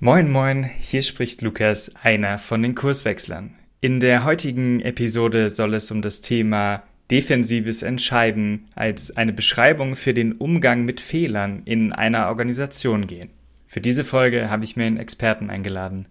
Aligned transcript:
Moin, 0.00 0.30
moin, 0.30 0.62
hier 0.62 1.02
spricht 1.02 1.42
Lukas, 1.42 1.92
einer 2.04 2.38
von 2.38 2.62
den 2.62 2.76
Kurswechslern. 2.76 3.56
In 3.80 3.98
der 3.98 4.22
heutigen 4.22 4.78
Episode 4.78 5.50
soll 5.50 5.74
es 5.74 5.90
um 5.90 6.02
das 6.02 6.20
Thema 6.20 6.84
defensives 7.10 7.82
Entscheiden 7.82 8.68
als 8.76 9.16
eine 9.16 9.32
Beschreibung 9.32 9.96
für 9.96 10.14
den 10.14 10.34
Umgang 10.34 10.84
mit 10.84 11.00
Fehlern 11.00 11.62
in 11.64 11.92
einer 11.92 12.28
Organisation 12.28 13.08
gehen. 13.08 13.30
Für 13.66 13.80
diese 13.80 14.04
Folge 14.04 14.50
habe 14.50 14.62
ich 14.62 14.76
mir 14.76 14.84
einen 14.84 14.98
Experten 14.98 15.50
eingeladen. 15.50 16.06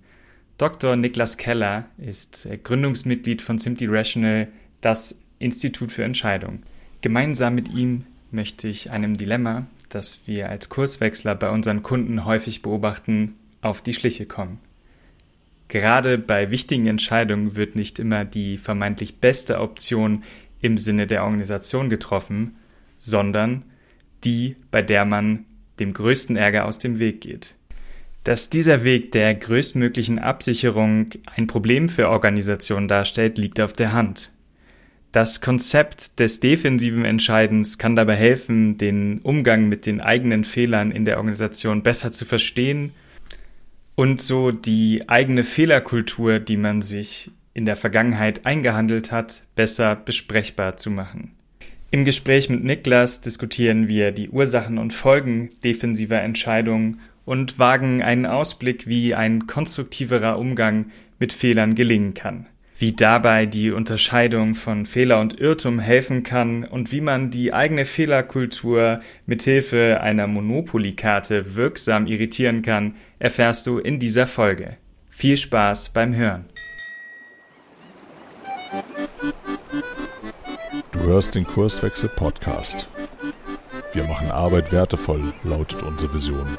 Dr. 0.57 0.97
Niklas 0.97 1.37
Keller 1.37 1.85
ist 1.97 2.45
Gründungsmitglied 2.65 3.41
von 3.41 3.57
Simply 3.57 3.87
Rational, 3.89 4.49
das 4.81 5.21
Institut 5.39 5.93
für 5.93 6.03
Entscheidung. 6.03 6.63
Gemeinsam 6.99 7.55
mit 7.55 7.69
ihm 7.69 8.03
möchte 8.31 8.67
ich 8.67 8.91
einem 8.91 9.15
Dilemma, 9.15 9.65
das 9.87 10.27
wir 10.27 10.49
als 10.49 10.67
Kurswechsler 10.67 11.35
bei 11.35 11.49
unseren 11.49 11.83
Kunden 11.83 12.25
häufig 12.25 12.61
beobachten, 12.61 13.35
auf 13.67 13.81
die 13.81 13.93
Schliche 13.93 14.25
kommen. 14.25 14.59
Gerade 15.67 16.17
bei 16.17 16.49
wichtigen 16.49 16.87
Entscheidungen 16.87 17.55
wird 17.55 17.75
nicht 17.75 17.99
immer 17.99 18.23
die 18.23 18.57
vermeintlich 18.57 19.17
beste 19.17 19.59
Option 19.59 20.23
im 20.61 20.77
Sinne 20.77 21.07
der 21.07 21.23
Organisation 21.23 21.89
getroffen, 21.89 22.55
sondern 22.99 23.63
die, 24.23 24.55
bei 24.71 24.81
der 24.81 25.05
man 25.05 25.45
dem 25.79 25.93
größten 25.93 26.35
Ärger 26.35 26.65
aus 26.65 26.79
dem 26.79 26.99
Weg 26.99 27.21
geht. 27.21 27.55
Dass 28.23 28.49
dieser 28.49 28.83
Weg 28.83 29.11
der 29.11 29.35
größtmöglichen 29.35 30.19
Absicherung 30.19 31.11
ein 31.35 31.47
Problem 31.47 31.87
für 31.87 32.09
Organisationen 32.09 32.87
darstellt, 32.87 33.37
liegt 33.37 33.59
auf 33.61 33.73
der 33.73 33.93
Hand. 33.93 34.33
Das 35.11 35.39
Konzept 35.39 36.19
des 36.19 36.39
defensiven 36.39 37.05
Entscheidens 37.05 37.77
kann 37.77 37.95
dabei 37.95 38.15
helfen, 38.15 38.77
den 38.77 39.19
Umgang 39.19 39.69
mit 39.69 39.85
den 39.85 40.01
eigenen 40.01 40.43
Fehlern 40.43 40.91
in 40.91 41.05
der 41.05 41.17
Organisation 41.17 41.83
besser 41.83 42.11
zu 42.11 42.25
verstehen 42.25 42.91
und 43.97 44.21
so 44.21 44.51
die 44.51 45.01
eigene 45.07 45.43
Fehlerkultur, 45.43 46.39
die 46.39 46.55
man 46.55 46.83
sich 46.83 47.31
in 47.55 47.65
der 47.65 47.75
Vergangenheit 47.75 48.45
eingehandelt 48.45 49.11
hat, 49.11 49.41
besser 49.55 49.95
besprechbar 49.95 50.77
zu 50.77 50.91
machen. 50.91 51.31
Im 51.89 52.05
Gespräch 52.05 52.47
mit 52.47 52.63
Niklas 52.63 53.21
diskutieren 53.21 53.87
wir 53.87 54.11
die 54.11 54.29
Ursachen 54.29 54.77
und 54.77 54.93
Folgen 54.93 55.49
defensiver 55.63 56.21
Entscheidungen 56.21 56.99
und 57.25 57.57
wagen 57.57 58.03
einen 58.03 58.27
Ausblick, 58.27 58.87
wie 58.87 59.15
ein 59.15 59.47
konstruktiverer 59.47 60.37
Umgang 60.37 60.91
mit 61.17 61.33
Fehlern 61.33 61.73
gelingen 61.73 62.13
kann 62.13 62.45
wie 62.79 62.93
dabei 62.93 63.45
die 63.45 63.71
Unterscheidung 63.71 64.53
von 64.53 64.85
Fehler 64.85 65.19
und 65.19 65.39
Irrtum 65.39 65.79
helfen 65.79 66.23
kann 66.23 66.63
und 66.63 66.91
wie 66.91 67.01
man 67.01 67.31
die 67.31 67.53
eigene 67.53 67.85
Fehlerkultur 67.85 69.01
mithilfe 69.25 69.99
einer 70.01 70.27
Monopoly-Karte 70.27 71.55
wirksam 71.55 72.05
irritieren 72.05 72.61
kann, 72.61 72.95
erfährst 73.19 73.65
du 73.67 73.79
in 73.79 73.99
dieser 73.99 74.27
Folge. 74.27 74.77
Viel 75.09 75.37
Spaß 75.37 75.89
beim 75.89 76.15
Hören. 76.15 76.45
Du 80.91 80.99
hörst 80.99 81.35
den 81.35 81.45
Kurswechsel 81.45 82.09
Podcast. 82.09 82.87
Wir 83.93 84.03
machen 84.03 84.29
Arbeit 84.29 84.71
wertevoll, 84.71 85.33
lautet 85.43 85.81
unsere 85.81 86.13
Vision. 86.13 86.57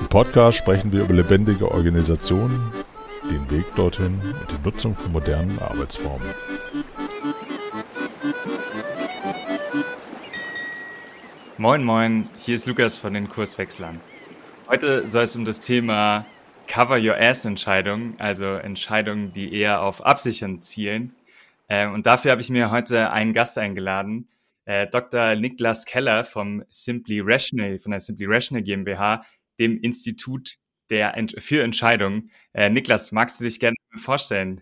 Im 0.00 0.08
Podcast 0.08 0.58
sprechen 0.58 0.92
wir 0.92 1.02
über 1.02 1.14
lebendige 1.14 1.70
Organisationen, 1.70 2.72
den 3.30 3.50
Weg 3.50 3.66
dorthin 3.74 4.20
und 4.40 4.50
die 4.50 4.64
Nutzung 4.64 4.94
von 4.94 5.12
modernen 5.12 5.58
Arbeitsformen. 5.58 6.28
Moin, 11.58 11.84
moin, 11.84 12.30
hier 12.38 12.54
ist 12.54 12.66
Lukas 12.66 12.96
von 12.96 13.12
den 13.12 13.28
Kurswechslern. 13.28 14.00
Heute 14.68 15.06
soll 15.06 15.22
es 15.22 15.34
um 15.34 15.46
das 15.46 15.60
Thema 15.60 16.26
Cover 16.66 16.98
Your 16.98 17.16
Ass 17.18 17.46
Entscheidungen, 17.46 18.16
also 18.18 18.44
Entscheidungen, 18.44 19.32
die 19.32 19.54
eher 19.54 19.80
auf 19.80 20.04
Absichern 20.04 20.60
zielen. 20.60 21.14
Ähm, 21.70 21.94
und 21.94 22.04
dafür 22.04 22.32
habe 22.32 22.42
ich 22.42 22.50
mir 22.50 22.70
heute 22.70 23.10
einen 23.10 23.32
Gast 23.32 23.56
eingeladen, 23.56 24.28
äh, 24.66 24.86
Dr. 24.86 25.36
Niklas 25.36 25.86
Keller 25.86 26.22
vom 26.22 26.62
Simply 26.68 27.22
Rational, 27.24 27.78
von 27.78 27.92
der 27.92 28.00
Simply 28.00 28.26
Rational 28.28 28.62
GmbH, 28.62 29.22
dem 29.58 29.80
Institut 29.80 30.58
der 30.90 31.16
Ent 31.16 31.34
für 31.38 31.62
Entscheidungen. 31.62 32.30
Äh, 32.52 32.68
Niklas, 32.68 33.10
magst 33.10 33.40
du 33.40 33.44
dich 33.44 33.60
gerne 33.60 33.76
vorstellen? 33.96 34.60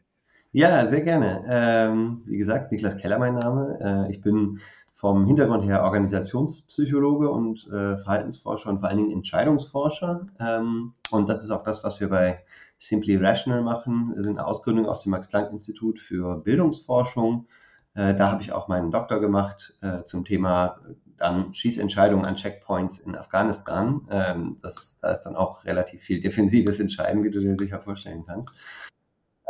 Ja, 0.52 0.86
sehr 0.86 1.02
gerne. 1.02 1.44
Ähm, 1.50 2.22
wie 2.26 2.38
gesagt, 2.38 2.70
Niklas 2.70 2.96
Keller 2.96 3.18
mein 3.18 3.34
Name. 3.34 4.06
Äh, 4.08 4.12
ich 4.12 4.20
bin 4.20 4.60
vom 5.06 5.24
Hintergrund 5.24 5.62
her 5.62 5.84
Organisationspsychologe 5.84 7.30
und 7.30 7.68
äh, 7.68 7.96
Verhaltensforscher 7.96 8.70
und 8.70 8.80
vor 8.80 8.88
allen 8.88 8.98
Dingen 8.98 9.12
Entscheidungsforscher. 9.12 10.26
Ähm, 10.40 10.94
und 11.12 11.28
das 11.28 11.44
ist 11.44 11.52
auch 11.52 11.62
das, 11.62 11.84
was 11.84 12.00
wir 12.00 12.08
bei 12.08 12.42
Simply 12.78 13.14
Rational 13.14 13.62
machen. 13.62 14.14
Wir 14.16 14.24
sind 14.24 14.36
eine 14.36 14.44
Ausgründung 14.48 14.86
aus 14.86 15.04
dem 15.04 15.10
Max-Planck-Institut 15.10 16.00
für 16.00 16.38
Bildungsforschung. 16.38 17.46
Äh, 17.94 18.16
da 18.16 18.32
habe 18.32 18.42
ich 18.42 18.50
auch 18.50 18.66
meinen 18.66 18.90
Doktor 18.90 19.20
gemacht 19.20 19.78
äh, 19.80 20.02
zum 20.02 20.24
Thema 20.24 20.80
dann 21.16 21.54
Schießentscheidungen 21.54 22.26
an 22.26 22.34
Checkpoints 22.34 22.98
in 22.98 23.14
Afghanistan. 23.14 24.08
Ähm, 24.10 24.56
das, 24.60 24.98
da 25.00 25.12
ist 25.12 25.20
dann 25.20 25.36
auch 25.36 25.64
relativ 25.64 26.02
viel 26.02 26.20
defensives 26.20 26.80
Entscheiden, 26.80 27.22
wie 27.22 27.30
du 27.30 27.38
dir 27.38 27.54
sicher 27.54 27.78
vorstellen 27.78 28.24
kannst. 28.26 28.50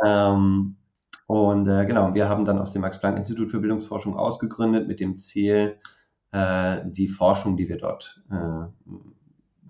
Ähm, 0.05 0.75
und 1.27 1.67
äh, 1.67 1.85
genau, 1.85 2.13
wir 2.13 2.29
haben 2.29 2.45
dann 2.45 2.57
aus 2.57 2.71
dem 2.71 2.81
Max-Planck-Institut 2.81 3.51
für 3.51 3.59
Bildungsforschung 3.59 4.17
ausgegründet 4.17 4.87
mit 4.87 5.01
dem 5.01 5.17
Ziel, 5.17 5.77
äh, 6.31 6.77
die 6.85 7.09
Forschung, 7.09 7.57
die 7.57 7.67
wir 7.67 7.77
dort 7.77 8.21
äh, 8.31 8.67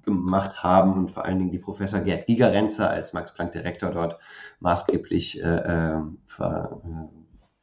gemacht 0.03 0.63
haben 0.63 0.93
und 0.93 1.11
vor 1.11 1.25
allen 1.25 1.39
Dingen 1.39 1.51
die 1.51 1.57
Professor 1.57 1.99
Gerd 1.99 2.27
Gigerenzer 2.27 2.89
als 2.89 3.11
Max-Planck-Direktor 3.13 3.89
dort 3.89 4.19
maßgeblich 4.59 5.43
äh, 5.43 5.55
äh, 5.55 6.01
ver, 6.27 6.81
äh, 6.85 7.17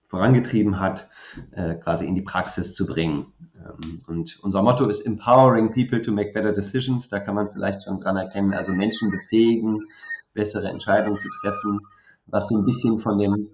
vorangetrieben 0.08 0.80
hat, 0.80 1.08
äh, 1.52 1.76
quasi 1.76 2.06
in 2.06 2.16
die 2.16 2.22
Praxis 2.22 2.74
zu 2.74 2.86
bringen. 2.86 3.32
Ähm, 3.56 4.02
und 4.08 4.40
unser 4.42 4.62
Motto 4.62 4.86
ist 4.86 5.06
Empowering 5.06 5.72
People 5.72 6.02
to 6.02 6.10
Make 6.10 6.32
Better 6.32 6.52
Decisions. 6.52 7.08
Da 7.08 7.20
kann 7.20 7.36
man 7.36 7.48
vielleicht 7.48 7.84
schon 7.84 7.98
dran 7.98 8.16
erkennen, 8.16 8.52
also 8.54 8.72
Menschen 8.72 9.10
befähigen, 9.10 9.86
bessere 10.32 10.68
Entscheidungen 10.68 11.18
zu 11.18 11.28
treffen, 11.40 11.80
was 12.26 12.48
so 12.48 12.58
ein 12.58 12.64
bisschen 12.64 12.98
von 12.98 13.18
dem 13.18 13.50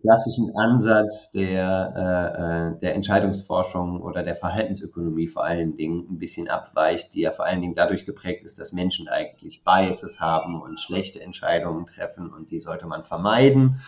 klassischen 0.00 0.56
Ansatz 0.56 1.30
der, 1.30 1.92
äh, 1.96 2.76
äh, 2.76 2.80
der 2.80 2.94
Entscheidungsforschung 2.94 4.00
oder 4.00 4.22
der 4.22 4.34
Verhaltensökonomie 4.34 5.28
vor 5.28 5.44
allen 5.44 5.76
Dingen 5.76 6.06
ein 6.10 6.18
bisschen 6.18 6.48
abweicht, 6.48 7.14
die 7.14 7.20
ja 7.20 7.30
vor 7.30 7.46
allen 7.46 7.60
Dingen 7.60 7.74
dadurch 7.74 8.06
geprägt 8.06 8.44
ist, 8.44 8.58
dass 8.58 8.72
Menschen 8.72 9.08
eigentlich 9.08 9.62
Biases 9.64 10.20
haben 10.20 10.60
und 10.60 10.80
schlechte 10.80 11.20
Entscheidungen 11.20 11.86
treffen 11.86 12.32
und 12.32 12.50
die 12.50 12.60
sollte 12.60 12.86
man 12.86 13.04
vermeiden. 13.04 13.80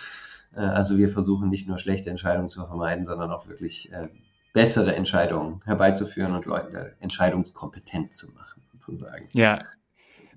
Äh, 0.55 0.61
also 0.61 0.99
wir 0.99 1.09
versuchen 1.09 1.49
nicht 1.49 1.67
nur 1.67 1.79
schlechte 1.79 2.11
Entscheidungen 2.11 2.49
zu 2.49 2.65
vermeiden, 2.67 3.05
sondern 3.05 3.31
auch 3.31 3.49
wirklich 3.49 3.93
äh, 3.93 4.09
bessere 4.53 4.95
Entscheidungen 4.95 5.63
herbeizuführen 5.65 6.35
und 6.35 6.45
Leute 6.45 6.95
entscheidungskompetent 7.01 8.15
zu 8.15 8.31
machen, 8.33 8.63
sozusagen. 8.73 9.29
Ja, 9.33 9.61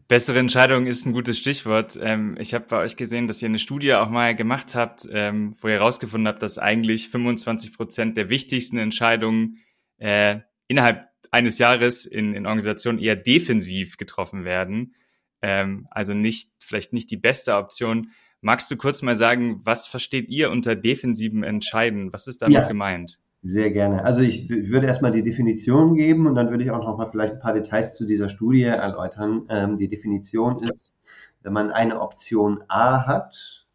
Bessere 0.08 0.38
Entscheidung 0.38 0.86
ist 0.86 1.06
ein 1.06 1.14
gutes 1.14 1.40
Stichwort. 1.40 1.98
Ähm, 2.00 2.38
ich 2.40 2.54
habe 2.54 2.66
bei 2.70 2.78
euch 2.78 2.96
gesehen, 2.96 3.28
dass 3.28 3.42
ihr 3.42 3.48
eine 3.48 3.58
Studie 3.58 3.96
auch 3.96 4.10
mal 4.10 4.36
gemacht 4.36 4.76
habt, 4.76 5.08
ähm, 5.12 5.56
wo 5.60 5.68
ihr 5.68 5.76
herausgefunden 5.76 6.28
habt, 6.28 6.44
dass 6.44 6.60
eigentlich 6.60 7.10
25 7.10 7.74
Prozent 7.74 8.16
der 8.16 8.30
wichtigsten 8.30 8.78
Entscheidungen 8.78 9.58
äh, 9.98 10.42
innerhalb 10.68 11.08
eines 11.32 11.58
Jahres 11.58 12.06
in, 12.06 12.36
in 12.36 12.46
Organisationen 12.46 13.00
eher 13.00 13.16
defensiv 13.16 13.98
getroffen 13.98 14.46
werden. 14.46 14.96
Ähm, 15.42 15.88
also 15.90 16.14
nicht, 16.14 16.52
vielleicht 16.60 16.94
nicht 16.94 17.10
die 17.10 17.18
beste 17.18 17.56
Option. 17.56 18.12
Magst 18.42 18.70
du 18.70 18.78
kurz 18.78 19.02
mal 19.02 19.16
sagen, 19.16 19.60
was 19.66 19.88
versteht 19.88 20.30
ihr 20.30 20.52
unter 20.52 20.76
defensiven 20.76 21.42
Entscheiden? 21.42 22.14
Was 22.14 22.28
ist 22.28 22.44
damit 22.44 22.54
ja, 22.54 22.68
gemeint? 22.68 23.20
Sehr 23.48 23.70
gerne. 23.70 24.04
Also 24.04 24.22
ich 24.22 24.50
würde 24.50 24.88
erstmal 24.88 25.12
die 25.12 25.22
Definition 25.22 25.94
geben 25.94 26.26
und 26.26 26.34
dann 26.34 26.50
würde 26.50 26.64
ich 26.64 26.72
auch 26.72 26.80
noch 26.80 26.98
mal 26.98 27.06
vielleicht 27.06 27.34
ein 27.34 27.40
paar 27.40 27.54
Details 27.54 27.94
zu 27.94 28.08
dieser 28.08 28.28
Studie 28.28 28.64
erläutern. 28.64 29.44
Ähm, 29.50 29.78
die 29.78 29.88
Definition 29.88 30.58
ist, 30.64 30.96
wenn 31.44 31.54
man 31.54 31.70
eine 31.70 32.02
Option 32.02 32.64
A 32.70 33.06
hat, 33.06 33.68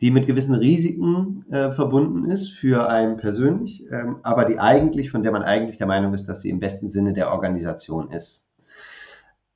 die 0.00 0.10
mit 0.10 0.26
gewissen 0.26 0.54
Risiken 0.54 1.44
äh, 1.50 1.72
verbunden 1.72 2.30
ist 2.30 2.52
für 2.52 2.88
einen 2.88 3.18
persönlich, 3.18 3.84
ähm, 3.92 4.16
aber 4.22 4.46
die 4.46 4.58
eigentlich, 4.58 5.10
von 5.10 5.22
der 5.22 5.32
man 5.32 5.42
eigentlich 5.42 5.76
der 5.76 5.86
Meinung 5.86 6.14
ist, 6.14 6.24
dass 6.24 6.40
sie 6.40 6.48
im 6.48 6.58
besten 6.58 6.88
Sinne 6.88 7.12
der 7.12 7.32
Organisation 7.32 8.10
ist. 8.12 8.50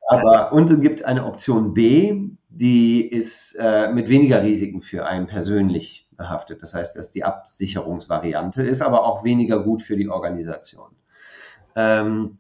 Aber 0.07 0.53
und 0.53 0.69
es 0.69 0.83
gibt 0.83 1.03
eine 1.07 1.25
Option 1.25 1.73
B, 1.73 2.29
die 2.49 3.07
ist 3.07 3.57
äh, 3.59 3.93
mit 3.93 4.09
weniger 4.09 4.43
Risiken 4.43 4.81
für 4.81 5.07
einen 5.07 5.27
persönlich 5.27 6.09
behaftet. 6.17 6.63
Das 6.63 6.75
heißt, 6.75 6.97
dass 6.97 7.11
die 7.11 7.25
Absicherungsvariante 7.25 8.63
ist 8.63 8.83
aber 8.83 9.05
auch 9.05 9.25
weniger 9.25 9.63
gut 9.63 9.83
für 9.83 9.97
die 9.97 10.09
Organisation. 10.09 10.91
Ähm, 11.75 12.39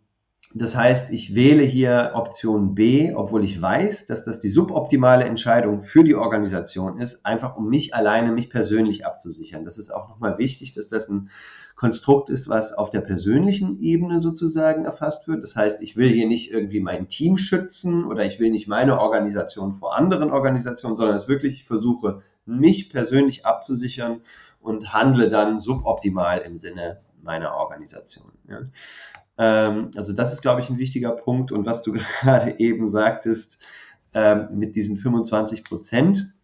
das 0.58 0.75
heißt, 0.75 1.11
ich 1.11 1.35
wähle 1.35 1.62
hier 1.62 2.12
Option 2.14 2.75
B, 2.75 3.12
obwohl 3.14 3.44
ich 3.44 3.61
weiß, 3.61 4.06
dass 4.06 4.25
das 4.25 4.41
die 4.41 4.49
suboptimale 4.49 5.25
Entscheidung 5.25 5.81
für 5.81 6.03
die 6.03 6.14
Organisation 6.14 6.99
ist, 6.99 7.26
einfach 7.26 7.56
um 7.56 7.69
mich 7.69 7.94
alleine, 7.94 8.32
mich 8.32 8.49
persönlich 8.49 9.05
abzusichern. 9.05 9.64
Das 9.64 9.76
ist 9.76 9.91
auch 9.91 10.08
nochmal 10.08 10.38
wichtig, 10.38 10.73
dass 10.73 10.88
das 10.88 11.08
ein 11.08 11.29
Konstrukt 11.75 12.31
ist, 12.31 12.49
was 12.49 12.73
auf 12.73 12.88
der 12.88 13.03
persönlichen 13.03 13.81
Ebene 13.81 14.23
sozusagen 14.23 14.87
erfasst 14.87 15.29
wird. 15.29 15.43
Das 15.43 15.56
heißt, 15.56 15.82
ich 15.82 15.94
will 15.94 16.08
hier 16.08 16.26
nicht 16.26 16.50
irgendwie 16.50 16.81
mein 16.81 17.08
Team 17.08 17.37
schützen 17.37 18.06
oder 18.06 18.25
ich 18.25 18.41
will 18.41 18.50
nicht 18.50 18.67
meine 18.67 18.99
Organisation 18.99 19.73
vor 19.73 19.94
anderen 19.94 20.31
Organisationen, 20.31 20.97
sondern 20.97 21.17
es 21.17 21.29
wirklich, 21.29 21.56
ich 21.56 21.64
versuche, 21.64 22.23
mich 22.47 22.88
persönlich 22.88 23.44
abzusichern 23.44 24.23
und 24.61 24.94
handle 24.94 25.29
dann 25.29 25.61
suboptimal 25.61 26.38
im 26.38 26.56
Sinne 26.56 27.03
meiner 27.23 27.55
Organisation. 27.56 28.32
Ja. 28.49 28.61
Ähm, 29.38 29.90
also 29.96 30.12
das 30.14 30.32
ist, 30.32 30.42
glaube 30.42 30.60
ich, 30.60 30.70
ein 30.70 30.78
wichtiger 30.78 31.12
Punkt. 31.12 31.52
Und 31.52 31.66
was 31.66 31.82
du 31.82 31.92
gerade 32.20 32.58
eben 32.58 32.88
sagtest 32.88 33.58
ähm, 34.14 34.48
mit 34.52 34.76
diesen 34.76 34.96
25 34.96 35.64
Prozent, 35.64 36.34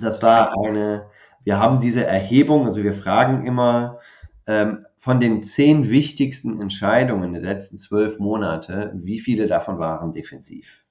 das 0.00 0.22
war 0.22 0.56
eine, 0.64 1.06
wir 1.44 1.58
haben 1.58 1.80
diese 1.80 2.04
Erhebung, 2.04 2.66
also 2.66 2.82
wir 2.82 2.94
fragen 2.94 3.46
immer 3.46 3.98
ähm, 4.46 4.86
von 4.98 5.20
den 5.20 5.42
zehn 5.42 5.90
wichtigsten 5.90 6.60
Entscheidungen 6.60 7.32
der 7.32 7.42
letzten 7.42 7.76
zwölf 7.76 8.18
Monate, 8.18 8.92
wie 8.94 9.20
viele 9.20 9.48
davon 9.48 9.78
waren 9.78 10.12
defensiv? 10.12 10.84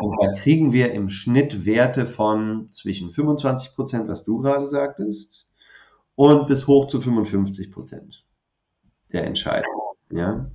Und 0.00 0.16
da 0.20 0.32
kriegen 0.34 0.72
wir 0.72 0.92
im 0.92 1.08
Schnitt 1.08 1.66
Werte 1.66 2.06
von 2.06 2.68
zwischen 2.72 3.10
25 3.10 3.74
Prozent, 3.74 4.08
was 4.08 4.24
du 4.24 4.38
gerade 4.38 4.66
sagtest, 4.66 5.48
und 6.16 6.46
bis 6.46 6.66
hoch 6.66 6.86
zu 6.86 7.00
55 7.00 7.70
Prozent 7.70 8.24
der 9.12 9.24
Entscheidungen. 9.24 9.83
Ja? 10.10 10.46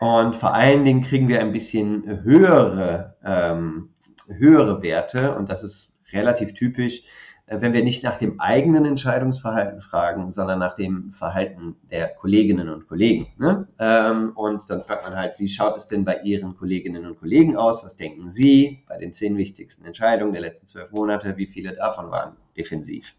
Und 0.00 0.36
vor 0.36 0.54
allen 0.54 0.84
Dingen 0.84 1.02
kriegen 1.02 1.28
wir 1.28 1.40
ein 1.40 1.52
bisschen 1.52 2.22
höhere, 2.22 3.16
ähm, 3.24 3.90
höhere 4.26 4.82
Werte 4.82 5.36
und 5.36 5.48
das 5.48 5.64
ist 5.64 5.94
relativ 6.12 6.54
typisch, 6.54 7.02
äh, 7.46 7.60
wenn 7.60 7.72
wir 7.72 7.82
nicht 7.82 8.02
nach 8.02 8.16
dem 8.16 8.40
eigenen 8.40 8.84
Entscheidungsverhalten 8.84 9.80
fragen, 9.80 10.32
sondern 10.32 10.58
nach 10.58 10.74
dem 10.74 11.12
Verhalten 11.12 11.76
der 11.90 12.08
Kolleginnen 12.08 12.68
und 12.68 12.86
Kollegen. 12.88 13.28
Ne? 13.38 13.68
Ähm, 13.78 14.32
und 14.34 14.68
dann 14.70 14.82
fragt 14.82 15.04
man 15.04 15.16
halt, 15.16 15.38
wie 15.38 15.48
schaut 15.48 15.76
es 15.76 15.88
denn 15.88 16.04
bei 16.04 16.20
Ihren 16.22 16.56
Kolleginnen 16.56 17.06
und 17.06 17.18
Kollegen 17.18 17.56
aus? 17.56 17.84
Was 17.84 17.96
denken 17.96 18.30
Sie 18.30 18.84
bei 18.88 18.98
den 18.98 19.12
zehn 19.12 19.36
wichtigsten 19.36 19.84
Entscheidungen 19.84 20.32
der 20.32 20.42
letzten 20.42 20.66
zwölf 20.66 20.90
Monate? 20.92 21.36
Wie 21.36 21.46
viele 21.46 21.74
davon 21.74 22.10
waren 22.10 22.36
defensiv? 22.56 23.14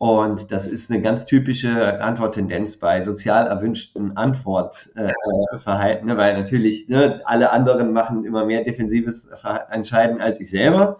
Und 0.00 0.50
das 0.50 0.66
ist 0.66 0.90
eine 0.90 1.02
ganz 1.02 1.26
typische 1.26 2.00
Antworttendenz 2.00 2.78
bei 2.78 3.02
sozial 3.02 3.46
erwünschten 3.48 4.16
Antwortverhalten, 4.16 6.08
äh, 6.08 6.12
ne? 6.12 6.16
weil 6.16 6.38
natürlich 6.38 6.88
ne, 6.88 7.20
alle 7.26 7.52
anderen 7.52 7.92
machen 7.92 8.24
immer 8.24 8.46
mehr 8.46 8.64
defensives 8.64 9.28
Entscheiden 9.68 10.22
als 10.22 10.40
ich 10.40 10.48
selber. 10.48 10.96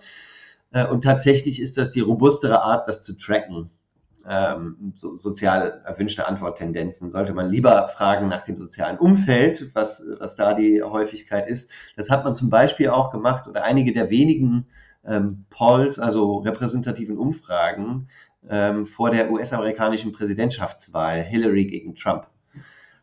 Äh, 0.70 0.86
und 0.86 1.02
tatsächlich 1.02 1.62
ist 1.62 1.78
das 1.78 1.92
die 1.92 2.00
robustere 2.00 2.60
Art, 2.60 2.88
das 2.88 3.00
zu 3.00 3.16
tracken. 3.16 3.70
Ähm, 4.28 4.92
so, 4.96 5.16
sozial 5.16 5.80
erwünschte 5.86 6.28
Antworttendenzen 6.28 7.08
sollte 7.08 7.32
man 7.32 7.48
lieber 7.48 7.88
fragen 7.88 8.28
nach 8.28 8.42
dem 8.42 8.58
sozialen 8.58 8.98
Umfeld, 8.98 9.70
was, 9.72 10.04
was 10.18 10.36
da 10.36 10.52
die 10.52 10.82
Häufigkeit 10.82 11.48
ist. 11.48 11.70
Das 11.96 12.10
hat 12.10 12.22
man 12.22 12.34
zum 12.34 12.50
Beispiel 12.50 12.90
auch 12.90 13.10
gemacht 13.10 13.48
oder 13.48 13.64
einige 13.64 13.94
der 13.94 14.10
wenigen 14.10 14.66
ähm, 15.06 15.46
Polls, 15.48 15.98
also 15.98 16.36
repräsentativen 16.36 17.16
Umfragen, 17.16 18.08
ähm, 18.48 18.86
vor 18.86 19.10
der 19.10 19.30
US-amerikanischen 19.30 20.12
Präsidentschaftswahl, 20.12 21.22
Hillary 21.22 21.66
gegen 21.66 21.94
Trump, 21.94 22.26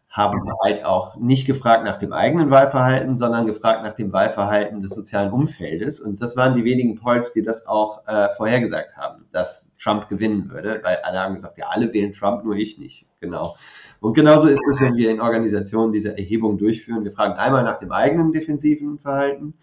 haben 0.09 0.39
halt 0.63 0.83
auch 0.83 1.15
nicht 1.17 1.45
gefragt 1.45 1.83
nach 1.83 1.97
dem 1.97 2.11
eigenen 2.11 2.49
Wahlverhalten, 2.49 3.17
sondern 3.17 3.45
gefragt 3.45 3.83
nach 3.83 3.93
dem 3.93 4.11
Wahlverhalten 4.11 4.81
des 4.81 4.91
sozialen 4.91 5.31
Umfeldes. 5.31 5.99
Und 5.99 6.21
das 6.23 6.35
waren 6.35 6.55
die 6.55 6.63
wenigen 6.63 6.95
Polls, 6.95 7.33
die 7.33 7.43
das 7.43 7.67
auch 7.67 8.07
äh, 8.07 8.29
vorhergesagt 8.35 8.97
haben, 8.97 9.25
dass 9.31 9.66
Trump 9.79 10.09
gewinnen 10.09 10.49
würde, 10.49 10.81
weil 10.83 10.97
alle 10.97 11.19
haben 11.19 11.35
gesagt, 11.35 11.57
ja, 11.57 11.67
alle 11.67 11.93
wählen 11.93 12.13
Trump, 12.13 12.43
nur 12.43 12.55
ich 12.55 12.77
nicht. 12.77 13.05
Genau. 13.19 13.55
Und 13.99 14.13
genauso 14.13 14.47
ist 14.47 14.61
es, 14.69 14.79
wenn 14.79 14.95
wir 14.95 15.09
in 15.09 15.21
Organisationen 15.21 15.91
diese 15.91 16.15
Erhebung 16.15 16.57
durchführen. 16.57 17.03
Wir 17.03 17.11
fragen 17.11 17.33
einmal 17.33 17.63
nach 17.63 17.79
dem 17.79 17.91
eigenen 17.91 18.31
defensiven 18.31 18.99
Verhalten 18.99 19.55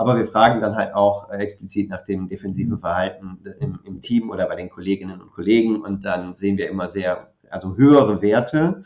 aber 0.00 0.16
wir 0.16 0.24
fragen 0.24 0.62
dann 0.62 0.76
halt 0.76 0.94
auch 0.94 1.30
äh, 1.30 1.36
explizit 1.36 1.90
nach 1.90 2.02
dem 2.02 2.26
defensiven 2.26 2.78
Verhalten 2.78 3.38
im, 3.60 3.80
im, 3.84 4.00
Team 4.00 4.30
oder 4.30 4.46
bei 4.46 4.56
den 4.56 4.70
Kolleginnen 4.70 5.20
und 5.20 5.30
Kollegen 5.30 5.82
und 5.82 6.06
dann 6.06 6.34
sehen 6.34 6.56
wir 6.56 6.70
immer 6.70 6.88
sehr, 6.88 7.34
also 7.50 7.76
höhere 7.76 8.22
Werte. 8.22 8.82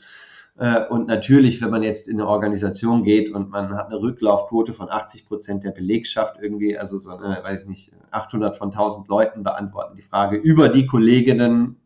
Äh, 0.57 0.87
und 0.87 1.09
natürlich, 1.09 1.61
wenn 1.63 1.71
man 1.71 1.83
jetzt 1.83 2.09
in 2.09 2.21
eine 2.21 2.29
Organisation 2.29 3.03
geht 3.03 3.33
und 3.33 3.51
man 3.51 3.71
hat 3.71 3.87
eine 3.87 4.01
Rücklaufquote 4.01 4.73
von 4.73 4.89
80 4.91 5.27
Prozent 5.27 5.65
der 5.65 5.73
Belegschaft 5.73 6.37
irgendwie, 6.41 6.79
also 6.79 6.97
so, 6.97 7.11
weiß 7.11 7.63
ich 7.63 7.69
nicht, 7.69 7.93
800 8.11 8.57
von 8.57 8.71
1000 8.71 9.09
Leuten 9.09 9.43
beantworten 9.43 9.97
die 9.97 10.03
Frage 10.03 10.37
über 10.37 10.69
die 10.69 10.87
Kolleginnen 10.87 11.77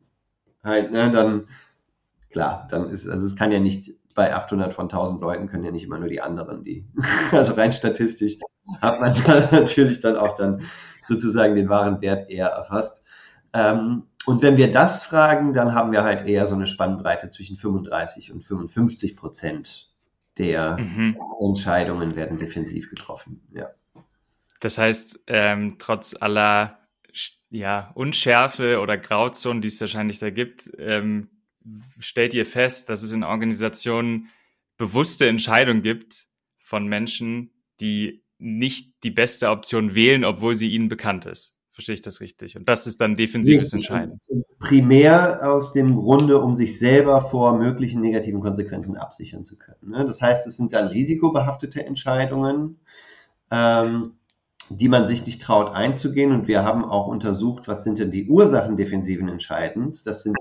halt, 0.63 0.93
ne, 0.93 1.11
dann 1.11 1.49
klar, 2.31 2.69
dann 2.71 2.91
ist, 2.91 3.09
also 3.09 3.25
es 3.25 3.37
kann 3.37 3.53
ja 3.53 3.61
nicht 3.61 3.95
bei 4.15 4.35
800 4.35 4.75
von 4.75 4.87
1000 4.87 5.21
Leuten 5.23 5.47
können 5.47 5.65
ja 5.65 5.71
nicht 5.71 5.85
immer 5.85 5.99
nur 5.99 6.09
die 6.09 6.21
anderen, 6.21 6.65
die, 6.65 6.85
also 7.33 7.55
rein 7.55 7.73
statistisch 7.73 8.37
hat 8.83 9.01
man 9.01 9.15
da 9.27 9.49
natürlich 9.51 10.01
dann 10.01 10.17
auch 10.17 10.37
dann 10.37 10.63
sozusagen 11.07 11.55
den 11.55 11.71
wahren 11.71 12.03
Wert 12.03 12.29
eher 12.29 12.49
erfasst. 12.49 13.01
Ähm, 13.55 14.03
und 14.27 14.43
wenn 14.43 14.57
wir 14.57 14.71
das 14.71 15.05
fragen, 15.05 15.53
dann 15.53 15.75
haben 15.75 15.93
wir 15.93 16.05
halt 16.05 16.27
eher 16.27 16.47
so 16.47 16.55
eine 16.55 16.67
Spannbreite 16.67 17.31
zwischen 17.31 17.57
35 17.57 18.33
und 18.33 18.43
55 18.43 19.17
Prozent 19.17 19.91
der 20.37 20.79
mhm. 20.79 21.17
Entscheidungen 21.41 22.15
werden 22.15 22.39
defensiv 22.39 22.91
getroffen. 22.91 23.41
Ja. 23.53 23.71
Das 24.61 24.79
heißt, 24.79 25.25
ähm, 25.27 25.77
trotz 25.79 26.17
aller 26.19 26.79
ja, 27.51 27.91
Unschärfe 27.95 28.81
oder 28.81 28.99
Grauzonen, 28.99 29.63
die 29.63 29.69
es 29.69 29.81
wahrscheinlich 29.81 30.19
da 30.19 30.31
gibt, 30.31 30.71
ähm, 30.79 31.31
stellt 31.99 32.35
ihr 32.35 32.47
fest, 32.47 32.89
dass 32.89 33.03
es 33.03 33.13
in 33.13 33.25
Organisationen 33.25 34.29
bewusste 34.77 35.29
Entscheidungen 35.29 35.83
gibt 35.83 36.27
von 36.59 36.87
Menschen, 36.87 37.51
die 37.81 38.23
nicht 38.39 39.03
die 39.03 39.11
beste 39.11 39.51
Option 39.51 39.95
wählen, 39.95 40.25
obwohl 40.25 40.55
sie 40.55 40.69
ihnen 40.69 40.89
bekannt 40.89 41.27
ist. 41.27 41.58
Verstehe 41.79 41.95
ich 41.95 42.03
das 42.03 42.21
richtig? 42.21 42.57
Und 42.57 42.69
das 42.69 42.89
ist 42.89 43.01
dann 43.01 43.15
defensives 43.15 43.73
Entscheiden. 43.73 44.19
Primär 44.59 45.49
aus 45.49 45.73
dem 45.73 45.95
Grunde, 45.95 46.41
um 46.41 46.57
sich 46.57 46.77
selber 46.77 47.21
vor 47.21 47.57
möglichen 47.57 48.01
negativen 48.01 48.41
Konsequenzen 48.41 48.97
absichern 48.97 49.45
zu 49.45 49.57
können. 49.57 49.93
Ne? 49.93 50.05
Das 50.05 50.21
heißt, 50.21 50.45
es 50.49 50.57
sind 50.57 50.73
dann 50.73 50.89
risikobehaftete 50.89 51.87
Entscheidungen, 51.87 52.81
ähm, 53.53 54.15
die 54.71 54.89
man 54.89 55.07
sich 55.07 55.25
nicht 55.25 55.41
traut 55.41 55.73
einzugehen. 55.73 56.33
Und 56.33 56.49
wir 56.49 56.65
haben 56.65 56.85
auch 56.85 57.07
untersucht, 57.07 57.69
was 57.69 57.85
sind 57.85 58.01
denn 58.01 58.11
die 58.11 58.29
Ursachen 58.29 58.77
defensiven 58.77 59.29
Entscheidens. 59.29 60.03
Das 60.03 60.25
sind 60.25 60.35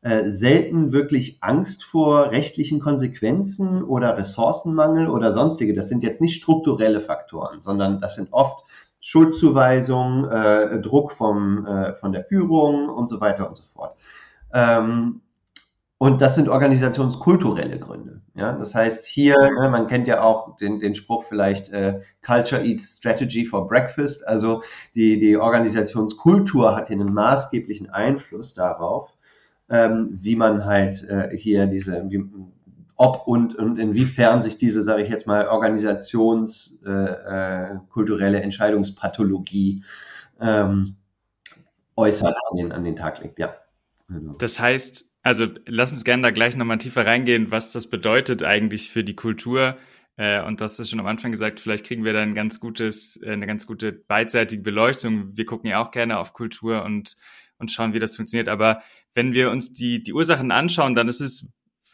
äh, 0.00 0.30
selten 0.30 0.92
wirklich 0.92 1.42
Angst 1.42 1.84
vor 1.84 2.30
rechtlichen 2.30 2.80
Konsequenzen 2.80 3.82
oder 3.82 4.16
Ressourcenmangel 4.16 5.10
oder 5.10 5.30
sonstige. 5.30 5.74
Das 5.74 5.88
sind 5.88 6.02
jetzt 6.02 6.22
nicht 6.22 6.36
strukturelle 6.36 7.02
Faktoren, 7.02 7.60
sondern 7.60 8.00
das 8.00 8.14
sind 8.14 8.32
oft 8.32 8.64
Schuldzuweisungen, 9.00 10.30
äh, 10.30 10.80
Druck 10.80 11.12
vom, 11.12 11.66
äh, 11.66 11.94
von 11.94 12.12
der 12.12 12.24
Führung 12.24 12.88
und 12.88 13.08
so 13.08 13.20
weiter 13.20 13.48
und 13.48 13.56
so 13.56 13.64
fort. 13.72 13.96
Ähm, 14.52 15.20
und 15.98 16.20
das 16.20 16.36
sind 16.36 16.48
organisationskulturelle 16.48 17.80
Gründe. 17.80 18.22
Ja? 18.34 18.52
Das 18.52 18.72
heißt, 18.74 19.04
hier, 19.04 19.36
ne, 19.36 19.68
man 19.68 19.88
kennt 19.88 20.06
ja 20.06 20.22
auch 20.22 20.56
den, 20.56 20.78
den 20.78 20.94
Spruch 20.94 21.24
vielleicht, 21.24 21.70
äh, 21.70 22.00
Culture 22.24 22.64
eats 22.64 22.96
Strategy 22.96 23.44
for 23.44 23.66
Breakfast. 23.66 24.26
Also 24.26 24.62
die, 24.94 25.18
die 25.18 25.36
Organisationskultur 25.36 26.76
hat 26.76 26.86
hier 26.86 27.00
einen 27.00 27.12
maßgeblichen 27.12 27.90
Einfluss 27.90 28.54
darauf, 28.54 29.10
ähm, 29.68 30.08
wie 30.12 30.36
man 30.36 30.64
halt 30.64 31.02
äh, 31.08 31.36
hier 31.36 31.66
diese, 31.66 32.08
wie, 32.08 32.24
ob 32.98 33.26
und, 33.26 33.54
und 33.54 33.78
inwiefern 33.78 34.42
sich 34.42 34.58
diese, 34.58 34.82
sage 34.82 35.04
ich 35.04 35.08
jetzt 35.08 35.26
mal, 35.26 35.48
organisationskulturelle 35.48 38.36
äh, 38.36 38.40
äh, 38.40 38.42
Entscheidungspathologie 38.42 39.82
ähm, 40.40 40.96
äußert, 41.96 42.36
an 42.50 42.56
den, 42.56 42.72
an 42.72 42.84
den 42.84 42.96
Tag 42.96 43.22
legt, 43.22 43.38
ja. 43.38 43.54
Genau. 44.08 44.34
Das 44.38 44.58
heißt, 44.58 45.12
also 45.22 45.46
lass 45.66 45.92
uns 45.92 46.04
gerne 46.04 46.24
da 46.24 46.30
gleich 46.30 46.56
nochmal 46.56 46.78
tiefer 46.78 47.06
reingehen, 47.06 47.52
was 47.52 47.72
das 47.72 47.88
bedeutet 47.88 48.42
eigentlich 48.42 48.90
für 48.90 49.04
die 49.04 49.14
Kultur. 49.14 49.76
Äh, 50.16 50.42
und 50.42 50.60
hast 50.60 50.80
es 50.80 50.90
schon 50.90 50.98
am 50.98 51.06
Anfang 51.06 51.30
gesagt, 51.30 51.60
vielleicht 51.60 51.86
kriegen 51.86 52.04
wir 52.04 52.12
da 52.12 52.20
ein 52.20 52.34
ganz 52.34 52.58
gutes, 52.58 53.22
äh, 53.22 53.30
eine 53.30 53.46
ganz 53.46 53.68
gute 53.68 53.92
beidseitige 53.92 54.62
Beleuchtung. 54.62 55.36
Wir 55.36 55.46
gucken 55.46 55.70
ja 55.70 55.80
auch 55.80 55.92
gerne 55.92 56.18
auf 56.18 56.32
Kultur 56.32 56.82
und, 56.82 57.16
und 57.58 57.70
schauen, 57.70 57.92
wie 57.92 58.00
das 58.00 58.16
funktioniert. 58.16 58.48
Aber 58.48 58.82
wenn 59.14 59.34
wir 59.34 59.52
uns 59.52 59.72
die, 59.72 60.02
die 60.02 60.12
Ursachen 60.12 60.50
anschauen, 60.50 60.96
dann 60.96 61.06
ist 61.06 61.20
es 61.20 61.48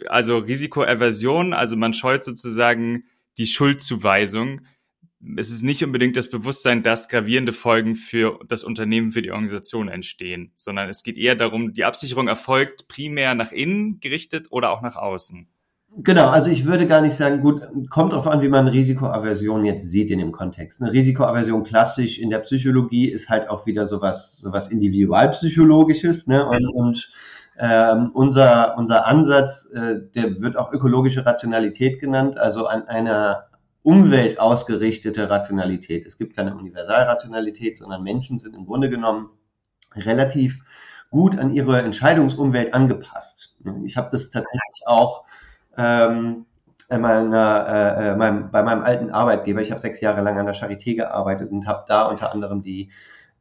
also 0.08 0.38
Risikoaversion, 0.38 1.52
also 1.52 1.76
man 1.76 1.92
scheut 1.92 2.24
sozusagen 2.24 3.04
die 3.38 3.46
Schuldzuweisung. 3.46 4.60
Es 5.36 5.50
ist 5.50 5.62
nicht 5.62 5.82
unbedingt 5.82 6.16
das 6.16 6.28
Bewusstsein, 6.28 6.82
dass 6.82 7.08
gravierende 7.08 7.52
Folgen 7.52 7.94
für 7.94 8.38
das 8.46 8.62
Unternehmen, 8.62 9.10
für 9.10 9.22
die 9.22 9.30
Organisation 9.30 9.88
entstehen, 9.88 10.52
sondern 10.54 10.88
es 10.88 11.02
geht 11.02 11.16
eher 11.16 11.34
darum, 11.34 11.72
die 11.72 11.84
Absicherung 11.84 12.28
erfolgt 12.28 12.88
primär 12.88 13.34
nach 13.34 13.50
innen 13.50 14.00
gerichtet 14.00 14.48
oder 14.50 14.70
auch 14.70 14.82
nach 14.82 14.96
außen. 14.96 15.48
Genau, 15.96 16.26
also 16.26 16.50
ich 16.50 16.66
würde 16.66 16.88
gar 16.88 17.00
nicht 17.00 17.14
sagen, 17.14 17.40
gut, 17.40 17.62
kommt 17.88 18.12
darauf 18.12 18.26
an, 18.26 18.42
wie 18.42 18.48
man 18.48 18.66
Risikoaversion 18.66 19.64
jetzt 19.64 19.88
sieht 19.88 20.10
in 20.10 20.18
dem 20.18 20.32
Kontext. 20.32 20.82
Eine 20.82 20.92
Risikoaversion 20.92 21.62
klassisch 21.62 22.18
in 22.18 22.30
der 22.30 22.40
Psychologie 22.40 23.08
ist 23.08 23.28
halt 23.28 23.48
auch 23.48 23.64
wieder 23.64 23.86
sowas, 23.86 24.38
sowas 24.38 24.72
Individualpsychologisches, 24.72 26.26
ne? 26.26 26.44
Und, 26.46 26.66
und 26.66 27.12
ähm, 27.58 28.11
unser, 28.14 28.76
unser 28.76 29.06
Ansatz, 29.06 29.68
äh, 29.73 30.00
der 30.14 30.40
wird 30.40 30.56
auch 30.56 30.73
ökologische 30.73 31.25
Rationalität 31.25 32.00
genannt, 32.00 32.38
also 32.38 32.66
an 32.66 32.88
einer 32.88 33.46
Umwelt 33.82 34.40
ausgerichtete 34.40 35.28
Rationalität. 35.28 36.06
Es 36.06 36.16
gibt 36.16 36.34
keine 36.34 36.56
Universalrationalität, 36.56 37.76
sondern 37.76 38.02
Menschen 38.02 38.38
sind 38.38 38.56
im 38.56 38.66
Grunde 38.66 38.88
genommen 38.88 39.30
relativ 39.94 40.64
gut 41.11 41.38
an 41.38 41.52
ihre 41.52 41.82
Entscheidungsumwelt 41.82 42.75
angepasst. 42.75 43.56
Ich 43.84 43.96
habe 43.96 44.08
das 44.11 44.30
tatsächlich 44.30 44.82
auch 44.87 45.25
ähm, 45.76 46.46
meiner, 46.90 47.66
äh, 47.68 48.08
äh, 48.08 48.16
meinem, 48.16 48.50
bei 48.50 48.62
meinem 48.62 48.82
alten 48.82 49.11
Arbeitgeber. 49.11 49.61
Ich 49.61 49.70
habe 49.70 49.80
sechs 49.80 50.00
Jahre 50.00 50.23
lang 50.23 50.38
an 50.38 50.46
der 50.46 50.54
Charité 50.54 50.96
gearbeitet 50.96 51.50
und 51.50 51.66
habe 51.66 51.84
da 51.87 52.08
unter 52.08 52.32
anderem 52.32 52.62
die, 52.62 52.90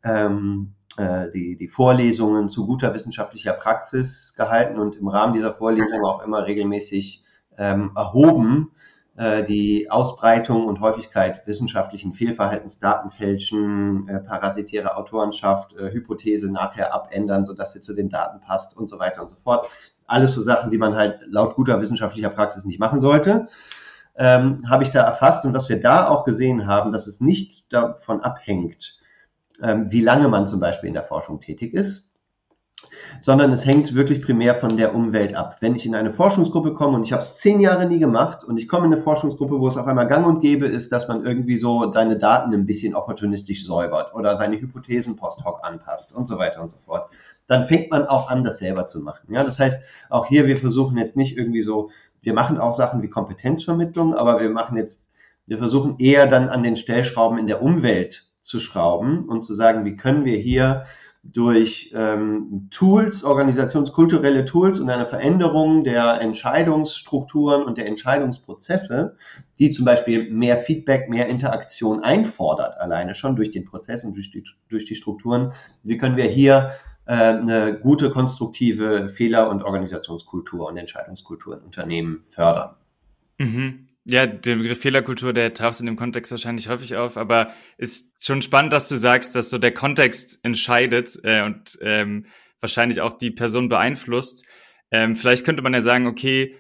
ähm, 0.04 0.74
äh, 0.83 0.83
die, 0.98 1.58
die 1.58 1.68
Vorlesungen 1.68 2.50
zu 2.50 2.68
guter 2.68 2.94
wissenschaftlicher 2.94 3.54
Praxis 3.54 4.36
gehalten 4.38 4.80
und 4.80 4.96
im 4.96 5.08
Rahmen 5.08 5.34
dieser 5.34 5.52
Vorlesungen 5.52 6.06
auch 6.06 6.24
immer 6.24 6.46
regelmäßig 6.46 7.24
ähm, 7.58 7.92
erhoben, 7.96 8.72
äh, 9.16 9.44
die 9.44 9.92
Ausbreitung 9.92 10.66
und 10.66 10.80
Häufigkeit 10.80 11.46
wissenschaftlichen 11.46 12.14
Fehlverhaltens, 12.14 12.80
Datenfälschen, 12.80 14.08
äh, 14.08 14.20
parasitäre 14.20 14.98
Autorenschaft, 14.98 15.76
äh, 15.76 15.92
Hypothese 15.92 16.52
nachher 16.52 16.94
abändern, 16.94 17.46
sodass 17.46 17.74
sie 17.74 17.82
zu 17.82 17.94
den 17.94 18.10
Daten 18.10 18.40
passt 18.40 18.76
und 18.76 18.90
so 18.90 18.98
weiter 18.98 19.22
und 19.22 19.30
so 19.30 19.36
fort. 19.44 19.70
Alles 20.08 20.34
so 20.34 20.42
Sachen, 20.42 20.72
die 20.72 20.80
man 20.80 20.96
halt 20.96 21.20
laut 21.28 21.56
guter 21.56 21.80
wissenschaftlicher 21.80 22.30
Praxis 22.30 22.66
nicht 22.66 22.80
machen 22.80 23.02
sollte. 23.02 23.48
Ähm, 24.16 24.68
habe 24.68 24.84
ich 24.84 24.90
da 24.90 25.04
erfasst 25.04 25.46
und 25.46 25.54
was 25.54 25.70
wir 25.70 25.80
da 25.80 26.08
auch 26.08 26.24
gesehen 26.24 26.66
haben, 26.68 26.92
dass 26.92 27.08
es 27.08 27.22
nicht 27.22 27.72
davon 27.72 28.22
abhängt, 28.22 29.00
wie 29.60 30.02
lange 30.02 30.28
man 30.28 30.48
zum 30.48 30.60
Beispiel 30.60 30.88
in 30.88 30.94
der 30.94 31.04
Forschung 31.04 31.40
tätig 31.40 31.74
ist, 31.74 32.14
sondern 33.20 33.52
es 33.52 33.66
hängt 33.66 33.96
wirklich 33.96 34.22
primär 34.22 34.56
von 34.56 34.78
der 34.78 34.96
Umwelt 34.96 35.36
ab. 35.36 35.58
Wenn 35.62 35.76
ich 35.76 35.86
in 35.86 35.96
eine 35.96 36.12
Forschungsgruppe 36.12 36.74
komme 36.74 36.98
und 36.98 37.04
ich 37.04 37.12
habe 37.12 37.22
es 37.22 37.38
zehn 37.38 37.60
Jahre 37.60 37.88
nie 37.88 38.00
gemacht 38.00 38.44
und 38.44 38.58
ich 38.58 38.68
komme 38.68 38.88
in 38.88 38.94
eine 38.94 39.02
Forschungsgruppe, 39.02 39.60
wo 39.60 39.68
es 39.68 39.78
auf 39.78 39.88
einmal 39.88 40.08
gang 40.08 40.26
und 40.26 40.42
gäbe 40.42 40.66
ist, 40.66 40.92
dass 40.92 41.08
man 41.08 41.26
irgendwie 41.26 41.58
so 41.58 41.92
seine 41.92 42.18
Daten 42.18 42.54
ein 42.54 42.66
bisschen 42.66 42.96
opportunistisch 42.96 43.66
säubert 43.66 44.14
oder 44.14 44.36
seine 44.36 44.60
Hypothesen 44.60 45.16
post 45.16 45.44
hoc 45.46 45.60
anpasst 45.64 46.14
und 46.14 46.28
so 46.28 46.38
weiter 46.38 46.62
und 46.62 46.70
so 46.70 46.78
fort, 46.86 47.10
dann 47.48 47.66
fängt 47.66 47.92
man 47.92 48.06
auch 48.06 48.30
an, 48.30 48.44
das 48.44 48.58
selber 48.58 48.88
zu 48.88 49.00
machen. 49.00 49.34
Ja, 49.34 49.44
das 49.44 49.60
heißt, 49.60 49.84
auch 50.10 50.26
hier, 50.26 50.48
wir 50.48 50.58
versuchen 50.58 50.98
jetzt 50.98 51.16
nicht 51.16 51.38
irgendwie 51.38 51.62
so, 51.62 51.90
wir 52.22 52.34
machen 52.34 52.58
auch 52.58 52.74
Sachen 52.74 53.02
wie 53.02 53.10
Kompetenzvermittlung, 53.10 54.14
aber 54.14 54.40
wir 54.40 54.50
machen 54.50 54.78
jetzt, 54.78 55.08
wir 55.46 55.58
versuchen 55.58 55.96
eher 56.00 56.26
dann 56.26 56.50
an 56.50 56.64
den 56.64 56.78
Stellschrauben 56.78 57.38
in 57.38 57.48
der 57.48 57.62
Umwelt 57.62 58.33
zu 58.44 58.60
schrauben 58.60 59.28
und 59.28 59.44
zu 59.44 59.54
sagen, 59.54 59.86
wie 59.86 59.96
können 59.96 60.26
wir 60.26 60.38
hier 60.38 60.84
durch 61.24 61.94
ähm, 61.96 62.68
Tools, 62.70 63.24
organisationskulturelle 63.24 64.44
Tools 64.44 64.80
und 64.80 64.90
eine 64.90 65.06
Veränderung 65.06 65.86
der 65.86 66.20
Entscheidungsstrukturen 66.20 67.64
und 67.64 67.78
der 67.78 67.88
Entscheidungsprozesse, 67.88 69.16
die 69.58 69.70
zum 69.70 69.86
Beispiel 69.86 70.30
mehr 70.30 70.58
Feedback, 70.58 71.10
mehr 71.10 71.28
Interaktion 71.28 72.04
einfordert, 72.04 72.78
alleine 72.78 73.16
schon 73.16 73.38
durch 73.38 73.52
den 73.52 73.64
Prozess 73.64 74.04
und 74.04 74.16
durch 74.16 74.32
die, 74.32 74.44
durch 74.68 74.84
die 74.84 74.96
Strukturen, 74.96 75.54
wie 75.84 75.98
können 75.98 76.18
wir 76.18 76.26
hier 76.26 76.72
äh, 77.06 77.14
eine 77.14 77.80
gute, 77.80 78.12
konstruktive 78.12 79.08
Fehler- 79.08 79.50
und 79.50 79.64
Organisationskultur 79.64 80.68
und 80.68 80.76
Entscheidungskultur 80.76 81.58
in 81.58 81.64
Unternehmen 81.64 82.26
fördern. 82.28 82.76
Mhm. 83.38 83.83
Ja, 84.06 84.28
der 84.28 84.58
Begriff 84.58 84.82
Fehlerkultur, 84.82 85.32
der 85.32 85.54
taucht 85.54 85.80
in 85.80 85.86
dem 85.86 85.96
Kontext 85.96 86.30
wahrscheinlich 86.32 86.68
häufig 86.68 86.98
auf, 86.98 87.16
aber 87.16 87.54
ist 87.78 88.24
schon 88.24 88.42
spannend, 88.42 88.74
dass 88.74 88.90
du 88.90 88.98
sagst, 88.98 89.34
dass 89.34 89.50
so 89.50 89.58
der 89.58 89.74
Kontext 89.74 90.44
entscheidet 90.44 91.18
äh, 91.24 91.44
und 91.44 91.80
ähm, 91.82 92.26
wahrscheinlich 92.60 93.00
auch 93.00 93.14
die 93.14 93.32
Person 93.32 93.70
beeinflusst. 93.70 94.46
Ähm, 94.92 95.16
vielleicht 95.16 95.46
könnte 95.46 95.62
man 95.62 95.74
ja 95.74 95.82
sagen, 95.82 96.08
okay, 96.08 96.58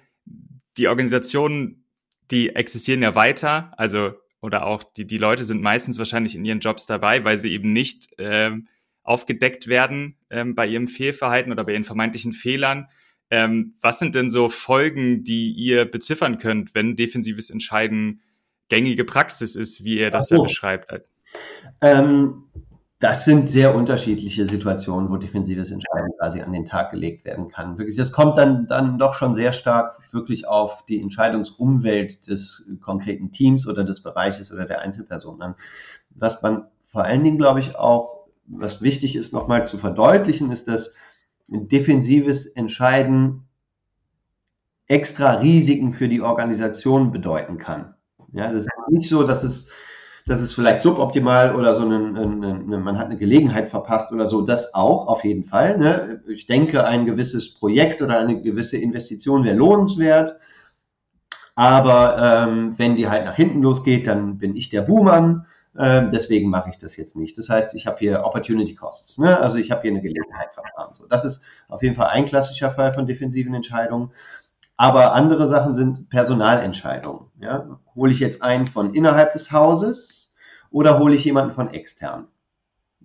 die 0.77 0.87
Organisationen, 0.87 1.85
die 2.31 2.55
existieren 2.55 3.01
ja 3.01 3.13
weiter, 3.13 3.73
also 3.77 4.13
oder 4.41 4.65
auch 4.65 4.83
die, 4.83 5.05
die 5.05 5.17
Leute 5.17 5.43
sind 5.43 5.61
meistens 5.61 5.97
wahrscheinlich 5.97 6.35
in 6.35 6.45
ihren 6.45 6.59
Jobs 6.59 6.85
dabei, 6.85 7.23
weil 7.23 7.37
sie 7.37 7.51
eben 7.51 7.71
nicht 7.71 8.07
ähm, 8.17 8.67
aufgedeckt 9.01 9.67
werden 9.67 10.17
ähm, 10.29 10.55
bei 10.55 10.67
ihrem 10.67 10.87
Fehlverhalten 10.87 11.51
oder 11.51 11.63
bei 11.63 11.73
ihren 11.73 11.83
vermeintlichen 11.83 12.33
Fehlern. 12.33 12.87
Ähm, 13.33 13.73
was 13.81 13.97
sind 13.97 14.13
denn 14.13 14.29
so 14.29 14.47
Folgen, 14.47 15.23
die 15.23 15.51
ihr 15.53 15.89
beziffern 15.89 16.37
könnt, 16.37 16.75
wenn 16.75 16.95
defensives 16.95 17.49
Entscheiden 17.49 18.21
gängige 18.69 19.05
Praxis 19.05 19.55
ist, 19.55 19.83
wie 19.83 19.97
ihr 19.97 20.11
das 20.11 20.27
so. 20.27 20.35
ja 20.35 20.43
beschreibt? 20.43 21.09
Ähm, 21.81 22.43
das 22.99 23.25
sind 23.25 23.49
sehr 23.49 23.73
unterschiedliche 23.73 24.45
Situationen, 24.45 25.09
wo 25.09 25.17
defensives 25.17 25.71
Entscheiden 25.71 26.11
quasi 26.19 26.41
an 26.41 26.53
den 26.53 26.67
Tag 26.67 26.91
gelegt 26.91 27.25
werden 27.25 27.47
kann. 27.47 27.79
Wirklich, 27.79 27.97
das 27.97 28.11
kommt 28.11 28.37
dann, 28.37 28.67
dann 28.67 28.99
doch 28.99 29.15
schon 29.15 29.33
sehr 29.33 29.51
stark 29.51 29.97
wirklich 30.13 30.47
auf 30.47 30.85
die 30.85 31.01
Entscheidungsumwelt 31.01 32.27
des 32.27 32.69
konkreten 32.83 33.31
Teams 33.31 33.67
oder 33.67 33.83
des 33.83 34.03
Bereiches 34.03 34.53
oder 34.53 34.67
der 34.67 34.81
Einzelperson 34.81 35.41
an. 35.41 35.55
Was 36.11 36.43
man 36.43 36.67
vor 36.91 37.03
allen 37.03 37.23
Dingen, 37.23 37.39
glaube 37.39 37.61
ich, 37.61 37.75
auch, 37.75 38.27
was 38.45 38.83
wichtig 38.83 39.15
ist, 39.15 39.33
nochmal 39.33 39.65
zu 39.65 39.79
verdeutlichen, 39.79 40.51
ist, 40.51 40.67
dass 40.67 40.93
defensives 41.53 42.45
Entscheiden 42.45 43.47
extra 44.87 45.33
Risiken 45.33 45.93
für 45.93 46.07
die 46.07 46.21
Organisation 46.21 47.11
bedeuten 47.11 47.57
kann. 47.57 47.95
Ja, 48.33 48.51
das 48.51 48.63
ist 48.63 48.69
nicht 48.89 49.09
so, 49.09 49.23
dass 49.23 49.43
es, 49.43 49.69
dass 50.25 50.41
es 50.41 50.53
vielleicht 50.53 50.81
suboptimal 50.81 51.55
oder 51.55 51.75
so 51.75 51.83
eine, 51.83 51.95
eine, 51.95 52.77
man 52.77 52.97
hat 52.97 53.05
eine 53.05 53.17
Gelegenheit 53.17 53.69
verpasst 53.69 54.11
oder 54.11 54.27
so. 54.27 54.41
Das 54.41 54.73
auch 54.73 55.07
auf 55.07 55.23
jeden 55.23 55.43
Fall. 55.43 55.77
Ne? 55.77 56.21
Ich 56.27 56.47
denke, 56.47 56.85
ein 56.85 57.05
gewisses 57.05 57.53
Projekt 57.53 58.01
oder 58.01 58.19
eine 58.19 58.41
gewisse 58.41 58.77
Investition 58.77 59.43
wäre 59.43 59.55
lohnenswert. 59.55 60.39
Aber 61.55 62.47
ähm, 62.47 62.73
wenn 62.77 62.95
die 62.95 63.07
halt 63.07 63.25
nach 63.25 63.35
hinten 63.35 63.61
losgeht, 63.61 64.07
dann 64.07 64.39
bin 64.39 64.55
ich 64.55 64.69
der 64.69 64.81
Buhmann 64.81 65.45
ähm, 65.77 66.09
deswegen 66.11 66.49
mache 66.49 66.69
ich 66.69 66.77
das 66.77 66.95
jetzt 66.97 67.15
nicht. 67.15 67.37
Das 67.37 67.49
heißt, 67.49 67.73
ich 67.75 67.87
habe 67.87 67.97
hier 67.99 68.23
Opportunity 68.23 68.75
Costs. 68.75 69.17
Ne? 69.17 69.39
Also 69.39 69.57
ich 69.57 69.71
habe 69.71 69.81
hier 69.81 69.91
eine 69.91 70.01
Gelegenheit 70.01 70.53
verfahren. 70.53 70.93
So, 70.93 71.07
das 71.07 71.25
ist 71.25 71.43
auf 71.67 71.81
jeden 71.81 71.95
Fall 71.95 72.07
ein 72.07 72.25
klassischer 72.25 72.71
Fall 72.71 72.93
von 72.93 73.07
defensiven 73.07 73.53
Entscheidungen. 73.53 74.11
Aber 74.77 75.13
andere 75.13 75.47
Sachen 75.47 75.73
sind 75.73 76.09
Personalentscheidungen. 76.09 77.27
Ja? 77.39 77.79
Hole 77.95 78.11
ich 78.11 78.19
jetzt 78.19 78.41
einen 78.41 78.67
von 78.67 78.93
innerhalb 78.93 79.33
des 79.33 79.51
Hauses 79.51 80.33
oder 80.69 80.99
hole 80.99 81.15
ich 81.15 81.25
jemanden 81.25 81.51
von 81.51 81.73
extern? 81.73 82.27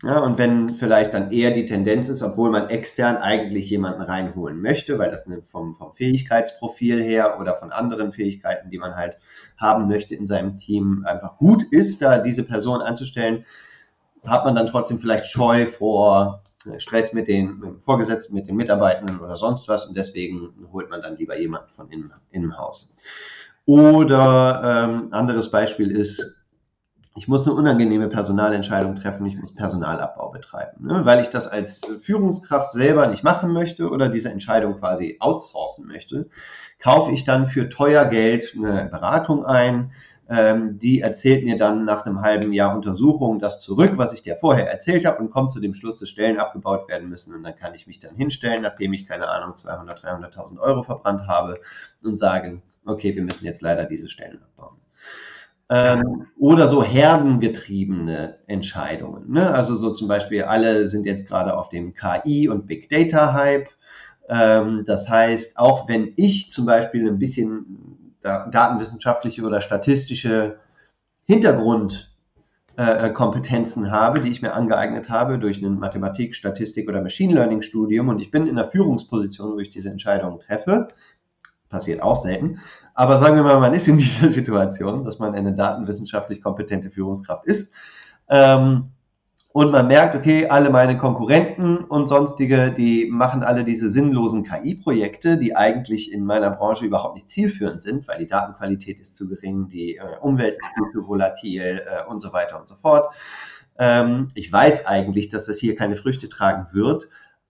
Ja, 0.05 0.21
und 0.21 0.38
wenn 0.38 0.75
vielleicht 0.75 1.12
dann 1.12 1.33
eher 1.33 1.50
die 1.50 1.67
Tendenz 1.67 2.09
ist, 2.09 2.23
obwohl 2.23 2.50
man 2.50 2.69
extern 2.69 3.17
eigentlich 3.17 3.69
jemanden 3.69 4.00
reinholen 4.00 4.61
möchte, 4.62 4.97
weil 4.97 5.11
das 5.11 5.28
vom, 5.43 5.75
vom 5.75 5.93
Fähigkeitsprofil 5.93 7.02
her 7.02 7.40
oder 7.40 7.57
von 7.57 7.73
anderen 7.73 8.12
Fähigkeiten, 8.12 8.71
die 8.71 8.78
man 8.78 8.95
halt 8.95 9.19
haben 9.57 9.88
möchte 9.88 10.14
in 10.14 10.28
seinem 10.28 10.57
Team, 10.57 11.05
einfach 11.05 11.37
gut 11.38 11.64
ist, 11.73 12.00
da 12.00 12.19
diese 12.19 12.45
Person 12.45 12.81
einzustellen, 12.81 13.45
hat 14.25 14.45
man 14.45 14.55
dann 14.55 14.69
trotzdem 14.69 15.00
vielleicht 15.00 15.26
Scheu 15.26 15.67
vor 15.67 16.45
äh, 16.64 16.78
Stress 16.78 17.12
mit 17.12 17.26
den, 17.26 17.59
mit 17.59 17.83
Vorgesetzten, 17.83 18.35
mit 18.35 18.47
den 18.47 18.55
Mitarbeitenden 18.55 19.19
oder 19.19 19.37
sonst 19.37 19.67
was 19.67 19.85
und 19.85 19.97
deswegen 19.97 20.69
holt 20.73 20.90
man 20.90 21.02
dann 21.02 21.17
lieber 21.17 21.37
jemanden 21.37 21.71
von 21.71 21.90
innen, 21.90 22.12
im 22.31 22.57
Haus. 22.57 22.95
Oder 23.67 24.62
ähm, 24.64 25.09
anderes 25.12 25.50
Beispiel 25.50 25.90
ist, 25.90 26.38
ich 27.18 27.26
muss 27.26 27.46
eine 27.46 27.56
unangenehme 27.56 28.08
Personalentscheidung 28.08 28.94
treffen, 28.94 29.26
ich 29.26 29.37
muss 29.37 29.52
Personalabbau 29.52 30.30
betreiben, 30.30 30.87
ne? 30.87 31.00
weil 31.04 31.20
ich 31.20 31.28
das 31.28 31.48
als 31.48 31.84
Führungskraft 32.00 32.72
selber 32.72 33.08
nicht 33.08 33.25
machen 33.25 33.52
möchte 33.52 33.90
oder 33.90 34.08
diese 34.08 34.30
Entscheidung 34.30 34.78
quasi 34.78 35.16
outsourcen 35.18 35.88
möchte, 35.88 36.30
kaufe 36.78 37.10
ich 37.10 37.25
dann 37.25 37.46
für 37.46 37.68
teuer 37.68 38.04
Geld 38.04 38.54
eine 38.56 38.84
Beratung 38.84 39.44
ein, 39.44 39.90
ähm, 40.28 40.78
die 40.78 41.00
erzählt 41.00 41.44
mir 41.44 41.58
dann 41.58 41.84
nach 41.84 42.06
einem 42.06 42.20
halben 42.20 42.52
Jahr 42.52 42.76
Untersuchung 42.76 43.40
das 43.40 43.60
zurück, 43.60 43.92
was 43.96 44.12
ich 44.12 44.22
dir 44.22 44.37
vorher 44.37 44.70
erzählt 44.70 45.04
habe 45.04 45.18
und 45.18 45.30
kommt 45.30 45.50
zu 45.50 45.58
dem 45.58 45.75
Schluss, 45.75 45.98
dass 45.98 46.08
Stellen 46.08 46.38
abgebaut 46.38 46.88
werden 46.88 47.08
müssen 47.08 47.34
und 47.34 47.42
dann 47.42 47.56
kann 47.56 47.75
ich 47.75 47.88
mich 47.88 47.98
dann 47.98 48.14
hinstellen, 48.14 48.62
nachdem 48.62 48.92
ich 48.92 49.08
keine 49.08 49.28
Ahnung 49.28 49.56
200, 49.56 50.04
300.000 50.04 50.60
Euro 50.60 50.84
verbrannt 50.84 51.26
habe 51.26 51.58
und 52.04 52.16
sage, 52.16 52.62
okay, 52.87 53.16
wir 53.16 53.25
müssen 53.25 53.44
jetzt 53.44 53.60
leider 53.60 53.87
diese 53.87 54.08
Stellen 54.08 54.40
abbauen 54.40 54.76
ähm, 55.70 56.26
oder 56.38 56.68
so 56.68 56.82
herdengetriebene 56.82 58.38
Entscheidungen. 58.46 59.30
Ne? 59.30 59.52
Also 59.52 59.75
so 59.75 59.92
zum 59.92 60.08
Beispiel, 60.08 60.44
alle 60.44 60.88
sind 60.88 61.04
jetzt 61.06 61.28
gerade 61.28 61.54
auf 61.56 61.68
dem 61.68 61.94
KI 61.94 62.48
und 62.48 62.66
Big 62.66 62.88
Data 62.88 63.34
Hype. 63.34 63.68
Ähm, 64.28 64.84
das 64.87 65.08
heißt, 65.08 65.58
auch 65.58 65.88
wenn 65.88 66.12
ich 66.16 66.52
zum 66.52 66.66
Beispiel 66.66 67.08
ein 67.08 67.18
bisschen 67.18 68.14
datenwissenschaftliche 68.22 69.42
oder 69.42 69.60
statistische 69.60 70.58
Hintergrundkompetenzen 71.25 73.84
äh, 73.84 73.90
habe, 73.90 74.20
die 74.20 74.30
ich 74.30 74.42
mir 74.42 74.54
angeeignet 74.54 75.08
habe 75.08 75.38
durch 75.38 75.62
ein 75.62 75.78
Mathematik, 75.78 76.34
Statistik 76.34 76.88
oder 76.88 77.00
Machine 77.02 77.34
Learning 77.34 77.62
Studium 77.62 78.08
und 78.08 78.20
ich 78.20 78.30
bin 78.30 78.46
in 78.46 78.56
der 78.56 78.66
Führungsposition, 78.66 79.52
wo 79.52 79.58
ich 79.58 79.70
diese 79.70 79.90
Entscheidungen 79.90 80.40
treffe, 80.40 80.88
passiert 81.68 82.02
auch 82.02 82.16
selten. 82.16 82.60
Aber 82.94 83.18
sagen 83.18 83.37
wir 83.37 83.42
mal, 83.42 83.60
man 83.60 83.75
ist 83.75 83.88
in 83.88 83.98
dieser 83.98 84.28
Situation, 84.30 85.04
dass 85.04 85.18
man 85.18 85.34
eine 85.34 85.54
datenwissenschaftlich 85.54 86.42
kompetente 86.42 86.90
Führungskraft 86.90 87.46
ist. 87.46 87.72
Ähm, 88.28 88.90
und 89.52 89.72
man 89.72 89.88
merkt, 89.88 90.14
okay, 90.14 90.46
alle 90.46 90.70
meine 90.70 90.98
Konkurrenten 90.98 91.78
und 91.78 92.06
sonstige, 92.06 92.70
die 92.70 93.08
machen 93.10 93.42
alle 93.42 93.64
diese 93.64 93.88
sinnlosen 93.88 94.44
KI-Projekte, 94.44 95.38
die 95.38 95.56
eigentlich 95.56 96.12
in 96.12 96.25
meiner 96.25 96.50
Branche 96.50 96.84
überhaupt 96.84 97.14
nicht 97.14 97.28
zielführend 97.28 97.80
sind, 97.80 98.06
weil 98.06 98.18
die 98.18 98.26
Datenqualität 98.26 99.00
ist 99.00 99.16
zu 99.16 99.28
gering, 99.28 99.68
die 99.68 99.96
äh, 99.96 100.02
Umwelt 100.20 100.58
ist 100.58 100.68
viel 100.75 100.92
zu 100.92 101.08
volatil 101.08 101.82
äh, 101.84 102.08
und 102.08 102.20
so 102.20 102.32
weiter 102.32 102.60
und 102.60 102.68
so 102.68 102.76
fort. 102.76 103.12
Ähm, 103.78 104.30
ich 104.34 104.52
weiß 104.52 104.87
eigentlich, 104.87 105.28
dass 105.28 105.46
das 105.46 105.58
hier 105.58 105.75
keine 105.75 105.96
Früchte 105.96 106.28
tragen 106.28 106.66
wird, 106.72 107.08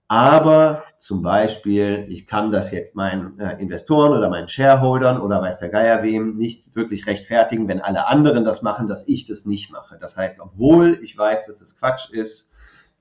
aber 0.09 0.85
zum 0.97 1.21
Beispiel, 1.21 2.07
ich 2.09 2.25
kann 2.25 2.51
das 2.51 2.71
jetzt 2.71 2.95
meinen 2.95 3.39
äh, 3.39 3.61
Investoren 3.61 4.11
oder 4.11 4.27
meinen 4.27 4.47
Shareholdern 4.47 5.21
oder 5.21 5.39
weiß 5.39 5.59
der 5.59 5.69
Geier 5.69 6.01
wem 6.01 6.35
nicht 6.35 6.75
wirklich 6.75 7.05
rechtfertigen, 7.05 7.67
wenn 7.67 7.79
alle 7.79 8.07
anderen 8.07 8.43
das 8.43 8.63
machen, 8.63 8.87
dass 8.87 9.07
ich 9.07 9.25
das 9.25 9.45
nicht 9.45 9.71
mache. 9.71 9.99
Das 10.01 10.17
heißt, 10.17 10.39
obwohl 10.39 10.99
ich 11.03 11.15
weiß, 11.15 11.45
dass 11.45 11.59
das 11.59 11.77
Quatsch 11.77 12.09
ist, 12.09 12.51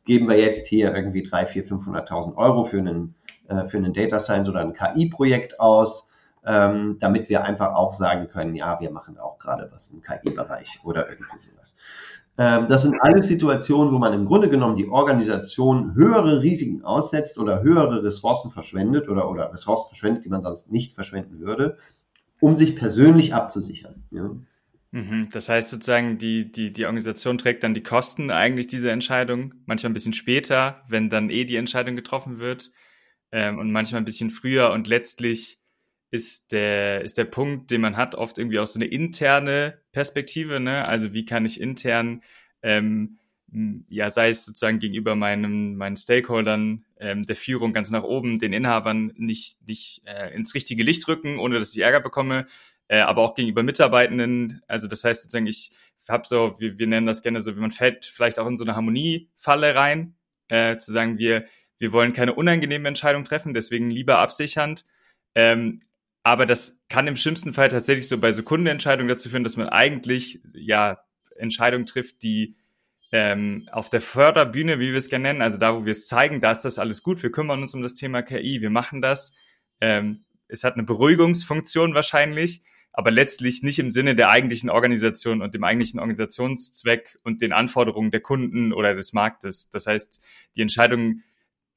geben 0.05 0.29
wir 0.29 0.39
jetzt 0.39 0.67
hier 0.67 0.95
irgendwie 0.95 1.23
3, 1.23 1.47
4, 1.47 1.65
500.000 1.65 2.37
Euro 2.37 2.65
für 2.65 2.79
einen, 2.79 3.15
äh, 3.49 3.65
für 3.65 3.79
einen 3.79 3.95
Data 3.95 4.21
Science 4.21 4.51
oder 4.51 4.61
ein 4.61 4.75
KI-Projekt 4.75 5.59
aus, 5.61 6.11
ähm, 6.45 6.99
damit 7.01 7.31
wir 7.31 7.43
einfach 7.43 7.75
auch 7.75 7.93
sagen 7.93 8.29
können, 8.29 8.55
ja, 8.55 8.81
wir 8.81 8.91
machen 8.91 9.19
auch 9.19 9.39
gerade 9.39 9.71
was 9.73 9.87
im 9.89 10.03
KI-Bereich 10.03 10.81
oder 10.85 11.09
irgendwie 11.09 11.39
sowas. 11.39 11.75
Ähm, 12.39 12.69
das 12.69 12.83
sind 12.83 12.95
alles 13.01 13.27
Situationen, 13.27 13.93
wo 13.93 13.99
man 13.99 14.13
im 14.13 14.25
Grunde 14.25 14.49
genommen 14.49 14.77
die 14.77 14.89
Organisation 14.89 15.95
höhere 15.97 16.41
Risiken 16.41 16.85
aussetzt 16.85 17.37
oder 17.37 17.63
höhere 17.63 18.05
Ressourcen 18.05 18.53
verschwendet 18.53 19.09
oder, 19.09 19.29
oder 19.29 19.53
Ressourcen 19.53 19.89
verschwendet, 19.89 20.25
die 20.25 20.29
man 20.29 20.41
sonst 20.41 20.71
nicht 20.71 20.95
verschwenden 20.95 21.41
würde, 21.41 21.77
um 22.41 22.55
sich 22.55 22.77
persönlich 22.77 23.35
abzusichern. 23.35 24.05
Ja. 24.13 24.31
Mhm. 24.93 25.29
Das 25.33 25.49
heißt 25.49 25.71
sozusagen, 25.71 26.17
die, 26.17 26.51
die, 26.51 26.73
die 26.73 26.87
Organisation 26.87 27.39
trägt 27.39 27.65
dann 27.65 27.75
die 27.75 27.83
Kosten 27.83 28.31
eigentlich 28.31 28.69
dieser 28.69 28.93
Entscheidung, 28.93 29.55
manchmal 29.67 29.91
ein 29.91 29.95
bisschen 29.95 30.15
später, 30.15 30.77
wenn 30.89 31.11
dann 31.11 31.31
eh 31.31 31.45
die 31.45 31.57
Entscheidung 31.57 31.97
getroffen 31.97 32.39
wird 32.39 32.71
ähm, 33.33 33.59
und 33.59 33.73
manchmal 33.73 34.01
ein 34.01 34.07
bisschen 34.07 34.31
früher 34.31 34.71
und 34.71 34.87
letztlich 34.87 35.58
ist 36.11 36.53
der, 36.53 37.03
ist 37.03 37.19
der 37.19 37.25
Punkt, 37.25 37.71
den 37.71 37.81
man 37.81 37.97
hat, 37.97 38.15
oft 38.15 38.39
irgendwie 38.39 38.59
auch 38.59 38.67
so 38.67 38.79
eine 38.79 38.87
interne 38.87 39.81
Perspektive, 39.93 40.61
ne? 40.61 40.87
Also 40.87 41.13
wie 41.13 41.25
kann 41.25 41.45
ich 41.45 41.61
intern, 41.61 42.23
ähm, 42.63 43.19
ja, 43.89 44.11
sei 44.11 44.29
es 44.29 44.45
sozusagen 44.45 44.79
gegenüber 44.79 45.15
meinem, 45.17 45.77
meinen 45.77 45.97
Stakeholdern, 45.97 46.85
ähm, 46.99 47.23
der 47.23 47.37
Führung 47.37 47.73
ganz 47.73 47.91
nach 47.91 48.03
oben, 48.03 48.39
den 48.39 48.53
Inhabern 48.53 49.13
nicht, 49.17 49.57
nicht 49.67 50.03
äh, 50.05 50.35
ins 50.35 50.55
richtige 50.55 50.83
Licht 50.83 51.07
rücken, 51.09 51.39
ohne 51.39 51.59
dass 51.59 51.75
ich 51.75 51.81
Ärger 51.83 52.01
bekomme, 52.01 52.47
äh, 52.89 53.01
aber 53.01 53.23
auch 53.23 53.35
gegenüber 53.35 53.63
Mitarbeitenden. 53.63 54.63
Also 54.67 54.89
das 54.89 55.05
heißt 55.05 55.23
sozusagen, 55.23 55.47
ich 55.47 55.71
habe 56.09 56.27
so, 56.27 56.59
wir, 56.59 56.79
wir 56.79 56.87
nennen 56.87 57.07
das 57.07 57.23
gerne 57.23 57.41
so, 57.41 57.53
man 57.53 57.71
fällt 57.71 58.07
vielleicht 58.07 58.39
auch 58.39 58.47
in 58.47 58.57
so 58.57 58.65
eine 58.65 58.77
Harmoniefalle 58.77 59.75
rein, 59.75 60.17
äh, 60.49 60.79
zu 60.79 60.93
sagen, 60.93 61.19
wir, 61.19 61.45
wir 61.79 61.93
wollen 61.93 62.13
keine 62.13 62.35
unangenehme 62.35 62.89
Entscheidung 62.89 63.25
treffen, 63.25 63.55
deswegen 63.55 63.91
lieber 63.91 64.19
absichernd. 64.19 64.85
Ähm, 65.35 65.81
aber 66.23 66.47
das 66.47 66.81
kann 66.89 67.07
im 67.07 67.17
schlimmsten 67.17 67.53
Fall 67.53 67.69
tatsächlich 67.69 68.09
so 68.09 68.19
bei 68.19 68.33
so 68.33 68.43
Kundenentscheidungen 68.43 69.09
dazu 69.09 69.29
führen, 69.29 69.45
dass 69.45 69.57
man 69.57 69.69
eigentlich 69.69 70.41
ja 70.55 70.99
Entscheidungen 71.37 71.87
trifft, 71.87 72.23
die 72.23 72.57
ähm, 73.11 73.69
auf 73.73 73.89
der 73.89 74.01
Förderbühne, 74.01 74.79
wie 74.81 74.91
wir 74.91 74.99
es 74.99 75.09
gerne 75.09 75.29
nennen, 75.29 75.43
also 75.43 75.59
da, 75.59 75.75
wo 75.75 75.85
wir 75.85 75.93
es 75.93 76.07
zeigen, 76.09 76.41
da 76.41 76.51
ist 76.53 76.63
das 76.63 76.79
alles 76.79 77.03
gut, 77.03 77.23
wir 77.23 77.31
kümmern 77.31 77.63
uns 77.63 77.75
um 77.75 77.83
das 77.83 77.95
Thema 77.95 78.23
KI, 78.23 78.61
wir 78.61 78.71
machen 78.71 79.01
das. 79.01 79.33
Ähm, 79.81 80.25
es 80.49 80.65
hat 80.65 80.75
eine 80.75 80.83
Beruhigungsfunktion 80.83 81.95
wahrscheinlich, 81.95 82.63
aber 82.93 83.11
letztlich 83.11 83.63
nicht 83.63 83.79
im 83.79 83.91
Sinne 83.91 84.15
der 84.15 84.31
eigentlichen 84.31 84.71
Organisation 84.71 85.41
und 85.41 85.55
dem 85.55 85.65
eigentlichen 85.65 86.01
Organisationszweck 86.01 87.19
und 87.23 87.41
den 87.41 87.53
Anforderungen 87.53 88.11
der 88.11 88.21
Kunden 88.21 88.73
oder 88.73 88.95
des 88.95 89.13
Marktes. 89.13 89.71
Das 89.71 89.87
heißt, 89.87 90.23
die 90.57 90.63
Entscheidung, 90.63 91.23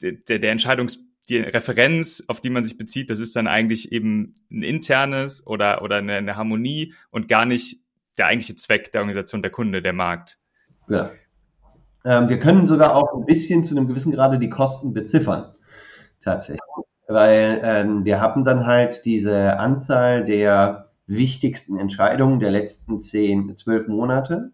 der, 0.01 0.39
der 0.39 0.51
Entscheidungs 0.51 1.05
die 1.31 1.37
Referenz, 1.39 2.23
auf 2.27 2.41
die 2.41 2.49
man 2.49 2.63
sich 2.63 2.77
bezieht, 2.77 3.09
das 3.09 3.19
ist 3.19 3.35
dann 3.35 3.47
eigentlich 3.47 3.91
eben 3.91 4.35
ein 4.51 4.63
internes 4.63 5.45
oder, 5.47 5.81
oder 5.81 5.97
eine, 5.97 6.15
eine 6.15 6.35
Harmonie 6.35 6.93
und 7.09 7.27
gar 7.27 7.45
nicht 7.45 7.77
der 8.17 8.27
eigentliche 8.27 8.55
Zweck 8.55 8.91
der 8.91 9.01
Organisation, 9.01 9.41
der 9.41 9.51
Kunde, 9.51 9.81
der 9.81 9.93
Markt. 9.93 10.37
Ja. 10.89 11.11
Ähm, 12.03 12.29
wir 12.29 12.39
können 12.39 12.67
sogar 12.67 12.95
auch 12.95 13.13
ein 13.15 13.25
bisschen 13.25 13.63
zu 13.63 13.75
einem 13.75 13.87
gewissen 13.87 14.11
Grade 14.11 14.39
die 14.39 14.49
Kosten 14.49 14.93
beziffern, 14.93 15.55
tatsächlich. 16.23 16.59
Weil 17.07 17.61
ähm, 17.63 18.05
wir 18.05 18.19
haben 18.19 18.43
dann 18.43 18.65
halt 18.65 19.05
diese 19.05 19.57
Anzahl 19.57 20.25
der 20.25 20.91
wichtigsten 21.07 21.77
Entscheidungen 21.77 22.39
der 22.39 22.51
letzten 22.51 22.99
zehn, 22.99 23.55
zwölf 23.55 23.87
Monate, 23.87 24.51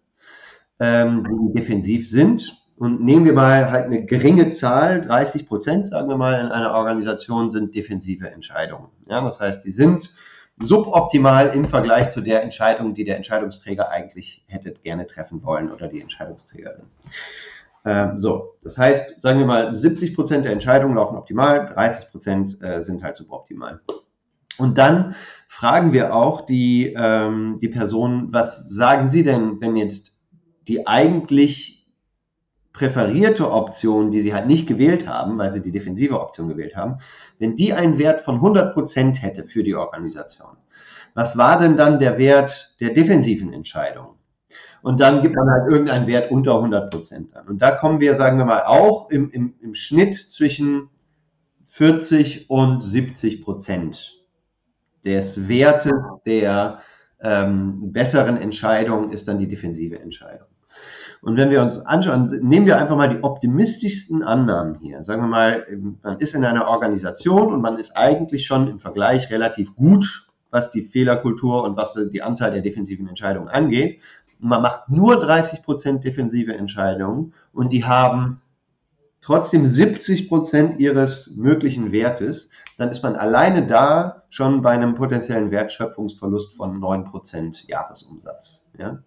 ähm, 0.80 1.24
die 1.24 1.60
defensiv 1.60 2.08
sind 2.10 2.58
und 2.78 3.04
nehmen 3.04 3.26
wir 3.26 3.34
mal 3.34 3.72
halt 3.72 3.86
eine 3.86 4.06
geringe 4.06 4.50
Zahl, 4.50 5.02
30 5.02 5.48
Prozent, 5.48 5.88
sagen 5.88 6.10
wir 6.10 6.18
mal, 6.18 6.40
in 6.40 6.48
einer 6.48 6.74
Organisation 6.74 7.50
sind 7.50 7.74
defensive 7.74 8.30
Entscheidungen. 8.30 8.90
Ja, 9.08 9.22
das 9.22 9.40
heißt, 9.40 9.66
die 9.66 9.72
sind 9.72 10.14
suboptimal 10.60 11.56
im 11.56 11.66
Vergleich 11.66 12.10
zu 12.10 12.22
der 12.22 12.44
Entscheidung, 12.44 12.94
die 12.94 13.04
der 13.04 13.18
Entscheidungsträger 13.18 13.90
eigentlich 13.90 14.44
hätte 14.48 14.74
gerne 14.74 15.08
treffen 15.08 15.44
wollen 15.44 15.72
oder 15.72 15.88
die 15.88 16.02
Entscheidungsträgerin. 16.02 16.86
Ähm, 17.86 18.18
so, 18.18 18.56
das 18.64 18.78
heißt, 18.78 19.22
sagen 19.22 19.40
wir 19.40 19.46
mal, 19.46 19.76
70 19.76 20.16
Prozent 20.16 20.46
der 20.46 20.52
Entscheidungen 20.52 20.96
laufen 20.96 21.18
optimal, 21.18 21.66
30 21.66 22.12
Prozent 22.12 22.62
äh, 22.62 22.84
sind 22.84 23.04
halt 23.04 23.16
suboptimal. 23.16 23.82
Und 24.58 24.78
dann 24.78 25.16
fragen 25.48 25.94
wir 25.94 26.16
auch 26.16 26.42
die, 26.42 26.94
ähm, 26.98 27.60
die 27.62 27.70
Person, 27.70 28.30
was 28.34 28.70
sagen 28.70 29.10
Sie 29.10 29.24
denn, 29.24 29.62
wenn 29.62 29.76
jetzt 29.76 30.20
die 30.68 30.86
eigentlich 30.86 31.77
präferierte 32.78 33.52
Option, 33.52 34.12
die 34.12 34.20
sie 34.20 34.36
halt 34.36 34.46
nicht 34.46 34.68
gewählt 34.68 35.08
haben, 35.08 35.40
weil 35.40 35.52
sie 35.52 35.64
die 35.64 35.72
defensive 35.72 36.22
Option 36.22 36.48
gewählt 36.48 36.76
haben, 36.76 37.00
wenn 37.40 37.56
die 37.56 37.74
einen 37.74 37.98
Wert 37.98 38.22
von 38.22 38.36
100 38.36 38.76
Prozent 38.76 39.20
hätte 39.24 39.46
für 39.46 39.64
die 39.64 39.74
Organisation, 39.74 40.58
was 41.16 41.36
war 41.36 41.60
denn 41.60 41.76
dann 41.76 41.98
der 41.98 42.20
Wert 42.20 42.76
der 42.80 42.92
defensiven 42.92 43.52
Entscheidung? 43.52 44.20
Und 44.84 45.00
dann 45.00 45.24
gibt 45.24 45.36
man 45.36 45.50
halt 45.50 45.72
irgendeinen 45.72 46.06
Wert 46.06 46.30
unter 46.30 46.54
100 46.58 46.92
Prozent 46.92 47.36
an. 47.36 47.48
Und 47.48 47.64
da 47.64 47.72
kommen 47.72 48.00
wir, 48.00 48.14
sagen 48.14 48.38
wir 48.38 48.46
mal, 48.46 48.64
auch 48.66 49.10
im, 49.10 49.32
im, 49.32 49.56
im 49.60 49.74
Schnitt 49.74 50.14
zwischen 50.14 50.90
40 51.66 52.48
und 52.52 52.84
70 52.84 53.42
Prozent 53.44 54.20
des 55.04 55.48
Wertes 55.48 56.06
der 56.28 56.82
ähm, 57.22 57.92
besseren 57.92 58.38
Entscheidung 58.38 59.12
ist 59.12 59.28
dann 59.28 59.40
die 59.40 59.48
defensive 59.48 60.00
Entscheidung. 60.00 60.48
Und 61.22 61.38
wenn 61.38 61.50
wir 61.50 61.62
uns 61.62 61.80
anschauen, 61.80 62.26
nehmen 62.42 62.66
wir 62.66 62.78
einfach 62.78 62.96
mal 62.96 63.10
die 63.10 63.24
optimistischsten 63.24 64.24
Annahmen 64.24 64.76
hier. 64.76 65.04
Sagen 65.04 65.22
wir 65.22 65.28
mal, 65.28 65.66
man 66.04 66.20
ist 66.20 66.36
in 66.36 66.46
einer 66.46 66.68
Organisation 66.68 67.54
und 67.54 67.62
man 67.62 67.78
ist 67.78 67.96
eigentlich 67.96 68.46
schon 68.46 68.68
im 68.68 68.80
Vergleich 68.80 69.32
relativ 69.32 69.76
gut, 69.76 70.28
was 70.52 70.72
die 70.72 70.82
Fehlerkultur 70.82 71.64
und 71.64 71.76
was 71.76 71.98
die 72.12 72.22
Anzahl 72.22 72.52
der 72.52 72.62
defensiven 72.62 73.08
Entscheidungen 73.08 73.50
angeht. 73.50 74.00
man 74.40 74.62
macht 74.62 74.90
nur 74.90 75.20
30 75.20 75.64
Prozent 75.64 76.04
defensive 76.04 76.54
Entscheidungen 76.56 77.34
und 77.52 77.74
die 77.74 77.86
haben 77.86 78.42
trotzdem 79.28 79.66
70 79.66 80.30
Prozent 80.30 80.80
ihres 80.80 81.30
möglichen 81.36 81.92
Wertes, 81.92 82.50
dann 82.78 82.92
ist 82.92 83.04
man 83.04 83.18
alleine 83.18 83.68
da 83.68 84.24
schon 84.30 84.62
bei 84.62 84.70
einem 84.70 84.96
potenziellen 84.96 85.52
Wertschöpfungsverlust 85.52 86.56
von 86.56 86.80
9 86.80 87.04
Prozent 87.04 87.68
Jahresumsatz. 87.68 88.64
Ja? 88.80 89.00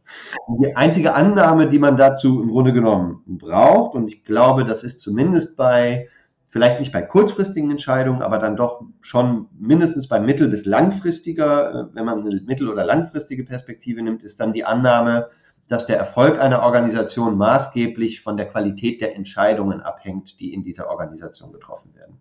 Die 0.46 0.76
einzige 0.76 1.14
Annahme, 1.14 1.70
die 1.70 1.78
man 1.78 1.96
dazu 1.96 2.42
im 2.42 2.50
Grunde 2.50 2.74
genommen 2.74 3.22
braucht, 3.26 3.94
und 3.94 4.08
ich 4.08 4.22
glaube, 4.22 4.64
das 4.64 4.82
ist 4.82 5.00
zumindest 5.00 5.56
bei, 5.56 6.08
vielleicht 6.48 6.80
nicht 6.80 6.92
bei 6.92 7.00
kurzfristigen 7.00 7.70
Entscheidungen, 7.70 8.20
aber 8.20 8.36
dann 8.36 8.58
doch 8.58 8.82
schon 9.00 9.46
mindestens 9.58 10.06
bei 10.06 10.20
mittel- 10.20 10.48
bis 10.48 10.66
langfristiger, 10.66 11.70
äh, 11.70 11.94
wenn 11.94 12.04
man 12.04 12.26
eine 12.26 12.42
mittel- 12.42 12.68
oder 12.68 12.84
langfristige 12.84 13.44
Perspektive 13.44 14.02
nimmt, 14.02 14.22
ist 14.22 14.38
dann 14.38 14.52
die 14.52 14.66
Annahme, 14.66 15.30
dass 15.70 15.86
der 15.86 15.96
Erfolg 15.96 16.40
einer 16.40 16.62
Organisation 16.62 17.38
maßgeblich 17.38 18.20
von 18.20 18.36
der 18.36 18.46
Qualität 18.46 19.00
der 19.00 19.14
Entscheidungen 19.14 19.80
abhängt, 19.80 20.40
die 20.40 20.52
in 20.52 20.64
dieser 20.64 20.90
Organisation 20.90 21.52
getroffen 21.52 21.94
werden. 21.94 22.18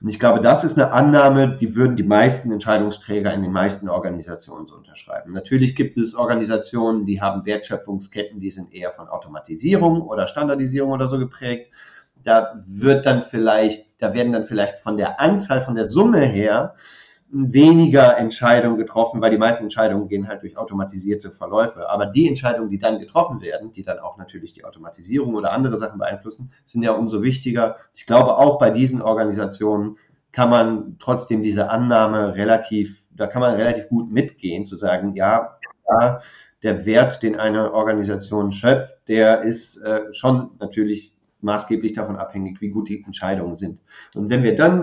Und 0.00 0.08
ich 0.08 0.18
glaube, 0.18 0.40
das 0.40 0.64
ist 0.64 0.78
eine 0.78 0.90
Annahme, 0.90 1.58
die 1.58 1.76
würden 1.76 1.94
die 1.94 2.02
meisten 2.02 2.50
Entscheidungsträger 2.50 3.34
in 3.34 3.42
den 3.42 3.52
meisten 3.52 3.90
Organisationen 3.90 4.66
so 4.66 4.76
unterschreiben. 4.76 5.32
Natürlich 5.32 5.76
gibt 5.76 5.98
es 5.98 6.14
Organisationen, 6.14 7.04
die 7.04 7.20
haben 7.20 7.44
Wertschöpfungsketten, 7.44 8.40
die 8.40 8.50
sind 8.50 8.72
eher 8.72 8.92
von 8.92 9.08
Automatisierung 9.08 10.00
oder 10.00 10.26
Standardisierung 10.26 10.92
oder 10.92 11.06
so 11.06 11.18
geprägt. 11.18 11.70
Da 12.24 12.54
wird 12.66 13.04
dann 13.04 13.22
vielleicht, 13.22 14.00
da 14.00 14.14
werden 14.14 14.32
dann 14.32 14.44
vielleicht 14.44 14.78
von 14.78 14.96
der 14.96 15.20
Anzahl, 15.20 15.60
von 15.60 15.74
der 15.74 15.84
Summe 15.84 16.20
her 16.20 16.74
weniger 17.32 18.18
Entscheidungen 18.18 18.76
getroffen, 18.76 19.20
weil 19.20 19.30
die 19.30 19.38
meisten 19.38 19.62
Entscheidungen 19.62 20.08
gehen 20.08 20.26
halt 20.26 20.42
durch 20.42 20.56
automatisierte 20.56 21.30
Verläufe. 21.30 21.88
Aber 21.88 22.06
die 22.06 22.28
Entscheidungen, 22.28 22.70
die 22.70 22.78
dann 22.78 22.98
getroffen 22.98 23.40
werden, 23.40 23.72
die 23.72 23.82
dann 23.82 24.00
auch 24.00 24.16
natürlich 24.16 24.52
die 24.52 24.64
Automatisierung 24.64 25.34
oder 25.34 25.52
andere 25.52 25.76
Sachen 25.76 25.98
beeinflussen, 25.98 26.52
sind 26.66 26.82
ja 26.82 26.92
umso 26.92 27.22
wichtiger. 27.22 27.76
Ich 27.94 28.06
glaube, 28.06 28.36
auch 28.36 28.58
bei 28.58 28.70
diesen 28.70 29.00
Organisationen 29.00 29.96
kann 30.32 30.50
man 30.50 30.96
trotzdem 30.98 31.42
diese 31.42 31.70
Annahme 31.70 32.34
relativ, 32.34 33.04
da 33.14 33.26
kann 33.26 33.42
man 33.42 33.54
relativ 33.54 33.88
gut 33.88 34.10
mitgehen, 34.10 34.66
zu 34.66 34.76
sagen, 34.76 35.14
ja, 35.14 35.56
ja 35.88 36.20
der 36.62 36.84
Wert, 36.84 37.22
den 37.22 37.36
eine 37.36 37.72
Organisation 37.72 38.52
schöpft, 38.52 38.96
der 39.08 39.42
ist 39.42 39.76
äh, 39.78 40.12
schon 40.12 40.50
natürlich 40.58 41.16
maßgeblich 41.40 41.94
davon 41.94 42.16
abhängig, 42.16 42.60
wie 42.60 42.68
gut 42.68 42.88
die 42.88 43.02
Entscheidungen 43.02 43.56
sind. 43.56 43.80
Und 44.14 44.28
wenn 44.30 44.42
wir 44.42 44.54
dann 44.56 44.82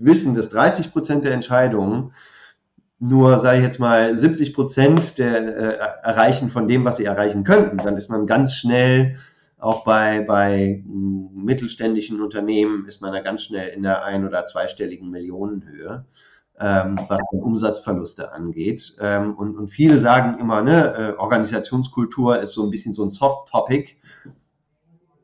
wissen, 0.00 0.34
dass 0.34 0.50
30 0.50 0.92
Prozent 0.92 1.24
der 1.24 1.32
Entscheidungen 1.32 2.12
nur, 2.98 3.38
sage 3.38 3.58
ich 3.58 3.64
jetzt 3.64 3.80
mal, 3.80 4.16
70 4.16 4.52
Prozent 4.52 5.18
der 5.18 5.56
äh, 5.56 6.06
erreichen 6.06 6.50
von 6.50 6.68
dem, 6.68 6.84
was 6.84 6.98
sie 6.98 7.04
erreichen 7.04 7.44
könnten, 7.44 7.78
dann 7.78 7.96
ist 7.96 8.10
man 8.10 8.26
ganz 8.26 8.54
schnell 8.54 9.16
auch 9.60 9.84
bei, 9.84 10.20
bei 10.26 10.82
mittelständischen 10.86 12.20
Unternehmen 12.20 12.86
ist 12.86 13.02
man 13.02 13.12
da 13.12 13.20
ganz 13.20 13.44
schnell 13.44 13.68
in 13.68 13.82
der 13.82 14.04
ein- 14.04 14.26
oder 14.26 14.44
zweistelligen 14.44 15.10
Millionenhöhe, 15.10 16.06
ähm, 16.58 16.94
was 17.08 17.20
Umsatzverluste 17.32 18.32
angeht. 18.32 18.96
Ähm, 19.00 19.34
und, 19.34 19.56
und 19.56 19.68
viele 19.68 19.98
sagen 19.98 20.38
immer, 20.40 20.62
ne, 20.62 20.94
äh, 20.94 21.18
Organisationskultur 21.18 22.40
ist 22.40 22.54
so 22.54 22.64
ein 22.64 22.70
bisschen 22.70 22.92
so 22.92 23.02
ein 23.02 23.10
Soft-Topic. 23.10 23.96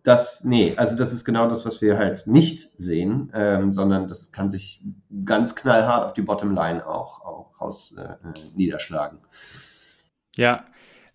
Das, 0.07 0.45
nee, 0.45 0.73
also 0.77 0.97
das 0.97 1.13
ist 1.13 1.25
genau 1.25 1.49
das, 1.49 1.67
was 1.67 1.83
wir 1.83 1.99
halt 1.99 2.29
nicht 2.29 2.71
sehen, 2.77 3.33
ähm, 3.35 3.73
sondern 3.73 4.07
das 4.07 4.31
kann 4.31 4.49
sich 4.49 4.81
ganz 5.25 5.57
knallhart 5.57 6.07
auf 6.07 6.13
die 6.13 6.23
Bottomline 6.23 6.87
auch, 6.87 7.25
auch 7.25 7.61
raus 7.61 7.93
äh, 7.99 8.15
niederschlagen. 8.55 9.19
Ja, 10.37 10.65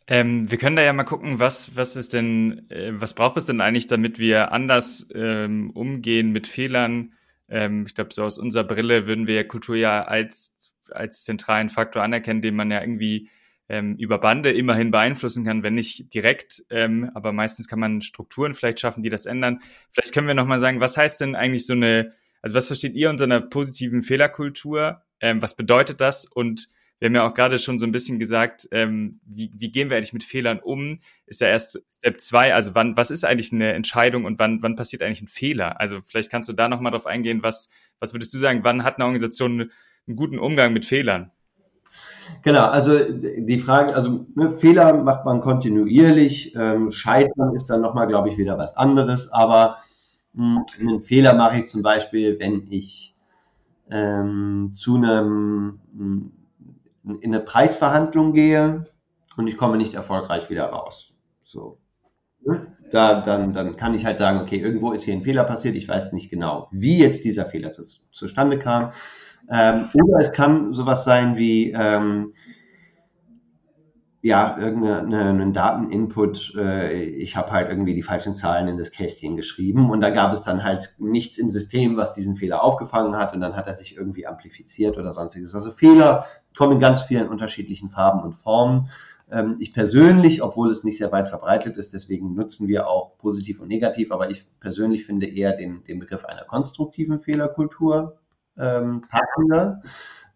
ähm, 0.08 0.52
wir 0.52 0.58
können 0.58 0.76
da 0.76 0.82
ja 0.82 0.92
mal 0.92 1.06
gucken, 1.06 1.40
was, 1.40 1.78
was 1.78 1.96
ist 1.96 2.14
denn, 2.14 2.70
äh, 2.70 2.92
was 2.92 3.14
braucht 3.14 3.38
es 3.38 3.46
denn 3.46 3.62
eigentlich, 3.62 3.88
damit 3.88 4.20
wir 4.20 4.52
anders 4.52 5.08
ähm, 5.16 5.70
umgehen 5.70 6.34
mit 6.34 6.46
Fehlern? 6.46 7.14
Ähm, 7.48 7.86
ich 7.88 7.96
glaube, 7.96 8.14
so 8.14 8.26
aus 8.26 8.38
unserer 8.38 8.66
Brille 8.66 9.08
würden 9.08 9.26
wir 9.26 9.48
Kultur 9.48 9.78
ja 9.78 10.04
als, 10.04 10.58
als 10.90 11.24
zentralen 11.24 11.70
Faktor 11.70 12.04
anerkennen, 12.04 12.42
den 12.42 12.58
man 12.58 12.70
ja 12.70 12.82
irgendwie 12.82 13.30
ähm, 13.72 13.96
über 13.96 14.18
Bande 14.20 14.52
immerhin 14.52 14.92
beeinflussen 14.92 15.46
kann, 15.46 15.64
wenn 15.64 15.76
nicht 15.76 16.14
direkt, 16.14 16.62
ähm, 16.70 17.10
aber 17.14 17.32
meistens 17.32 17.70
kann 17.70 17.80
man 17.80 18.02
Strukturen 18.02 18.54
vielleicht 18.54 18.82
schaffen, 18.82 19.02
die 19.02 19.10
das 19.10 19.26
ändern. 19.26 19.60
Vielleicht 19.94 20.14
können 20.14 20.28
wir 20.28 20.34
nochmal 20.34 20.60
sagen, 20.60 20.82
was 20.82 20.98
heißt 20.98 21.22
denn 21.22 21.36
eigentlich 21.36 21.66
so 21.66 21.72
eine, 21.72 22.12
also 22.42 22.54
was 22.54 22.68
versteht 22.68 22.96
ihr 22.96 23.10
unter 23.10 23.24
einer 23.24 23.40
positiven 23.40 24.02
Fehlerkultur? 24.02 25.04
Ähm, 25.22 25.42
was 25.42 25.56
bedeutet 25.56 26.02
das? 26.02 26.26
Und 26.26 26.68
wir 27.00 27.06
haben 27.06 27.16
ja 27.16 27.26
auch 27.26 27.34
gerade 27.34 27.60
schon 27.60 27.80
so 27.80 27.86
ein 27.86 27.94
bisschen 27.94 28.20
gesagt, 28.20 28.68
ähm, 28.74 29.22
wie, 29.26 29.52
wie 29.56 29.72
gehen 29.72 29.90
wir 29.90 29.96
eigentlich 29.96 30.12
mit 30.12 30.26
Fehlern 30.26 30.60
um? 30.60 31.00
Ist 31.26 31.40
ja 31.40 31.48
erst 31.48 31.82
Step 31.90 32.20
zwei, 32.20 32.54
also 32.54 32.76
wann, 32.76 32.98
was 32.98 33.10
ist 33.10 33.24
eigentlich 33.24 33.54
eine 33.54 33.72
Entscheidung 33.72 34.26
und 34.26 34.38
wann, 34.38 34.62
wann 34.62 34.76
passiert 34.76 35.02
eigentlich 35.02 35.22
ein 35.22 35.30
Fehler? 35.30 35.80
Also 35.80 36.02
vielleicht 36.02 36.30
kannst 36.30 36.50
du 36.50 36.54
da 36.54 36.68
nochmal 36.68 36.92
drauf 36.92 37.08
eingehen, 37.08 37.42
was, 37.42 37.70
was 38.00 38.14
würdest 38.14 38.34
du 38.34 38.38
sagen, 38.38 38.66
wann 38.66 38.84
hat 38.84 38.98
eine 38.98 39.06
Organisation 39.06 39.72
einen 40.08 40.16
guten 40.18 40.40
Umgang 40.40 40.74
mit 40.74 40.84
Fehlern? 40.84 41.32
Genau, 42.44 42.66
also 42.66 42.98
die 43.00 43.60
Frage, 43.60 43.96
also 43.96 44.26
ne, 44.36 44.52
Fehler 44.52 44.94
macht 44.94 45.26
man 45.26 45.42
kontinuierlich, 45.42 46.56
ähm, 46.56 46.92
Scheitern 46.92 47.56
ist 47.56 47.68
dann 47.68 47.82
nochmal, 47.82 48.08
glaube 48.08 48.30
ich, 48.30 48.38
wieder 48.38 48.58
was 48.58 48.76
anderes, 48.78 49.32
aber 49.32 49.78
mh, 50.34 50.66
hm, 50.78 50.90
einen 50.90 51.02
Fehler 51.02 51.34
mache 51.34 51.60
ich 51.60 51.68
zum 51.68 51.82
Beispiel, 51.82 52.40
wenn 52.40 52.68
ich 52.72 53.16
ähm, 53.90 54.72
zu 54.76 54.96
einem 54.96 55.80
hm, 55.96 56.32
in 57.04 57.34
eine 57.34 57.44
Preisverhandlung 57.44 58.34
gehe 58.34 58.86
und 59.38 59.48
ich 59.48 59.58
komme 59.58 59.78
nicht 59.78 59.94
erfolgreich 59.94 60.50
wieder 60.50 60.66
raus. 60.66 61.14
So. 61.44 61.78
Ne? 62.46 62.76
Da, 62.92 63.22
dann, 63.22 63.54
dann 63.54 63.78
kann 63.78 63.94
ich 63.94 64.06
halt 64.06 64.18
sagen, 64.18 64.40
okay, 64.42 64.58
irgendwo 64.58 64.92
ist 64.92 65.04
hier 65.04 65.14
ein 65.14 65.22
Fehler 65.22 65.46
passiert, 65.46 65.76
ich 65.76 65.88
weiß 65.88 66.12
nicht 66.12 66.30
genau, 66.30 66.68
wie 66.72 66.98
jetzt 66.98 67.24
dieser 67.24 67.46
Fehler 67.46 67.72
zu, 67.72 67.84
zustande 68.12 68.60
kam. 68.60 68.92
Ähm, 69.52 69.90
oder 69.94 70.20
es 70.20 70.32
kann 70.32 70.74
sowas 70.74 71.04
sein 71.04 71.38
wie, 71.38 71.72
ähm, 71.72 72.34
ja, 74.24 74.56
irgendeinen 74.58 75.52
Dateninput, 75.52 76.54
äh, 76.56 76.94
ich 76.94 77.36
habe 77.36 77.52
halt 77.52 77.70
irgendwie 77.70 77.96
die 77.96 78.04
falschen 78.04 78.36
Zahlen 78.36 78.68
in 78.68 78.78
das 78.78 78.92
Kästchen 78.92 79.36
geschrieben 79.36 79.90
und 79.90 80.02
da 80.02 80.12
gab 80.12 80.32
es 80.32 80.44
dann 80.44 80.64
halt 80.64 80.96
nichts 81.00 81.40
im 81.40 81.50
System, 81.50 81.98
was 81.98 82.14
diesen 82.14 82.36
Fehler 82.36 82.64
aufgefangen 82.64 83.16
hat 83.16 83.34
und 83.34 83.42
dann 83.42 83.56
hat 83.56 83.66
er 83.66 83.74
sich 83.74 83.98
irgendwie 83.98 84.28
amplifiziert 84.28 84.98
oder 84.98 85.12
sonstiges. 85.12 85.56
Also 85.56 85.72
Fehler 85.72 86.26
kommen 86.56 86.74
in 86.74 86.80
ganz 86.80 87.02
vielen 87.02 87.30
unterschiedlichen 87.30 87.90
Farben 87.90 88.22
und 88.22 88.34
Formen. 88.34 88.90
Ähm, 89.32 89.56
ich 89.60 89.74
persönlich, 89.74 90.44
obwohl 90.44 90.70
es 90.70 90.84
nicht 90.84 91.00
sehr 91.00 91.12
weit 91.12 91.28
verbreitet 91.28 91.78
ist, 91.78 91.94
deswegen 91.94 92.36
nutzen 92.36 92.68
wir 92.68 92.88
auch 92.88 93.18
positiv 93.18 93.60
und 93.60 93.70
negativ, 93.70 94.12
aber 94.12 94.30
ich 94.30 94.46
persönlich 94.60 95.04
finde 95.04 95.26
eher 95.26 95.54
den, 95.54 95.84
den 95.86 95.98
Begriff 95.98 96.26
einer 96.26 96.44
konstruktiven 96.44 97.18
Fehlerkultur 97.18 98.21
ähm, 98.62 99.02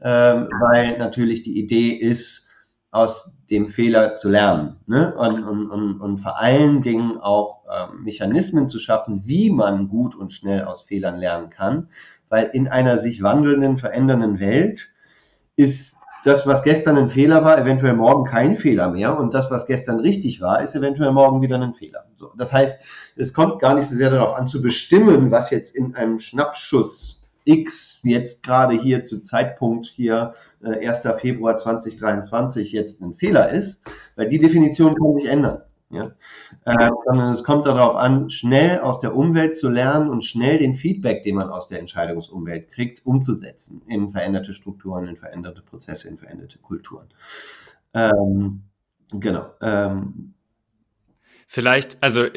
ähm, 0.02 0.50
weil 0.60 0.98
natürlich 0.98 1.44
die 1.44 1.60
Idee 1.60 1.90
ist, 1.92 2.46
aus 2.96 3.38
dem 3.50 3.68
Fehler 3.68 4.16
zu 4.16 4.30
lernen 4.30 4.78
ne? 4.88 5.14
und, 5.18 5.44
und, 5.44 5.70
und, 5.70 6.00
und 6.00 6.18
vor 6.18 6.40
allen 6.40 6.82
Dingen 6.82 7.18
auch 7.18 7.66
ähm, 7.70 8.04
Mechanismen 8.04 8.70
zu 8.70 8.80
schaffen, 8.80 9.24
wie 9.26 9.50
man 9.50 9.90
gut 9.90 10.16
und 10.16 10.32
schnell 10.32 10.64
aus 10.64 10.84
Fehlern 10.84 11.18
lernen 11.18 11.50
kann, 11.50 11.90
weil 12.30 12.46
in 12.54 12.70
einer 12.70 12.98
sich 12.98 13.22
wandelnden, 13.22 13.76
verändernden 13.76 14.40
Welt 14.40 14.92
ist 15.58 15.98
das, 16.24 16.48
was 16.48 16.64
gestern 16.64 16.98
ein 16.98 17.10
Fehler 17.10 17.44
war, 17.44 17.60
eventuell 17.60 17.94
morgen 17.94 18.24
kein 18.24 18.56
Fehler 18.56 18.90
mehr 18.90 19.20
und 19.20 19.34
das, 19.34 19.52
was 19.52 19.68
gestern 19.68 20.00
richtig 20.00 20.40
war, 20.40 20.62
ist 20.62 20.74
eventuell 20.74 21.12
morgen 21.12 21.42
wieder 21.42 21.62
ein 21.62 21.74
Fehler. 21.74 22.06
So, 22.16 22.32
das 22.38 22.54
heißt, 22.54 22.80
es 23.18 23.34
kommt 23.34 23.60
gar 23.60 23.76
nicht 23.76 23.90
so 23.90 23.96
sehr 23.96 24.10
darauf 24.10 24.34
an 24.36 24.48
zu 24.48 24.62
bestimmen, 24.62 25.32
was 25.32 25.50
jetzt 25.50 25.76
in 25.76 25.96
einem 25.96 26.20
Schnappschuss 26.20 27.25
X 27.46 28.02
jetzt 28.04 28.44
gerade 28.44 28.80
hier 28.80 29.02
zu 29.02 29.22
Zeitpunkt 29.22 29.88
hier 29.88 30.34
äh, 30.64 30.88
1. 30.88 31.08
Februar 31.18 31.58
2023 31.58 32.72
jetzt 32.72 33.02
ein 33.02 33.16
Fehler 33.16 33.50
ist, 33.50 33.84
weil 34.16 34.30
die 34.30 34.40
Definition 34.40 34.96
kann 34.96 35.18
sich 35.18 35.28
ändern. 35.28 35.62
Ja? 35.90 36.12
Äh, 36.66 36.90
sondern 37.06 37.32
es 37.32 37.44
kommt 37.44 37.66
darauf 37.66 37.96
an, 37.96 38.30
schnell 38.30 38.80
aus 38.80 39.00
der 39.00 39.16
Umwelt 39.16 39.56
zu 39.56 39.70
lernen 39.70 40.10
und 40.10 40.24
schnell 40.24 40.58
den 40.58 40.74
Feedback, 40.74 41.24
den 41.24 41.36
man 41.36 41.50
aus 41.50 41.68
der 41.68 41.80
Entscheidungsumwelt 41.80 42.72
kriegt, 42.72 43.06
umzusetzen 43.06 43.82
in 43.88 44.10
veränderte 44.10 44.54
Strukturen, 44.54 45.08
in 45.08 45.16
veränderte 45.16 45.62
Prozesse, 45.62 46.10
in 46.10 46.18
veränderte 46.18 46.60
Kulturen. 46.60 47.08
Ähm, 47.94 48.64
genau. 49.12 49.46
Ähm, 49.62 50.35
Vielleicht, 51.48 52.02
also 52.02 52.28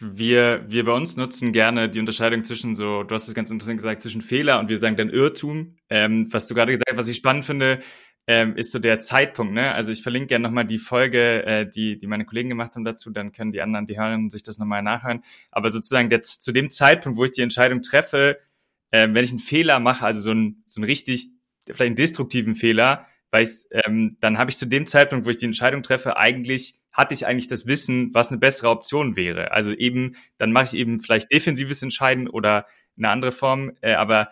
wir, 0.00 0.64
wir 0.66 0.84
bei 0.84 0.92
uns 0.92 1.16
nutzen 1.16 1.52
gerne 1.52 1.90
die 1.90 2.00
Unterscheidung 2.00 2.42
zwischen 2.42 2.74
so, 2.74 3.02
du 3.02 3.14
hast 3.14 3.28
es 3.28 3.34
ganz 3.34 3.50
interessant 3.50 3.78
gesagt, 3.78 4.02
zwischen 4.02 4.22
Fehler 4.22 4.58
und 4.58 4.70
wir 4.70 4.78
sagen 4.78 4.96
dann 4.96 5.10
Irrtum. 5.10 5.76
Ähm, 5.90 6.32
was 6.32 6.48
du 6.48 6.54
gerade 6.54 6.72
gesagt 6.72 6.90
hast, 6.90 6.98
was 6.98 7.08
ich 7.08 7.18
spannend 7.18 7.44
finde, 7.44 7.80
ähm, 8.26 8.56
ist 8.56 8.72
so 8.72 8.78
der 8.78 8.98
Zeitpunkt. 9.00 9.52
Ne? 9.52 9.72
Also 9.72 9.92
ich 9.92 10.02
verlinke 10.02 10.28
gerne 10.28 10.42
nochmal 10.42 10.64
die 10.64 10.78
Folge, 10.78 11.44
äh, 11.44 11.68
die, 11.68 11.98
die 11.98 12.06
meine 12.06 12.24
Kollegen 12.24 12.48
gemacht 12.48 12.74
haben 12.74 12.84
dazu, 12.84 13.10
dann 13.10 13.32
können 13.32 13.52
die 13.52 13.60
anderen, 13.60 13.86
die 13.86 13.98
hören, 13.98 14.30
sich 14.30 14.42
das 14.42 14.58
nochmal 14.58 14.82
nachhören. 14.82 15.22
Aber 15.50 15.70
sozusagen 15.70 16.10
der, 16.10 16.22
zu 16.22 16.52
dem 16.52 16.70
Zeitpunkt, 16.70 17.18
wo 17.18 17.24
ich 17.24 17.30
die 17.32 17.42
Entscheidung 17.42 17.82
treffe, 17.82 18.38
äh, 18.90 19.08
wenn 19.10 19.24
ich 19.24 19.30
einen 19.30 19.38
Fehler 19.38 19.80
mache, 19.80 20.04
also 20.04 20.20
so 20.20 20.32
ein, 20.32 20.62
so 20.66 20.80
ein 20.80 20.84
richtig, 20.84 21.28
vielleicht 21.66 21.82
einen 21.82 21.96
destruktiven 21.96 22.54
Fehler, 22.54 23.06
weil 23.30 23.44
ich, 23.44 23.66
ähm, 23.70 24.16
dann 24.20 24.38
habe 24.38 24.50
ich 24.50 24.56
zu 24.56 24.66
dem 24.66 24.86
Zeitpunkt, 24.86 25.26
wo 25.26 25.30
ich 25.30 25.36
die 25.36 25.46
Entscheidung 25.46 25.82
treffe, 25.82 26.16
eigentlich 26.16 26.80
hatte 26.96 27.12
ich 27.12 27.26
eigentlich 27.26 27.46
das 27.46 27.66
Wissen, 27.66 28.14
was 28.14 28.30
eine 28.30 28.38
bessere 28.38 28.70
Option 28.70 29.16
wäre. 29.16 29.52
Also 29.52 29.72
eben, 29.72 30.16
dann 30.38 30.50
mache 30.50 30.64
ich 30.64 30.74
eben 30.74 30.98
vielleicht 30.98 31.30
defensives 31.30 31.82
Entscheiden 31.82 32.26
oder 32.26 32.66
eine 32.96 33.10
andere 33.10 33.32
Form, 33.32 33.72
äh, 33.82 33.92
aber 33.92 34.30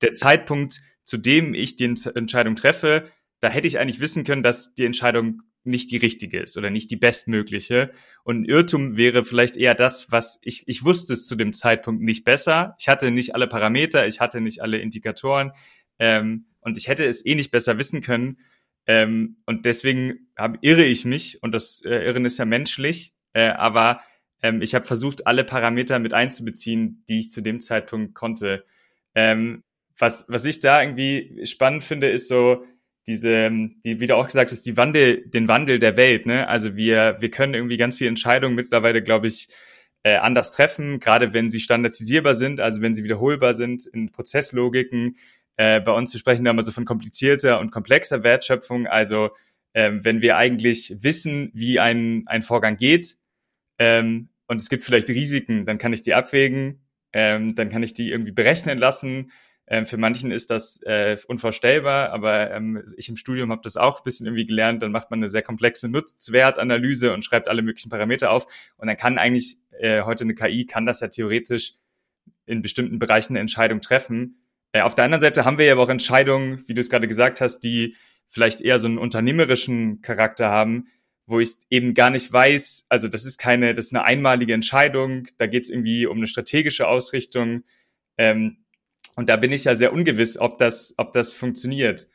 der 0.00 0.12
Zeitpunkt, 0.12 0.80
zu 1.02 1.16
dem 1.18 1.54
ich 1.54 1.76
die 1.76 1.84
Entscheidung 1.84 2.54
treffe, 2.54 3.10
da 3.40 3.48
hätte 3.48 3.66
ich 3.66 3.78
eigentlich 3.78 4.00
wissen 4.00 4.22
können, 4.24 4.44
dass 4.44 4.74
die 4.74 4.84
Entscheidung 4.84 5.42
nicht 5.64 5.90
die 5.90 5.96
richtige 5.96 6.40
ist 6.40 6.56
oder 6.56 6.70
nicht 6.70 6.90
die 6.90 6.96
bestmögliche. 6.96 7.90
Und 8.22 8.42
ein 8.42 8.44
Irrtum 8.44 8.96
wäre 8.96 9.24
vielleicht 9.24 9.56
eher 9.56 9.74
das, 9.74 10.12
was 10.12 10.38
ich, 10.42 10.64
ich 10.66 10.84
wusste 10.84 11.14
es 11.14 11.26
zu 11.26 11.34
dem 11.36 11.52
Zeitpunkt 11.52 12.02
nicht 12.02 12.24
besser. 12.24 12.76
Ich 12.78 12.88
hatte 12.88 13.10
nicht 13.10 13.34
alle 13.34 13.48
Parameter, 13.48 14.06
ich 14.06 14.20
hatte 14.20 14.40
nicht 14.40 14.62
alle 14.62 14.78
Indikatoren 14.78 15.52
ähm, 15.98 16.46
und 16.60 16.78
ich 16.78 16.86
hätte 16.86 17.04
es 17.04 17.24
eh 17.24 17.34
nicht 17.34 17.50
besser 17.50 17.78
wissen 17.78 18.02
können. 18.02 18.38
Ähm, 18.86 19.36
und 19.46 19.64
deswegen 19.64 20.28
hab, 20.36 20.58
irre 20.62 20.84
ich 20.84 21.04
mich, 21.04 21.42
und 21.42 21.52
das 21.52 21.82
äh, 21.84 22.04
Irren 22.04 22.24
ist 22.24 22.38
ja 22.38 22.44
menschlich, 22.44 23.14
äh, 23.32 23.48
aber 23.48 24.02
ähm, 24.42 24.60
ich 24.60 24.74
habe 24.74 24.84
versucht, 24.84 25.26
alle 25.26 25.44
Parameter 25.44 25.98
mit 25.98 26.12
einzubeziehen, 26.12 27.04
die 27.08 27.20
ich 27.20 27.30
zu 27.30 27.40
dem 27.40 27.60
Zeitpunkt 27.60 28.14
konnte. 28.14 28.64
Ähm, 29.14 29.62
was, 29.98 30.26
was 30.28 30.44
ich 30.44 30.60
da 30.60 30.82
irgendwie 30.82 31.46
spannend 31.46 31.84
finde, 31.84 32.10
ist 32.10 32.28
so 32.28 32.64
diese, 33.06 33.50
die, 33.84 34.00
wie 34.00 34.06
du 34.06 34.16
auch 34.16 34.26
gesagt 34.26 34.50
hast, 34.50 34.62
die 34.62 34.76
Wandel, 34.76 35.28
den 35.28 35.48
Wandel 35.48 35.78
der 35.78 35.96
Welt. 35.96 36.26
Ne? 36.26 36.48
Also 36.48 36.76
wir, 36.76 37.16
wir 37.20 37.30
können 37.30 37.54
irgendwie 37.54 37.76
ganz 37.76 37.96
viele 37.96 38.08
Entscheidungen 38.08 38.54
mittlerweile, 38.54 39.02
glaube 39.02 39.26
ich, 39.26 39.48
äh, 40.02 40.16
anders 40.16 40.52
treffen, 40.52 41.00
gerade 41.00 41.32
wenn 41.32 41.50
sie 41.50 41.60
standardisierbar 41.60 42.34
sind, 42.34 42.60
also 42.60 42.82
wenn 42.82 42.94
sie 42.94 43.04
wiederholbar 43.04 43.54
sind 43.54 43.86
in 43.86 44.12
Prozesslogiken, 44.12 45.16
äh, 45.56 45.80
bei 45.80 45.92
uns, 45.92 46.12
wir 46.12 46.18
sprechen 46.18 46.44
da 46.44 46.50
immer 46.50 46.62
so 46.62 46.72
von 46.72 46.84
komplizierter 46.84 47.60
und 47.60 47.70
komplexer 47.70 48.24
Wertschöpfung. 48.24 48.86
Also 48.86 49.30
ähm, 49.74 50.04
wenn 50.04 50.22
wir 50.22 50.36
eigentlich 50.36 50.96
wissen, 51.00 51.50
wie 51.54 51.80
ein, 51.80 52.24
ein 52.26 52.42
Vorgang 52.42 52.76
geht 52.76 53.16
ähm, 53.78 54.30
und 54.46 54.60
es 54.60 54.68
gibt 54.68 54.84
vielleicht 54.84 55.08
Risiken, 55.08 55.64
dann 55.64 55.78
kann 55.78 55.92
ich 55.92 56.02
die 56.02 56.14
abwägen, 56.14 56.84
ähm, 57.12 57.54
dann 57.54 57.68
kann 57.68 57.82
ich 57.82 57.94
die 57.94 58.10
irgendwie 58.10 58.32
berechnen 58.32 58.78
lassen. 58.78 59.30
Ähm, 59.66 59.86
für 59.86 59.96
manchen 59.96 60.30
ist 60.30 60.50
das 60.50 60.82
äh, 60.82 61.16
unvorstellbar, 61.26 62.10
aber 62.10 62.50
ähm, 62.50 62.82
ich 62.96 63.08
im 63.08 63.16
Studium 63.16 63.50
habe 63.50 63.62
das 63.64 63.76
auch 63.76 64.00
ein 64.00 64.04
bisschen 64.04 64.26
irgendwie 64.26 64.46
gelernt. 64.46 64.82
Dann 64.82 64.92
macht 64.92 65.10
man 65.10 65.20
eine 65.20 65.28
sehr 65.28 65.42
komplexe 65.42 65.88
Nutzwertanalyse 65.88 67.12
und 67.12 67.24
schreibt 67.24 67.48
alle 67.48 67.62
möglichen 67.62 67.88
Parameter 67.88 68.30
auf. 68.30 68.46
Und 68.76 68.88
dann 68.88 68.96
kann 68.96 69.18
eigentlich 69.18 69.56
äh, 69.78 70.02
heute 70.02 70.24
eine 70.24 70.34
KI, 70.34 70.66
kann 70.66 70.84
das 70.84 71.00
ja 71.00 71.08
theoretisch 71.08 71.74
in 72.46 72.60
bestimmten 72.60 72.98
Bereichen 72.98 73.32
eine 73.32 73.40
Entscheidung 73.40 73.80
treffen. 73.80 74.43
Äh, 74.74 74.82
auf 74.82 74.94
der 74.94 75.06
anderen 75.06 75.20
Seite 75.20 75.46
haben 75.46 75.56
wir 75.56 75.64
ja 75.64 75.76
auch 75.76 75.88
Entscheidungen, 75.88 76.62
wie 76.66 76.74
du 76.74 76.80
es 76.80 76.90
gerade 76.90 77.08
gesagt 77.08 77.40
hast, 77.40 77.60
die 77.60 77.96
vielleicht 78.26 78.60
eher 78.60 78.78
so 78.78 78.88
einen 78.88 78.98
unternehmerischen 78.98 80.02
Charakter 80.02 80.50
haben, 80.50 80.88
wo 81.26 81.40
ich 81.40 81.54
eben 81.70 81.94
gar 81.94 82.10
nicht 82.10 82.30
weiß, 82.30 82.86
also 82.90 83.08
das 83.08 83.24
ist 83.24 83.38
keine, 83.38 83.74
das 83.74 83.86
ist 83.86 83.94
eine 83.94 84.04
einmalige 84.04 84.52
Entscheidung, 84.52 85.26
da 85.38 85.46
geht 85.46 85.62
es 85.62 85.70
irgendwie 85.70 86.06
um 86.06 86.18
eine 86.18 86.26
strategische 86.26 86.86
Ausrichtung. 86.86 87.62
Ähm, 88.18 88.64
und 89.16 89.28
da 89.28 89.36
bin 89.36 89.52
ich 89.52 89.64
ja 89.64 89.74
sehr 89.76 89.92
ungewiss, 89.92 90.38
ob 90.38 90.58
das, 90.58 90.94
ob 90.98 91.12
das 91.12 91.32
funktioniert. 91.32 92.08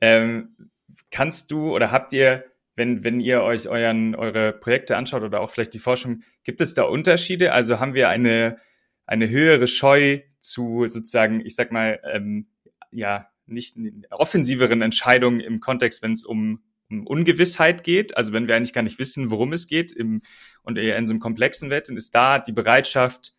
Ähm, 0.00 0.70
kannst 1.10 1.50
du 1.50 1.74
oder 1.74 1.90
habt 1.90 2.12
ihr, 2.12 2.44
wenn, 2.76 3.02
wenn 3.02 3.20
ihr 3.20 3.42
euch 3.42 3.68
euren, 3.68 4.14
eure 4.14 4.52
Projekte 4.52 4.96
anschaut 4.96 5.22
oder 5.22 5.40
auch 5.40 5.50
vielleicht 5.50 5.74
die 5.74 5.80
Forschung, 5.80 6.22
gibt 6.44 6.60
es 6.60 6.74
da 6.74 6.84
Unterschiede? 6.84 7.52
Also 7.52 7.80
haben 7.80 7.94
wir 7.94 8.08
eine, 8.08 8.56
eine 9.06 9.28
höhere 9.28 9.66
Scheu 9.66 10.20
zu 10.38 10.86
sozusagen, 10.86 11.44
ich 11.44 11.54
sag 11.54 11.72
mal, 11.72 12.00
ähm, 12.12 12.48
ja, 12.90 13.28
nicht 13.46 13.76
offensiveren 14.10 14.82
Entscheidungen 14.82 15.40
im 15.40 15.60
Kontext, 15.60 16.02
wenn 16.02 16.12
es 16.12 16.24
um, 16.24 16.62
um 16.90 17.06
Ungewissheit 17.06 17.84
geht, 17.84 18.16
also 18.16 18.32
wenn 18.32 18.48
wir 18.48 18.56
eigentlich 18.56 18.72
gar 18.72 18.82
nicht 18.82 18.98
wissen, 18.98 19.30
worum 19.30 19.52
es 19.52 19.66
geht 19.66 19.92
im, 19.92 20.22
und 20.62 20.78
eher 20.78 20.96
in 20.96 21.06
so 21.06 21.12
einem 21.12 21.20
komplexen 21.20 21.70
Welt 21.70 21.86
sind, 21.86 21.96
ist 21.96 22.14
da 22.14 22.38
die 22.38 22.52
Bereitschaft, 22.52 23.34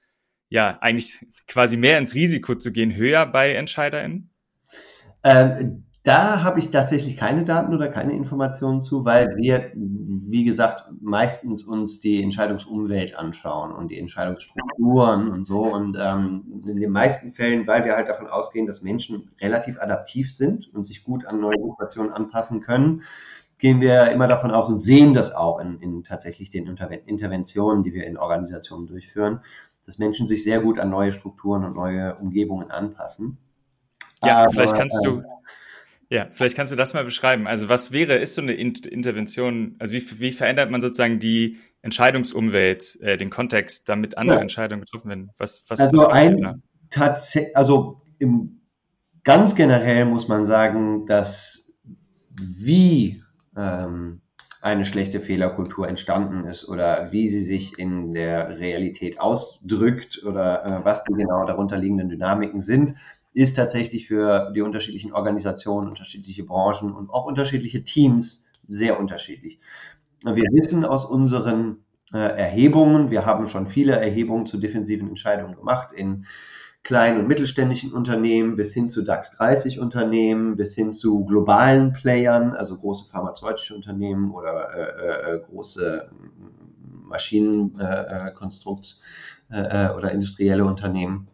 ja, 0.50 0.78
eigentlich 0.82 1.26
quasi 1.48 1.76
mehr 1.76 1.98
ins 1.98 2.14
Risiko 2.14 2.56
zu 2.56 2.72
gehen, 2.72 2.96
höher 2.96 3.26
bei 3.26 3.54
EntscheiderInnen? 3.54 4.30
Ähm, 5.24 5.85
da 6.06 6.44
habe 6.44 6.60
ich 6.60 6.70
tatsächlich 6.70 7.18
keine 7.18 7.46
Daten 7.46 7.74
oder 7.74 7.88
keine 7.88 8.14
Informationen 8.14 8.80
zu, 8.80 9.06
weil 9.06 9.36
wir, 9.38 9.72
wie 9.74 10.44
gesagt, 10.44 10.86
meistens 11.02 11.64
uns 11.64 12.00
die 12.00 12.22
Entscheidungsumwelt 12.22 13.16
anschauen 13.18 13.72
und 13.72 13.90
die 13.90 14.00
Entscheidungsstrukturen 14.00 15.30
und 15.30 15.46
so. 15.46 15.64
Und 15.64 15.98
ähm, 16.00 16.62
in 16.68 16.78
den 16.78 16.92
meisten 16.92 17.34
Fällen, 17.34 17.66
weil 17.66 17.86
wir 17.86 17.96
halt 17.96 18.08
davon 18.08 18.28
ausgehen, 18.28 18.68
dass 18.68 18.84
Menschen 18.84 19.32
relativ 19.42 19.80
adaptiv 19.80 20.32
sind 20.32 20.72
und 20.76 20.86
sich 20.86 21.04
gut 21.04 21.26
an 21.26 21.40
neue 21.40 21.58
Situationen 21.58 22.14
anpassen 22.14 22.62
können, 22.62 23.02
gehen 23.58 23.82
wir 23.82 24.12
immer 24.12 24.28
davon 24.28 24.52
aus 24.52 24.70
und 24.70 24.80
sehen 24.80 25.16
das 25.16 25.34
auch 25.34 25.60
in, 25.60 25.80
in 25.80 26.04
tatsächlich 26.04 26.52
den 26.52 26.68
Interventionen, 27.08 27.84
die 27.84 27.96
wir 27.96 28.06
in 28.06 28.18
Organisationen 28.18 28.86
durchführen, 28.86 29.40
dass 29.88 29.98
Menschen 29.98 30.28
sich 30.28 30.44
sehr 30.44 30.60
gut 30.60 30.78
an 30.78 30.92
neue 30.92 31.12
Strukturen 31.12 31.64
und 31.64 31.76
neue 31.76 32.14
Umgebungen 32.18 32.70
anpassen. 32.70 33.40
Ja, 34.24 34.44
Aber, 34.44 34.52
vielleicht 34.52 34.76
kannst 34.76 35.04
du 35.04 35.20
äh, 35.20 35.24
ja, 36.10 36.28
vielleicht 36.32 36.56
kannst 36.56 36.72
du 36.72 36.76
das 36.76 36.94
mal 36.94 37.04
beschreiben. 37.04 37.48
Also 37.48 37.70
was 37.70 37.92
wäre, 37.92 38.16
ist 38.16 38.36
so 38.36 38.42
eine 38.42 38.54
Intervention, 38.54 39.76
also 39.80 39.94
wie, 39.94 40.20
wie 40.20 40.32
verändert 40.32 40.72
man 40.72 40.82
sozusagen 40.82 41.20
die 41.20 41.58
Entscheidungsumwelt, 41.82 43.00
äh, 43.02 43.18
den 43.18 43.30
Kontext, 43.30 43.90
damit 43.90 44.18
andere 44.18 44.38
ja. 44.38 44.42
Entscheidungen 44.42 44.82
getroffen 44.82 45.10
werden? 45.10 45.32
Was, 45.38 45.64
was, 45.68 45.80
also 45.80 45.98
was 45.98 46.06
ein, 46.06 46.64
tatsächlich, 46.90 47.56
also 47.58 48.02
im, 48.20 48.62
ganz 49.24 49.56
generell 49.56 50.06
muss 50.06 50.28
man 50.28 50.46
sagen, 50.46 51.06
dass 51.06 51.74
wie 52.30 53.24
ähm, 53.58 54.22
eine 54.62 54.86
schlechte 54.86 55.20
Fehlerkultur 55.20 55.88
entstanden 55.88 56.46
ist 56.46 56.68
oder 56.68 57.12
wie 57.12 57.30
sie 57.30 57.42
sich 57.42 57.78
in 57.78 58.14
der 58.14 58.60
Realität 58.60 59.20
ausdrückt 59.20 60.24
oder 60.26 60.66
äh, 60.66 60.86
was 60.86 61.04
die 61.04 61.14
genau 61.14 61.46
darunter 61.46 61.78
liegenden 61.78 62.10
Dynamiken 62.10 62.62
sind, 62.62 62.96
ist 63.36 63.56
tatsächlich 63.56 64.08
für 64.08 64.52
die 64.56 64.62
unterschiedlichen 64.62 65.14
Organisationen, 65.14 65.90
unterschiedliche 65.90 66.46
Branchen 66.46 66.94
und 66.94 67.10
auch 67.10 67.26
unterschiedliche 67.26 67.84
Teams 67.84 68.48
sehr 68.68 68.98
unterschiedlich. 69.00 69.60
Wir 70.24 70.46
wissen 70.54 70.86
aus 70.86 71.04
unseren 71.04 71.84
äh, 72.14 72.18
Erhebungen, 72.18 73.12
wir 73.12 73.26
haben 73.26 73.48
schon 73.48 73.68
viele 73.68 73.94
Erhebungen 73.94 74.46
zu 74.46 74.58
defensiven 74.58 75.10
Entscheidungen 75.10 75.56
gemacht 75.56 75.92
in 75.92 76.26
kleinen 76.84 77.20
und 77.20 77.28
mittelständischen 77.28 77.92
Unternehmen 77.92 78.56
bis 78.56 78.74
hin 78.74 78.90
zu 78.90 79.04
DAX 79.04 79.32
30 79.32 79.80
Unternehmen, 79.80 80.56
bis 80.56 80.74
hin 80.74 80.94
zu 80.94 81.26
globalen 81.26 81.92
Playern, 81.92 82.54
also 82.54 82.78
große 82.78 83.10
pharmazeutische 83.10 83.76
Unternehmen 83.76 84.32
oder 84.32 84.70
äh, 84.74 85.36
äh, 85.36 85.40
große 85.40 86.10
Maschinenkonstrukts- 87.10 89.02
äh, 89.52 89.88
äh, 89.88 89.94
oder 89.94 90.12
industrielle 90.12 90.64
Unternehmen 90.64 91.28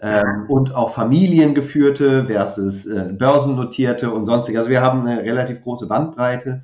ähm, 0.00 0.46
und 0.48 0.74
auch 0.74 0.94
familiengeführte 0.94 2.26
versus 2.26 2.86
äh, 2.86 3.12
börsennotierte 3.12 4.12
und 4.12 4.24
sonstige. 4.24 4.58
Also 4.58 4.70
wir 4.70 4.82
haben 4.82 5.06
eine 5.06 5.22
relativ 5.22 5.62
große 5.62 5.86
Bandbreite. 5.86 6.62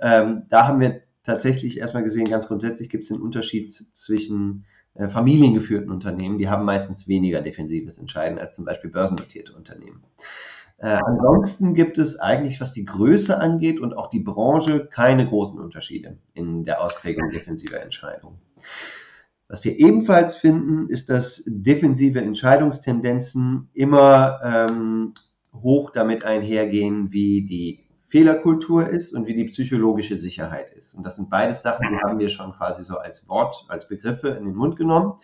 Ähm, 0.00 0.42
da 0.48 0.66
haben 0.66 0.80
wir 0.80 1.02
tatsächlich 1.24 1.78
erstmal 1.78 2.02
gesehen, 2.02 2.28
ganz 2.28 2.48
grundsätzlich 2.48 2.90
gibt 2.90 3.04
es 3.04 3.12
einen 3.12 3.22
Unterschied 3.22 3.72
zwischen 3.72 4.64
äh, 4.94 5.08
familiengeführten 5.08 5.90
Unternehmen, 5.90 6.38
die 6.38 6.50
haben 6.50 6.64
meistens 6.64 7.08
weniger 7.08 7.40
defensives 7.40 7.98
Entscheiden 7.98 8.38
als 8.38 8.56
zum 8.56 8.64
Beispiel 8.64 8.90
börsennotierte 8.90 9.54
Unternehmen. 9.54 10.02
Äh, 10.78 10.98
ansonsten 11.04 11.74
gibt 11.74 11.96
es 11.96 12.18
eigentlich, 12.18 12.60
was 12.60 12.72
die 12.72 12.84
Größe 12.84 13.38
angeht 13.38 13.80
und 13.80 13.96
auch 13.96 14.10
die 14.10 14.20
Branche, 14.20 14.86
keine 14.86 15.26
großen 15.26 15.60
Unterschiede 15.60 16.18
in 16.34 16.64
der 16.64 16.82
Ausprägung 16.82 17.30
defensiver 17.30 17.80
Entscheidungen. 17.80 18.38
Was 19.52 19.62
wir 19.64 19.78
ebenfalls 19.78 20.34
finden, 20.34 20.88
ist, 20.88 21.10
dass 21.10 21.42
defensive 21.44 22.18
Entscheidungstendenzen 22.22 23.68
immer 23.74 24.40
ähm, 24.42 25.12
hoch 25.52 25.90
damit 25.90 26.24
einhergehen, 26.24 27.12
wie 27.12 27.44
die 27.44 27.84
Fehlerkultur 28.06 28.88
ist 28.88 29.12
und 29.12 29.26
wie 29.26 29.34
die 29.34 29.44
psychologische 29.44 30.16
Sicherheit 30.16 30.72
ist. 30.72 30.94
Und 30.94 31.04
das 31.04 31.16
sind 31.16 31.28
beides 31.28 31.60
Sachen, 31.60 31.86
die 31.90 31.98
haben 32.02 32.18
wir 32.18 32.30
schon 32.30 32.52
quasi 32.52 32.82
so 32.82 32.96
als 32.96 33.28
Wort, 33.28 33.66
als 33.68 33.86
Begriffe 33.88 34.28
in 34.28 34.46
den 34.46 34.54
Mund 34.54 34.76
genommen. 34.76 35.20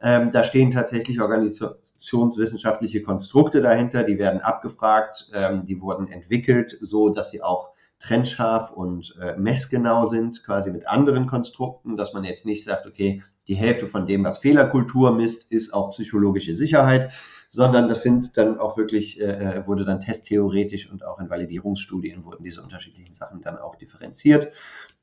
Ähm, 0.00 0.30
da 0.32 0.42
stehen 0.42 0.70
tatsächlich 0.70 1.20
organisationswissenschaftliche 1.20 3.02
Konstrukte 3.02 3.60
dahinter, 3.60 4.04
die 4.04 4.16
werden 4.16 4.40
abgefragt, 4.40 5.30
ähm, 5.34 5.66
die 5.66 5.82
wurden 5.82 6.08
entwickelt, 6.08 6.74
so 6.80 7.10
dass 7.10 7.30
sie 7.30 7.42
auch 7.42 7.72
trennscharf 7.98 8.70
und 8.70 9.14
äh, 9.20 9.36
messgenau 9.36 10.06
sind, 10.06 10.42
quasi 10.44 10.70
mit 10.70 10.88
anderen 10.88 11.26
Konstrukten, 11.26 11.98
dass 11.98 12.14
man 12.14 12.24
jetzt 12.24 12.46
nicht 12.46 12.64
sagt, 12.64 12.86
okay, 12.86 13.22
die 13.48 13.54
Hälfte 13.54 13.86
von 13.86 14.06
dem, 14.06 14.24
was 14.24 14.38
Fehlerkultur 14.38 15.12
misst, 15.14 15.50
ist 15.52 15.72
auch 15.72 15.90
psychologische 15.90 16.54
Sicherheit, 16.54 17.12
sondern 17.50 17.88
das 17.88 18.02
sind 18.02 18.36
dann 18.36 18.58
auch 18.58 18.76
wirklich, 18.76 19.20
äh, 19.20 19.24
äh, 19.24 19.66
wurde 19.66 19.84
dann 19.84 20.00
testtheoretisch 20.00 20.90
und 20.90 21.04
auch 21.04 21.20
in 21.20 21.30
Validierungsstudien 21.30 22.24
wurden 22.24 22.44
diese 22.44 22.62
unterschiedlichen 22.62 23.12
Sachen 23.12 23.40
dann 23.40 23.58
auch 23.58 23.76
differenziert. 23.76 24.52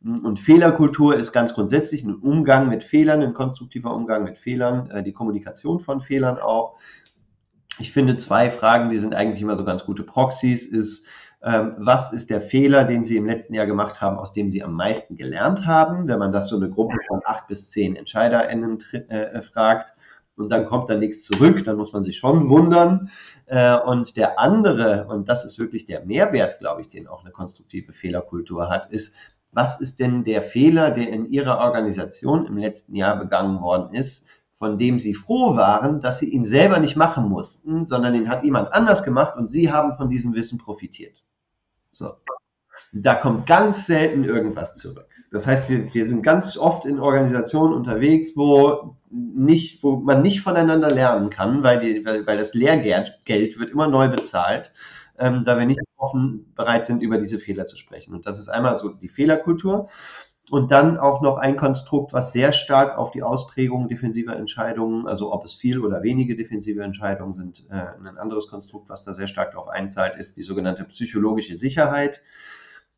Und 0.03 0.37
Fehlerkultur 0.39 1.15
ist 1.15 1.31
ganz 1.31 1.53
grundsätzlich 1.53 2.03
ein 2.03 2.15
Umgang 2.15 2.67
mit 2.67 2.83
Fehlern, 2.83 3.21
ein 3.21 3.33
konstruktiver 3.33 3.95
Umgang 3.95 4.25
mit 4.25 4.37
Fehlern, 4.37 4.89
äh, 4.91 5.03
die 5.03 5.13
Kommunikation 5.13 5.79
von 5.79 6.01
Fehlern 6.01 6.37
auch. 6.37 6.77
Ich 7.79 7.91
finde 7.91 8.17
zwei 8.17 8.49
Fragen, 8.49 8.89
die 8.89 8.97
sind 8.97 9.15
eigentlich 9.15 9.41
immer 9.41 9.57
so 9.57 9.65
ganz 9.65 9.85
gute 9.85 10.03
Proxys, 10.03 10.67
ist, 10.67 11.07
was 11.45 12.13
ist 12.13 12.29
der 12.29 12.39
Fehler, 12.39 12.85
den 12.85 13.03
Sie 13.03 13.17
im 13.17 13.25
letzten 13.25 13.53
Jahr 13.53 13.65
gemacht 13.65 13.99
haben, 13.99 14.17
aus 14.17 14.31
dem 14.31 14.49
Sie 14.49 14.63
am 14.63 14.73
meisten 14.73 15.17
gelernt 15.17 15.65
haben, 15.65 16.07
wenn 16.07 16.17
man 16.17 16.31
das 16.31 16.47
so 16.47 16.55
eine 16.55 16.69
Gruppe 16.69 16.97
von 17.05 17.19
acht 17.25 17.47
bis 17.47 17.69
zehn 17.69 17.97
EntscheiderInnen 17.97 18.79
äh, 19.09 19.41
fragt 19.41 19.93
und 20.35 20.49
dann 20.51 20.65
kommt 20.65 20.89
da 20.89 20.95
nichts 20.95 21.23
zurück, 21.23 21.63
dann 21.65 21.75
muss 21.75 21.93
man 21.93 22.01
sich 22.01 22.17
schon 22.17 22.49
wundern. 22.49 23.09
Äh, 23.45 23.77
und 23.77 24.15
der 24.15 24.39
andere, 24.39 25.05
und 25.09 25.27
das 25.27 25.45
ist 25.45 25.59
wirklich 25.59 25.85
der 25.85 26.05
Mehrwert, 26.05 26.59
glaube 26.59 26.81
ich, 26.81 26.87
den 26.87 27.07
auch 27.07 27.23
eine 27.23 27.31
konstruktive 27.31 27.91
Fehlerkultur 27.91 28.69
hat, 28.69 28.87
ist, 28.87 29.13
was 29.51 29.79
ist 29.79 29.99
denn 29.99 30.23
der 30.23 30.41
Fehler, 30.41 30.91
der 30.91 31.09
in 31.09 31.29
Ihrer 31.29 31.59
Organisation 31.59 32.45
im 32.45 32.57
letzten 32.57 32.95
Jahr 32.95 33.19
begangen 33.19 33.61
worden 33.61 33.93
ist, 33.93 34.27
von 34.53 34.79
dem 34.79 34.97
Sie 34.97 35.13
froh 35.13 35.55
waren, 35.55 35.99
dass 36.01 36.19
Sie 36.19 36.29
ihn 36.29 36.45
selber 36.45 36.79
nicht 36.79 36.95
machen 36.95 37.27
mussten, 37.27 37.85
sondern 37.85 38.13
den 38.13 38.29
hat 38.29 38.43
jemand 38.43 38.73
anders 38.73 39.03
gemacht 39.03 39.35
und 39.35 39.51
Sie 39.51 39.71
haben 39.71 39.93
von 39.93 40.09
diesem 40.09 40.33
Wissen 40.33 40.57
profitiert. 40.57 41.23
So. 41.93 42.15
Da 42.91 43.15
kommt 43.15 43.47
ganz 43.47 43.87
selten 43.87 44.23
irgendwas 44.23 44.75
zurück. 44.75 45.07
Das 45.31 45.47
heißt, 45.47 45.69
wir, 45.69 45.91
wir 45.93 46.05
sind 46.05 46.21
ganz 46.21 46.57
oft 46.57 46.85
in 46.85 46.99
Organisationen 46.99 47.73
unterwegs, 47.73 48.31
wo 48.35 48.97
nicht, 49.09 49.83
wo 49.83 49.95
man 49.95 50.21
nicht 50.21 50.41
voneinander 50.41 50.89
lernen 50.89 51.29
kann, 51.29 51.63
weil, 51.63 51.79
die, 51.79 52.05
weil, 52.05 52.25
weil 52.27 52.37
das 52.37 52.53
Lehrgeld 52.53 53.19
Geld 53.25 53.59
wird 53.59 53.71
immer 53.71 53.87
neu 53.87 54.09
bezahlt, 54.09 54.71
ähm, 55.17 55.43
da 55.45 55.57
wir 55.57 55.65
nicht 55.65 55.79
offen 55.97 56.53
bereit 56.55 56.85
sind, 56.85 57.01
über 57.01 57.17
diese 57.17 57.39
Fehler 57.39 57.65
zu 57.65 57.77
sprechen. 57.77 58.13
Und 58.13 58.25
das 58.27 58.37
ist 58.37 58.49
einmal 58.49 58.77
so 58.77 58.89
die 58.89 59.09
Fehlerkultur. 59.09 59.89
Und 60.49 60.71
dann 60.71 60.97
auch 60.97 61.21
noch 61.21 61.37
ein 61.37 61.55
Konstrukt, 61.55 62.11
was 62.11 62.33
sehr 62.33 62.51
stark 62.51 62.97
auf 62.97 63.11
die 63.11 63.23
Ausprägung 63.23 63.87
defensiver 63.87 64.35
Entscheidungen, 64.35 65.07
also 65.07 65.31
ob 65.31 65.45
es 65.45 65.53
viel 65.53 65.79
oder 65.79 66.03
wenige 66.03 66.35
defensive 66.35 66.83
Entscheidungen 66.83 67.33
sind, 67.33 67.65
äh, 67.69 67.75
ein 67.75 68.17
anderes 68.17 68.49
Konstrukt, 68.49 68.89
was 68.89 69.03
da 69.03 69.13
sehr 69.13 69.27
stark 69.27 69.51
darauf 69.51 69.69
einzahlt, 69.69 70.17
ist 70.17 70.35
die 70.35 70.41
sogenannte 70.41 70.83
psychologische 70.83 71.55
Sicherheit. 71.55 72.21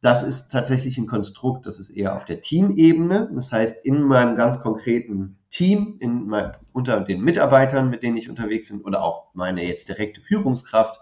Das 0.02 0.24
ist 0.24 0.50
tatsächlich 0.50 0.98
ein 0.98 1.08
Konstrukt, 1.08 1.66
das 1.66 1.80
ist 1.80 1.92
eher 1.92 2.16
auf 2.16 2.26
der 2.26 2.42
Teamebene. 2.42 3.30
Das 3.34 3.52
heißt, 3.52 3.86
in 3.86 4.02
meinem 4.02 4.36
ganz 4.36 4.60
konkreten 4.60 5.38
Team, 5.50 5.98
in 6.00 6.26
mein, 6.28 6.54
unter 6.74 7.00
den 7.02 7.22
Mitarbeitern, 7.22 7.90
mit 7.90 8.04
denen 8.04 8.18
ich 8.18 8.30
unterwegs 8.30 8.70
bin, 8.70 8.82
oder 8.82 9.04
auch 9.04 9.30
meine 9.34 9.64
jetzt 9.64 9.88
direkte 9.88 10.22
Führungskraft, 10.22 11.00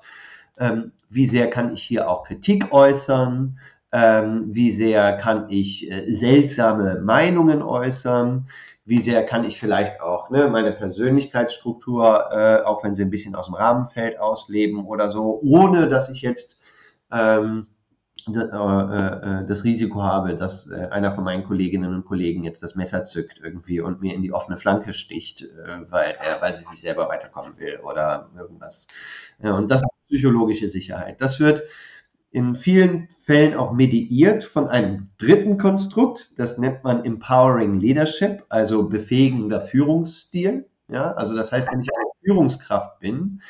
ähm, 0.58 0.92
wie 1.10 1.28
sehr 1.28 1.50
kann 1.50 1.74
ich 1.74 1.84
hier 1.84 2.10
auch 2.10 2.24
Kritik 2.24 2.72
äußern? 2.72 3.60
Ähm, 3.94 4.48
wie 4.50 4.72
sehr 4.72 5.18
kann 5.18 5.50
ich 5.50 5.90
äh, 5.92 6.14
seltsame 6.16 7.00
Meinungen 7.00 7.62
äußern? 7.62 8.48
Wie 8.86 9.00
sehr 9.00 9.24
kann 9.24 9.44
ich 9.44 9.60
vielleicht 9.60 10.02
auch 10.02 10.32
ne, 10.32 10.48
meine 10.48 10.72
Persönlichkeitsstruktur, 10.72 12.30
äh, 12.32 12.64
auch 12.64 12.84
wenn 12.84 12.96
sie 12.96 13.04
ein 13.04 13.12
bisschen 13.12 13.36
aus 13.36 13.46
dem 13.46 13.54
Rahmen 13.54 13.88
fällt, 13.88 14.20
ausleben 14.20 14.86
oder 14.86 15.10
so, 15.10 15.40
ohne 15.44 15.88
dass 15.88 16.10
ich 16.10 16.24
jetzt 16.24 16.62
ähm, 17.12 17.68
äh, 18.26 18.40
äh, 18.40 19.46
das 19.46 19.66
Risiko 19.66 20.02
habe, 20.02 20.36
dass 20.36 20.72
äh, 20.72 20.88
einer 20.92 21.12
von 21.12 21.26
meinen 21.26 21.44
Kolleginnen 21.44 21.94
und 21.94 22.06
Kollegen 22.06 22.46
jetzt 22.46 22.64
das 22.64 22.76
Messer 22.76 23.04
zückt 23.04 23.42
irgendwie 23.44 23.82
und 23.82 24.02
mir 24.02 24.14
in 24.16 24.22
die 24.22 24.32
offene 24.32 24.58
Flanke 24.58 24.94
sticht, 24.94 25.46
weil 25.90 26.16
er, 26.20 26.42
weil 26.42 26.54
sie 26.54 26.68
nicht 26.70 26.82
selber 26.82 27.10
weiterkommen 27.10 27.60
will 27.60 27.80
oder 27.84 28.30
irgendwas. 28.38 28.88
Und 29.40 29.70
das 29.70 29.82
ist 29.82 29.90
psychologische 30.08 30.70
Sicherheit. 30.70 31.22
Das 31.22 31.42
wird 31.42 31.64
in 32.34 32.56
vielen 32.56 33.08
Fällen 33.26 33.54
auch 33.54 33.72
mediiert 33.72 34.44
von 34.44 34.68
einem 34.68 35.10
dritten 35.18 35.58
Konstrukt. 35.58 36.38
Das 36.38 36.58
nennt 36.58 36.84
man 36.84 37.06
Empowering 37.06 37.80
Leadership, 37.80 38.44
also 38.50 38.90
befähigender 38.90 39.62
Führungsstil. 39.62 40.68
Ja, 40.88 41.12
also 41.12 41.36
das 41.36 41.52
heißt, 41.52 41.72
wenn 41.72 41.82
ich 41.82 41.90
eine 41.96 42.10
Führungskraft 42.26 43.00
bin, 43.00 43.42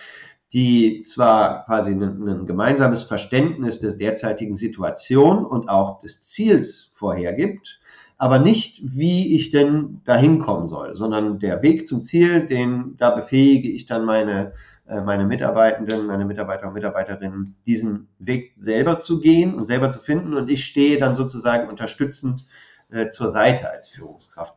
die 0.51 1.01
zwar 1.01 1.65
quasi 1.65 1.93
ein, 1.93 2.27
ein, 2.27 2.45
gemeinsames 2.45 3.03
Verständnis 3.03 3.79
der 3.79 3.93
derzeitigen 3.93 4.57
Situation 4.57 5.45
und 5.45 5.69
auch 5.69 5.99
des 5.99 6.21
Ziels 6.21 6.91
vorhergibt, 6.93 7.79
aber 8.23 8.39
nicht, 8.39 8.79
wie 8.81 9.35
ich 9.35 9.51
denn 9.51 9.99
dahin 10.05 10.39
kommen 10.39 10.69
soll, 10.69 10.95
sondern 10.95 11.39
der 11.39 11.61
Weg 11.61 11.89
zum 11.89 12.01
Ziel, 12.01 12.47
den 12.47 12.95
da 12.95 13.09
befähige 13.09 13.67
ich 13.67 13.85
dann 13.85 14.05
meine, 14.05 14.53
äh, 14.87 15.01
meine 15.01 15.25
Mitarbeitenden, 15.25 16.07
meine 16.07 16.23
Mitarbeiter 16.23 16.69
und 16.69 16.73
Mitarbeiterinnen, 16.73 17.57
diesen 17.65 18.07
Weg 18.19 18.53
selber 18.55 18.99
zu 18.99 19.19
gehen 19.19 19.53
und 19.53 19.63
selber 19.63 19.91
zu 19.91 19.99
finden 19.99 20.35
und 20.35 20.49
ich 20.49 20.63
stehe 20.63 20.97
dann 20.97 21.17
sozusagen 21.17 21.67
unterstützend 21.67 22.45
äh, 22.91 23.09
zur 23.09 23.29
Seite 23.29 23.69
als 23.69 23.89
Führungskraft. 23.89 24.55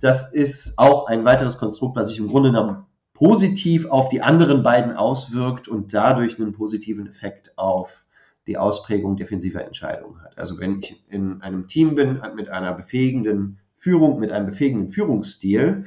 Das 0.00 0.32
ist 0.32 0.78
auch 0.78 1.06
ein 1.06 1.26
weiteres 1.26 1.58
Konstrukt, 1.58 1.96
was 1.96 2.10
ich 2.10 2.18
im 2.18 2.28
Grunde 2.28 2.48
genommen 2.48 2.86
positiv 3.12 3.90
auf 3.90 4.08
die 4.08 4.22
anderen 4.22 4.62
beiden 4.62 4.96
auswirkt 4.96 5.68
und 5.68 5.92
dadurch 5.92 6.40
einen 6.40 6.54
positiven 6.54 7.08
Effekt 7.08 7.58
auf 7.58 8.06
die 8.46 8.58
Ausprägung 8.58 9.16
defensiver 9.16 9.64
Entscheidungen 9.64 10.20
hat. 10.22 10.36
Also 10.36 10.58
wenn 10.58 10.80
ich 10.80 11.04
in 11.08 11.42
einem 11.42 11.68
Team 11.68 11.94
bin 11.94 12.20
mit 12.34 12.48
einer 12.48 12.72
befähigenden 12.72 13.60
Führung, 13.76 14.18
mit 14.18 14.32
einem 14.32 14.46
befähigenden 14.46 14.88
Führungsstil, 14.88 15.86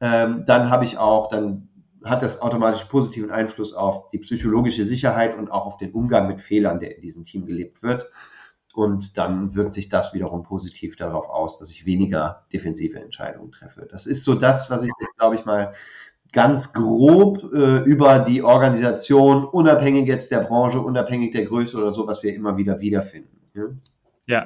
ähm, 0.00 0.44
dann 0.46 0.70
habe 0.70 0.84
ich 0.84 0.98
auch, 0.98 1.28
dann 1.28 1.68
hat 2.04 2.22
das 2.22 2.40
automatisch 2.40 2.84
positiven 2.84 3.30
Einfluss 3.30 3.74
auf 3.74 4.08
die 4.10 4.18
psychologische 4.18 4.84
Sicherheit 4.84 5.36
und 5.36 5.50
auch 5.50 5.66
auf 5.66 5.76
den 5.76 5.92
Umgang 5.92 6.28
mit 6.28 6.40
Fehlern, 6.40 6.78
der 6.78 6.96
in 6.96 7.02
diesem 7.02 7.24
Team 7.24 7.46
gelebt 7.46 7.82
wird. 7.82 8.08
Und 8.74 9.18
dann 9.18 9.56
wirkt 9.56 9.74
sich 9.74 9.88
das 9.88 10.14
wiederum 10.14 10.44
positiv 10.44 10.94
darauf 10.94 11.28
aus, 11.28 11.58
dass 11.58 11.72
ich 11.72 11.84
weniger 11.84 12.46
defensive 12.52 13.00
Entscheidungen 13.00 13.50
treffe. 13.50 13.88
Das 13.90 14.06
ist 14.06 14.22
so 14.22 14.36
das, 14.36 14.70
was 14.70 14.84
ich 14.84 14.92
jetzt, 15.00 15.16
glaube 15.18 15.34
ich, 15.34 15.44
mal 15.44 15.74
ganz 16.32 16.72
grob 16.72 17.52
äh, 17.52 17.82
über 17.84 18.20
die 18.20 18.42
Organisation, 18.42 19.44
unabhängig 19.44 20.06
jetzt 20.06 20.30
der 20.30 20.40
Branche, 20.40 20.80
unabhängig 20.80 21.32
der 21.32 21.46
Größe 21.46 21.76
oder 21.76 21.92
so, 21.92 22.06
was 22.06 22.22
wir 22.22 22.34
immer 22.34 22.56
wieder 22.56 22.80
wiederfinden. 22.80 23.38
Ja. 23.54 23.64
ja. 24.26 24.44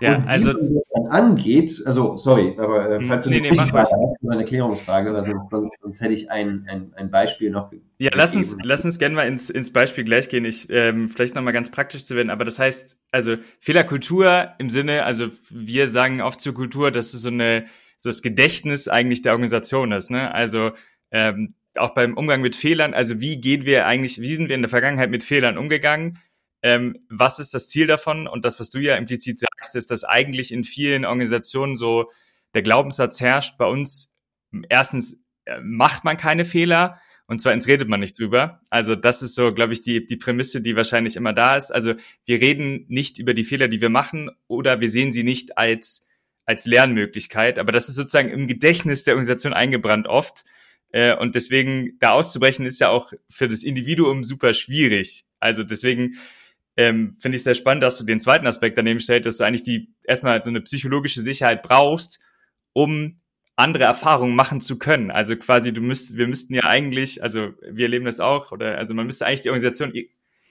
Ja, 0.00 0.16
und 0.16 0.28
also 0.28 0.52
wie 0.52 0.80
dann 0.94 1.06
angeht, 1.06 1.82
also 1.86 2.18
sorry, 2.18 2.54
aber 2.58 2.90
äh, 2.90 3.06
falls 3.06 3.24
du 3.24 3.30
nee, 3.30 3.40
nicht 3.40 3.52
nee, 3.52 3.58
weiter 3.58 3.80
hast, 3.80 3.94
eine 4.28 4.40
Erklärungsfrage 4.42 5.08
oder 5.08 5.24
so, 5.24 5.32
sonst, 5.50 5.80
sonst 5.80 6.00
hätte 6.02 6.12
ich 6.12 6.30
ein, 6.30 6.66
ein, 6.68 6.92
ein 6.96 7.10
Beispiel 7.10 7.50
noch. 7.50 7.72
Ja, 7.96 8.10
lass 8.12 8.36
uns, 8.36 8.58
lass 8.62 8.84
uns 8.84 8.98
gerne 8.98 9.14
mal 9.14 9.26
ins, 9.26 9.48
ins 9.48 9.72
Beispiel 9.72 10.04
gleich 10.04 10.28
gehen. 10.28 10.44
Ich 10.44 10.68
ähm, 10.68 11.08
vielleicht 11.08 11.34
nochmal 11.34 11.54
ganz 11.54 11.70
praktisch 11.70 12.04
zu 12.04 12.14
werden, 12.14 12.28
aber 12.28 12.44
das 12.44 12.58
heißt, 12.58 12.98
also 13.10 13.36
Fehlerkultur 13.58 14.48
im 14.58 14.68
Sinne, 14.68 15.04
also 15.04 15.28
wir 15.48 15.88
sagen 15.88 16.20
oft 16.20 16.42
zur 16.42 16.52
Kultur, 16.52 16.90
dass 16.90 17.14
es 17.14 17.22
so 17.22 17.30
eine 17.30 17.64
so 17.98 18.10
das 18.10 18.20
Gedächtnis 18.20 18.88
eigentlich 18.88 19.22
der 19.22 19.32
Organisation 19.32 19.92
ist, 19.92 20.10
ne? 20.10 20.34
Also 20.34 20.72
ähm, 21.10 21.48
auch 21.76 21.94
beim 21.94 22.16
Umgang 22.16 22.40
mit 22.40 22.56
Fehlern, 22.56 22.94
also 22.94 23.20
wie 23.20 23.40
gehen 23.40 23.64
wir 23.64 23.86
eigentlich, 23.86 24.20
wie 24.20 24.34
sind 24.34 24.48
wir 24.48 24.56
in 24.56 24.62
der 24.62 24.68
Vergangenheit 24.68 25.10
mit 25.10 25.24
Fehlern 25.24 25.58
umgegangen? 25.58 26.18
Ähm, 26.62 26.98
was 27.08 27.38
ist 27.38 27.54
das 27.54 27.68
Ziel 27.68 27.86
davon? 27.86 28.26
Und 28.26 28.44
das, 28.44 28.58
was 28.58 28.70
du 28.70 28.78
ja 28.78 28.96
implizit 28.96 29.38
sagst, 29.38 29.76
ist, 29.76 29.90
dass 29.90 30.04
eigentlich 30.04 30.52
in 30.52 30.64
vielen 30.64 31.04
Organisationen 31.04 31.76
so 31.76 32.10
der 32.54 32.62
Glaubenssatz 32.62 33.20
herrscht, 33.20 33.58
bei 33.58 33.66
uns 33.66 34.14
erstens 34.68 35.22
äh, 35.44 35.60
macht 35.60 36.04
man 36.04 36.16
keine 36.16 36.44
Fehler 36.44 37.00
und 37.26 37.40
zweitens 37.40 37.66
redet 37.66 37.88
man 37.88 38.00
nicht 38.00 38.18
drüber. 38.18 38.60
Also 38.70 38.94
das 38.94 39.22
ist 39.22 39.34
so, 39.34 39.52
glaube 39.52 39.72
ich, 39.72 39.80
die, 39.80 40.06
die 40.06 40.16
Prämisse, 40.16 40.62
die 40.62 40.76
wahrscheinlich 40.76 41.16
immer 41.16 41.32
da 41.32 41.56
ist. 41.56 41.72
Also 41.72 41.94
wir 42.24 42.40
reden 42.40 42.86
nicht 42.88 43.18
über 43.18 43.34
die 43.34 43.44
Fehler, 43.44 43.68
die 43.68 43.80
wir 43.80 43.88
machen 43.88 44.30
oder 44.46 44.80
wir 44.80 44.88
sehen 44.88 45.12
sie 45.12 45.24
nicht 45.24 45.58
als, 45.58 46.06
als 46.44 46.66
Lernmöglichkeit. 46.66 47.58
Aber 47.58 47.72
das 47.72 47.88
ist 47.88 47.96
sozusagen 47.96 48.28
im 48.28 48.46
Gedächtnis 48.46 49.04
der 49.04 49.14
Organisation 49.14 49.52
eingebrannt 49.52 50.06
oft. 50.06 50.44
Äh, 50.92 51.16
und 51.16 51.34
deswegen 51.34 51.98
da 51.98 52.10
auszubrechen 52.10 52.66
ist 52.66 52.80
ja 52.80 52.88
auch 52.88 53.12
für 53.30 53.48
das 53.48 53.62
Individuum 53.62 54.24
super 54.24 54.54
schwierig. 54.54 55.24
Also 55.40 55.62
deswegen 55.62 56.18
ähm, 56.76 57.16
finde 57.18 57.36
ich 57.36 57.42
sehr 57.42 57.54
spannend, 57.54 57.82
dass 57.82 57.98
du 57.98 58.04
den 58.04 58.20
zweiten 58.20 58.46
Aspekt 58.46 58.76
daneben 58.76 59.00
stellst, 59.00 59.26
dass 59.26 59.38
du 59.38 59.44
eigentlich 59.44 59.62
die 59.62 59.94
erstmal 60.04 60.42
so 60.42 60.50
eine 60.50 60.60
psychologische 60.60 61.22
Sicherheit 61.22 61.62
brauchst, 61.62 62.20
um 62.72 63.20
andere 63.56 63.84
Erfahrungen 63.84 64.36
machen 64.36 64.60
zu 64.60 64.78
können. 64.78 65.10
Also 65.10 65.36
quasi, 65.36 65.72
du 65.72 65.80
müsst, 65.80 66.18
wir 66.18 66.26
müssten 66.28 66.54
ja 66.54 66.64
eigentlich, 66.64 67.22
also 67.22 67.52
wir 67.70 67.86
erleben 67.86 68.04
das 68.04 68.20
auch, 68.20 68.52
oder 68.52 68.76
also 68.76 68.92
man 68.92 69.06
müsste 69.06 69.26
eigentlich 69.26 69.42
die 69.42 69.48
Organisation 69.48 69.92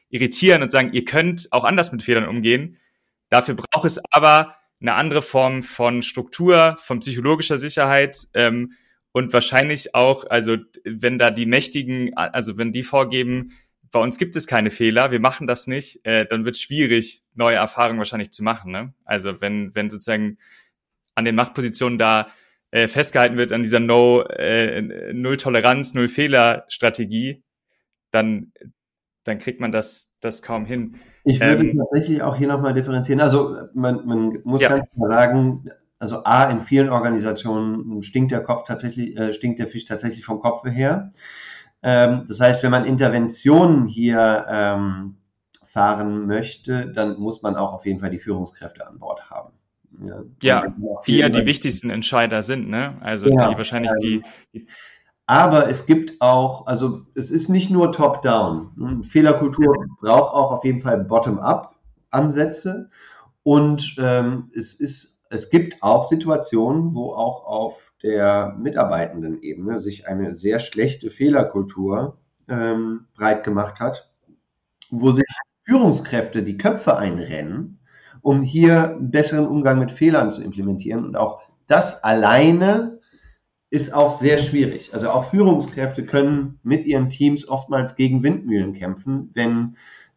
irritieren 0.09 0.63
und 0.63 0.71
sagen, 0.71 0.91
ihr 0.93 1.05
könnt 1.05 1.47
auch 1.51 1.63
anders 1.63 1.91
mit 1.91 2.01
Fehlern 2.01 2.27
umgehen. 2.27 2.77
Dafür 3.29 3.55
braucht 3.55 3.85
es 3.85 4.01
aber 4.11 4.55
eine 4.81 4.95
andere 4.95 5.21
Form 5.21 5.61
von 5.61 6.01
Struktur, 6.01 6.77
von 6.79 6.99
psychologischer 6.99 7.57
Sicherheit, 7.57 8.17
ähm, 8.33 8.73
und 9.15 9.32
wahrscheinlich 9.32 9.95
auch, 9.95 10.25
also 10.30 10.58
wenn 10.84 11.17
da 11.17 11.32
die 11.32 11.45
Mächtigen, 11.45 12.13
also 12.17 12.58
wenn 12.58 12.73
die 12.73 12.84
vorgeben, 12.84 13.54
bei 13.89 14.01
uns 14.01 14.17
gibt 14.17 14.36
es 14.36 14.45
keine 14.45 14.71
Fehler, 14.71 15.10
wir 15.10 15.21
machen 15.21 15.47
das 15.47 15.67
nicht, 15.67 16.06
äh, 16.06 16.25
dann 16.25 16.43
wird 16.43 16.56
es 16.56 16.62
schwierig, 16.62 17.23
neue 17.34 17.56
Erfahrungen 17.56 17.97
wahrscheinlich 17.97 18.32
zu 18.32 18.43
machen. 18.43 18.73
Ne? 18.73 18.93
Also 19.06 19.39
wenn, 19.39 19.73
wenn 19.73 19.89
sozusagen 19.89 20.38
an 21.15 21.23
den 21.23 21.36
Machtpositionen 21.36 21.97
da 21.97 22.28
äh, 22.71 22.89
festgehalten 22.89 23.38
wird 23.38 23.54
an 23.54 23.63
dieser 23.63 23.80
No, 23.80 24.21
äh, 24.23 25.13
Null 25.13 25.38
Toleranz, 25.38 25.93
Null 25.93 26.10
Fehler 26.10 26.65
Strategie, 26.67 27.41
dann, 28.12 28.51
dann 29.23 29.38
kriegt 29.38 29.62
man 29.62 29.71
das, 29.71 30.13
das 30.19 30.41
kaum 30.41 30.65
hin. 30.65 30.95
Ich 31.23 31.39
würde 31.39 31.69
ähm, 31.69 31.78
tatsächlich 31.78 32.21
auch 32.21 32.36
hier 32.36 32.49
nochmal 32.49 32.73
differenzieren. 32.73 33.21
Also 33.21 33.60
man, 33.73 34.06
man 34.06 34.39
muss 34.43 34.62
ja. 34.62 34.75
ganz 34.75 34.89
klar 34.91 35.10
sagen, 35.10 35.69
also 35.99 36.23
A, 36.23 36.45
in 36.45 36.60
vielen 36.60 36.89
Organisationen 36.89 38.03
stinkt 38.03 38.31
der 38.31 38.43
Kopf 38.43 38.65
tatsächlich, 38.67 39.17
äh, 39.17 39.34
stinkt 39.34 39.60
der 39.60 39.67
Fisch 39.67 39.86
tatsächlich 39.86 40.25
vom 40.25 40.39
Kopf 40.39 40.65
her. 40.65 41.12
Ähm, 41.84 42.25
das 42.27 42.39
heißt, 42.39 42.63
wenn 42.63 42.71
man 42.71 42.86
Interventionen 42.86 43.88
hier 43.88 44.45
ähm, 44.49 45.17
fahren 45.63 46.25
möchte, 46.27 46.91
dann 46.91 47.19
muss 47.19 47.41
man 47.41 47.55
auch 47.55 47.73
auf 47.73 47.86
jeden 47.86 47.99
Fall 47.99 48.10
die 48.10 48.19
Führungskräfte 48.19 48.88
an 48.88 48.99
Bord 48.99 49.29
haben. 49.29 49.53
Ja, 50.03 50.23
ja 50.41 50.73
die 51.08 51.17
ja 51.17 51.29
die 51.29 51.45
wichtigsten 51.45 51.89
Entscheider 51.89 52.41
sind, 52.41 52.67
ne? 52.69 52.97
Also 53.01 53.29
ja, 53.29 53.49
die 53.49 53.58
wahrscheinlich 53.58 53.91
ähm, 53.91 53.99
die, 54.01 54.23
die 54.53 54.67
aber 55.27 55.69
es 55.69 55.86
gibt 55.88 56.21
auch, 56.21 56.67
also 56.67 57.01
es 57.15 57.31
ist 57.31 57.49
nicht 57.49 57.71
nur 57.71 57.91
Top-Down. 57.91 59.03
Fehlerkultur 59.03 59.75
braucht 59.99 60.34
auch 60.34 60.51
auf 60.51 60.63
jeden 60.63 60.81
Fall 60.81 61.03
Bottom-up-Ansätze. 61.03 62.89
Und 63.41 63.95
ähm, 63.97 64.51
es 64.55 64.75
ist 64.75 65.14
es 65.35 65.49
gibt 65.49 65.83
auch 65.83 66.03
Situationen, 66.03 66.95
wo 66.95 67.13
auch 67.13 67.45
auf 67.45 67.93
der 68.01 68.55
Mitarbeitendenebene 68.57 69.79
sich 69.79 70.07
eine 70.07 70.37
sehr 70.37 70.59
schlechte 70.59 71.11
Fehlerkultur 71.11 72.17
ähm, 72.47 73.07
breit 73.15 73.43
gemacht 73.43 73.79
hat, 73.79 74.09
wo 74.89 75.11
sich 75.11 75.25
Führungskräfte 75.63 76.43
die 76.43 76.57
Köpfe 76.57 76.97
einrennen, 76.97 77.79
um 78.21 78.41
hier 78.41 78.95
einen 78.95 79.11
besseren 79.11 79.47
Umgang 79.47 79.79
mit 79.79 79.91
Fehlern 79.91 80.31
zu 80.31 80.43
implementieren. 80.43 81.05
Und 81.05 81.15
auch 81.15 81.41
das 81.67 82.03
alleine 82.03 82.99
ist 83.69 83.93
auch 83.93 84.11
sehr 84.11 84.37
schwierig. 84.37 84.93
Also 84.93 85.09
auch 85.09 85.29
Führungskräfte 85.31 86.05
können 86.05 86.59
mit 86.63 86.85
ihren 86.85 87.09
Teams 87.09 87.47
oftmals 87.47 87.95
gegen 87.95 88.23
Windmühlen 88.23 88.73
kämpfen, 88.73 89.31
wenn 89.33 89.75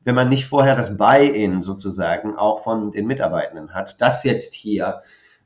wenn 0.09 0.15
man 0.15 0.31
nicht 0.31 0.47
vorher 0.47 0.75
das 0.75 0.97
Buy-in 0.97 1.61
sozusagen 1.61 2.35
auch 2.35 2.63
von 2.63 2.93
den 2.93 3.07
Mitarbeitenden 3.07 3.75
hat, 3.75 4.01
dass 4.01 4.25
jetzt 4.25 4.55
hier 4.55 5.03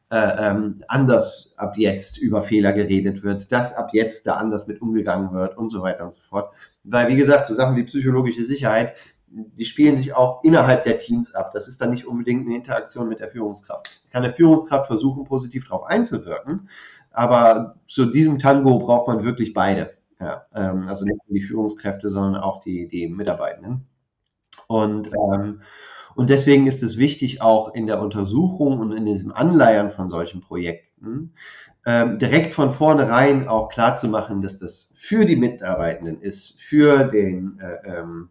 äh, 0.08 0.16
ähm, 0.38 0.78
anders 0.86 1.56
ab 1.56 1.76
jetzt 1.76 2.16
über 2.16 2.42
Fehler 2.42 2.72
geredet 2.72 3.24
wird, 3.24 3.50
dass 3.50 3.74
ab 3.74 3.88
jetzt 3.92 4.24
da 4.24 4.34
anders 4.34 4.68
mit 4.68 4.80
umgegangen 4.80 5.32
wird 5.32 5.58
und 5.58 5.68
so 5.68 5.82
weiter 5.82 6.04
und 6.04 6.14
so 6.14 6.20
fort. 6.20 6.54
Weil, 6.84 7.08
wie 7.08 7.16
gesagt, 7.16 7.48
so 7.48 7.54
Sachen 7.54 7.74
wie 7.74 7.82
psychologische 7.82 8.44
Sicherheit, 8.44 8.94
die 9.26 9.64
spielen 9.64 9.96
sich 9.96 10.14
auch 10.14 10.44
innerhalb 10.44 10.84
der 10.84 11.00
Teams 11.00 11.34
ab. 11.34 11.50
Das 11.52 11.66
ist 11.66 11.80
dann 11.80 11.90
nicht 11.90 12.06
unbedingt 12.06 12.46
eine 12.46 12.54
Interaktion 12.54 13.08
mit 13.08 13.18
der 13.18 13.30
Führungskraft. 13.30 13.90
Kann 14.12 14.22
der 14.22 14.32
Führungskraft 14.32 14.86
versuchen, 14.86 15.24
positiv 15.24 15.64
darauf 15.64 15.86
einzuwirken, 15.86 16.68
aber 17.10 17.80
zu 17.88 18.04
diesem 18.04 18.38
Tango 18.38 18.78
braucht 18.78 19.08
man 19.08 19.24
wirklich 19.24 19.54
beide. 19.54 19.94
Ja, 20.20 20.46
ähm, 20.54 20.86
also 20.86 21.04
nicht 21.04 21.18
nur 21.26 21.34
die 21.34 21.44
Führungskräfte, 21.44 22.10
sondern 22.10 22.40
auch 22.40 22.60
die, 22.60 22.86
die 22.86 23.08
Mitarbeitenden. 23.08 23.88
Und, 24.72 25.10
ähm, 25.12 25.60
und 26.14 26.30
deswegen 26.30 26.66
ist 26.66 26.82
es 26.82 26.98
wichtig, 26.98 27.42
auch 27.42 27.74
in 27.74 27.86
der 27.86 28.00
Untersuchung 28.00 28.80
und 28.80 28.92
in 28.92 29.06
diesem 29.06 29.32
Anleiern 29.32 29.90
von 29.90 30.08
solchen 30.08 30.40
Projekten 30.40 31.32
ähm, 31.84 32.18
direkt 32.18 32.54
von 32.54 32.70
vornherein 32.70 33.48
auch 33.48 33.68
klar 33.68 33.96
zu 33.96 34.08
machen, 34.08 34.40
dass 34.42 34.58
das 34.58 34.94
für 34.96 35.24
die 35.24 35.36
Mitarbeitenden 35.36 36.20
ist, 36.20 36.60
für 36.60 37.04
den, 37.04 37.58
äh, 37.60 37.98
ähm, 37.98 38.30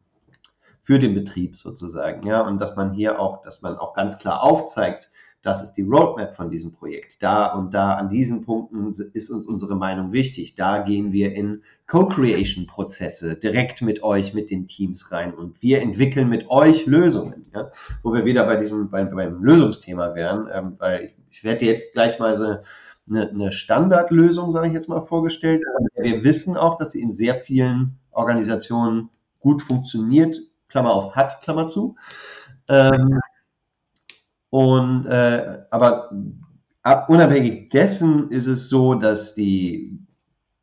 für 0.81 0.99
den 0.99 1.13
Betrieb 1.13 1.55
sozusagen, 1.55 2.25
ja, 2.25 2.41
und 2.41 2.59
dass 2.59 2.75
man 2.75 2.93
hier 2.93 3.19
auch, 3.19 3.43
dass 3.43 3.61
man 3.61 3.77
auch 3.77 3.93
ganz 3.93 4.17
klar 4.19 4.41
aufzeigt, 4.41 5.11
das 5.41 5.63
ist 5.63 5.73
die 5.73 5.81
Roadmap 5.81 6.35
von 6.35 6.51
diesem 6.51 6.71
Projekt. 6.71 7.23
Da 7.23 7.47
und 7.47 7.73
da 7.73 7.95
an 7.95 8.09
diesen 8.09 8.45
Punkten 8.45 8.93
ist 9.13 9.31
uns 9.31 9.47
unsere 9.47 9.75
Meinung 9.75 10.11
wichtig. 10.11 10.55
Da 10.55 10.83
gehen 10.83 11.11
wir 11.11 11.33
in 11.33 11.63
Co-Creation-Prozesse 11.87 13.35
direkt 13.37 13.81
mit 13.81 14.03
euch, 14.03 14.33
mit 14.35 14.51
den 14.51 14.67
Teams 14.67 15.11
rein 15.11 15.33
und 15.33 15.61
wir 15.61 15.81
entwickeln 15.81 16.29
mit 16.29 16.49
euch 16.49 16.85
Lösungen. 16.85 17.47
Ja? 17.53 17.71
Wo 18.03 18.13
wir 18.13 18.23
wieder 18.23 18.45
bei 18.45 18.57
diesem, 18.57 18.89
bei, 18.89 19.03
beim 19.03 19.43
Lösungsthema 19.43 20.13
wären, 20.13 20.47
ähm, 20.53 20.75
weil 20.77 21.05
ich, 21.05 21.15
ich 21.31 21.43
werde 21.43 21.65
jetzt 21.65 21.93
gleich 21.93 22.19
mal 22.19 22.35
so 22.35 22.57
eine, 23.09 23.29
eine 23.29 23.51
Standardlösung, 23.51 24.51
sage 24.51 24.67
ich 24.67 24.73
jetzt 24.73 24.89
mal, 24.89 25.01
vorgestellt. 25.01 25.63
Wir 25.95 26.23
wissen 26.23 26.55
auch, 26.55 26.77
dass 26.77 26.91
sie 26.91 27.01
in 27.01 27.11
sehr 27.11 27.33
vielen 27.33 27.97
Organisationen 28.11 29.09
gut 29.39 29.63
funktioniert, 29.63 30.39
Klammer 30.67 30.93
auf 30.93 31.15
hat, 31.15 31.41
Klammer 31.41 31.67
zu. 31.67 31.95
Ähm, 32.67 33.19
und 34.51 35.05
äh, 35.05 35.63
aber 35.71 36.11
ab, 36.83 37.09
unabhängig 37.09 37.69
dessen 37.69 38.29
ist 38.29 38.45
es 38.45 38.69
so, 38.69 38.93
dass 38.93 39.33
die 39.33 39.97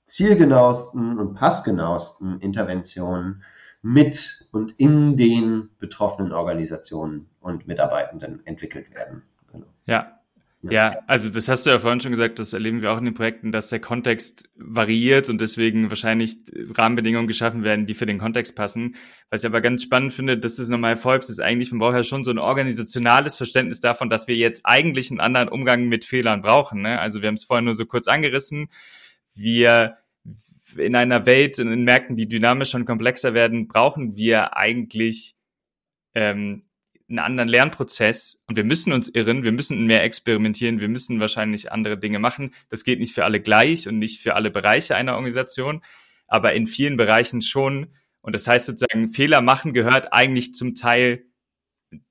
zielgenauesten 0.07 1.19
und 1.19 1.35
passgenauesten 1.35 2.41
Interventionen 2.41 3.43
mit 3.83 4.47
und 4.53 4.73
in 4.73 5.17
den 5.17 5.71
betroffenen 5.79 6.33
Organisationen 6.33 7.29
und 7.41 7.67
Mitarbeitenden 7.67 8.45
entwickelt 8.47 8.95
werden. 8.95 9.23
Genau. 9.53 9.67
Ja, 9.87 10.18
ja. 10.63 10.99
also 11.07 11.31
das 11.31 11.49
hast 11.49 11.67
du 11.67 11.71
ja 11.71 11.79
vorhin 11.79 12.01
schon 12.01 12.11
gesagt, 12.11 12.39
das 12.39 12.53
erleben 12.53 12.83
wir 12.83 12.93
auch 12.93 12.99
in 12.99 13.05
den 13.05 13.15
Projekten, 13.15 13.53
dass 13.53 13.69
der 13.69 13.79
Kontext 13.79 14.49
variiert 14.57 15.29
und 15.29 15.41
deswegen 15.41 15.89
wahrscheinlich 15.89 16.37
Rahmenbedingungen 16.75 17.29
geschaffen 17.29 17.63
werden, 17.63 17.87
die 17.87 17.95
für 17.95 18.07
den 18.07 18.19
Kontext 18.19 18.57
passen. 18.57 18.97
Was 19.31 19.43
ich 19.43 19.47
aber 19.47 19.61
ganz 19.61 19.85
spannend 19.85 20.13
finde, 20.13 20.37
dass 20.37 20.59
es 20.59 20.69
nochmal 20.69 20.97
Volps 20.97 21.31
ist 21.31 21.41
eigentlich, 21.41 21.71
man 21.71 21.79
braucht 21.79 21.95
ja 21.95 22.03
schon 22.03 22.25
so 22.25 22.31
ein 22.33 22.39
organisationales 22.39 23.37
Verständnis 23.37 23.81
davon, 23.81 24.11
dass 24.11 24.27
wir 24.27 24.35
jetzt 24.35 24.63
eigentlich 24.65 25.11
einen 25.11 25.21
anderen 25.21 25.49
Umgang 25.49 25.87
mit 25.87 26.05
Fehlern 26.05 26.43
brauchen. 26.43 26.83
Ne? 26.83 26.99
Also 26.99 27.23
wir 27.23 27.29
haben 27.29 27.35
es 27.35 27.45
vorhin 27.45 27.65
nur 27.65 27.75
so 27.75 27.87
kurz 27.87 28.09
angerissen. 28.09 28.69
Wir 29.35 29.99
in 30.77 30.97
einer 30.97 31.25
Welt, 31.25 31.59
in 31.59 31.85
Märkten, 31.85 32.17
die 32.17 32.29
dynamischer 32.29 32.79
und 32.79 32.85
komplexer 32.85 33.33
werden, 33.33 33.69
brauchen 33.69 34.17
wir 34.17 34.57
eigentlich 34.57 35.37
ähm, 36.15 36.63
einen 37.09 37.19
anderen 37.19 37.49
Lernprozess 37.49 38.43
und 38.47 38.57
wir 38.57 38.65
müssen 38.65 38.93
uns 38.93 39.09
irren, 39.09 39.43
wir 39.43 39.53
müssen 39.53 39.87
mehr 39.87 40.03
experimentieren, 40.05 40.81
wir 40.81 40.89
müssen 40.89 41.21
wahrscheinlich 41.21 41.73
andere 41.73 41.99
Dinge 41.99 42.19
machen. 42.19 42.53
Das 42.69 42.85
geht 42.85 42.99
nicht 42.99 43.15
für 43.15 43.25
alle 43.25 43.41
gleich 43.41 43.89
und 43.89 43.99
nicht 43.99 44.21
für 44.21 44.35
alle 44.35 44.51
Bereiche 44.51 44.95
einer 44.95 45.15
Organisation, 45.15 45.83
aber 46.27 46.53
in 46.53 46.67
vielen 46.67 46.97
Bereichen 46.97 47.41
schon. 47.41 47.95
Und 48.21 48.35
das 48.35 48.47
heißt 48.47 48.67
sozusagen, 48.67 49.09
Fehler 49.09 49.41
machen 49.41 49.73
gehört 49.73 50.13
eigentlich 50.13 50.53
zum 50.53 50.75
Teil 50.75 51.25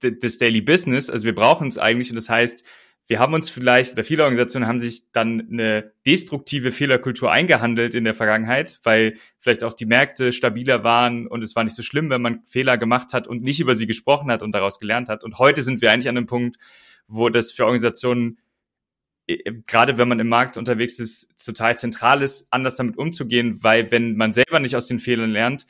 des 0.02 0.38
Daily 0.40 0.62
Business. 0.62 1.10
Also 1.10 1.26
wir 1.26 1.36
brauchen 1.36 1.68
es 1.68 1.78
eigentlich 1.78 2.10
und 2.10 2.16
das 2.16 2.30
heißt, 2.30 2.66
wir 3.08 3.20
haben 3.20 3.34
uns 3.34 3.50
vielleicht, 3.50 3.94
oder 3.94 4.04
viele 4.04 4.24
Organisationen 4.24 4.68
haben 4.68 4.82
sich 4.82 5.12
dann 5.14 5.48
eine 5.50 5.94
destruktive 6.06 6.74
Fehlerkultur 6.74 7.32
eingehandelt 7.32 7.96
in 7.96 8.04
der 8.04 8.14
Vergangenheit, 8.14 8.80
weil 8.84 9.16
vielleicht 9.40 9.64
auch 9.64 9.74
die 9.74 9.86
Märkte 9.86 10.34
stabiler 10.34 10.84
waren 10.84 11.26
und 11.26 11.42
es 11.42 11.56
war 11.56 11.64
nicht 11.64 11.76
so 11.76 11.84
schlimm, 11.84 12.10
wenn 12.10 12.22
man 12.22 12.46
Fehler 12.46 12.78
gemacht 12.78 13.14
hat 13.14 13.28
und 13.28 13.44
nicht 13.44 13.62
über 13.62 13.76
sie 13.76 13.88
gesprochen 13.88 14.30
hat 14.30 14.44
und 14.44 14.52
daraus 14.52 14.78
gelernt 14.78 15.08
hat. 15.08 15.24
Und 15.24 15.40
heute 15.40 15.62
sind 15.62 15.82
wir 15.82 15.92
eigentlich 15.92 16.10
an 16.10 16.18
einem 16.18 16.26
Punkt, 16.26 16.58
wo 17.08 17.30
das 17.30 17.54
für 17.54 17.64
Organisationen, 17.64 18.40
äh, 19.28 19.54
gerade 19.66 19.98
wenn 19.98 20.10
man 20.10 20.20
im 20.20 20.28
Markt 20.28 20.58
unterwegs 20.58 21.00
ist, 21.00 21.46
total 21.46 21.78
zentral 21.78 22.22
ist, 22.22 22.52
anders 22.52 22.76
damit 22.76 22.98
umzugehen, 22.98 23.64
weil 23.64 23.90
wenn 23.90 24.18
man 24.18 24.34
selber 24.34 24.60
nicht 24.60 24.76
aus 24.76 24.88
den 24.88 25.00
Fehlern 25.00 25.32
lernt, 25.32 25.66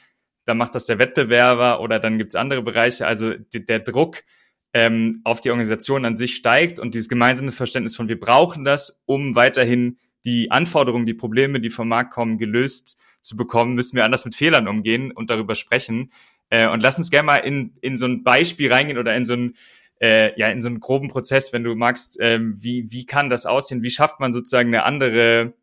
dann 0.45 0.57
macht 0.57 0.73
das 0.73 0.87
der 0.87 0.97
Wettbewerber 0.97 1.81
oder 1.81 1.99
dann 1.99 2.17
gibt's 2.17 2.33
andere 2.33 2.63
Bereiche. 2.63 3.05
Also 3.05 3.33
der 3.53 3.79
Druck, 3.79 4.23
ähm, 4.73 5.21
auf 5.23 5.41
die 5.41 5.49
Organisation 5.49 6.05
an 6.05 6.17
sich 6.17 6.35
steigt 6.35 6.79
und 6.79 6.93
dieses 6.93 7.09
gemeinsame 7.09 7.51
Verständnis 7.51 7.95
von 7.95 8.09
wir 8.09 8.19
brauchen 8.19 8.63
das, 8.63 9.01
um 9.05 9.35
weiterhin 9.35 9.97
die 10.25 10.51
Anforderungen, 10.51 11.05
die 11.05 11.13
Probleme, 11.13 11.59
die 11.59 11.69
vom 11.69 11.87
Markt 11.87 12.13
kommen, 12.13 12.37
gelöst 12.37 12.99
zu 13.21 13.37
bekommen, 13.37 13.75
müssen 13.75 13.95
wir 13.95 14.05
anders 14.05 14.25
mit 14.25 14.35
Fehlern 14.35 14.67
umgehen 14.67 15.11
und 15.11 15.29
darüber 15.29 15.55
sprechen. 15.55 16.11
Äh, 16.49 16.69
und 16.69 16.83
lass 16.83 16.97
uns 16.97 17.09
gerne 17.09 17.25
mal 17.25 17.37
in, 17.37 17.75
in 17.81 17.97
so 17.97 18.05
ein 18.05 18.23
Beispiel 18.23 18.71
reingehen 18.71 18.97
oder 18.97 19.15
in 19.15 19.25
so 19.25 19.33
ein 19.33 19.55
äh, 19.99 20.37
ja 20.39 20.49
in 20.49 20.61
so 20.61 20.67
einen 20.67 20.79
groben 20.79 21.07
Prozess, 21.07 21.53
wenn 21.53 21.63
du 21.63 21.75
magst, 21.75 22.17
ähm, 22.19 22.55
wie, 22.57 22.91
wie 22.91 23.05
kann 23.05 23.29
das 23.29 23.45
aussehen? 23.45 23.83
Wie 23.83 23.89
schafft 23.89 24.19
man 24.19 24.33
sozusagen 24.33 24.69
eine 24.69 24.83
andere, 24.83 25.53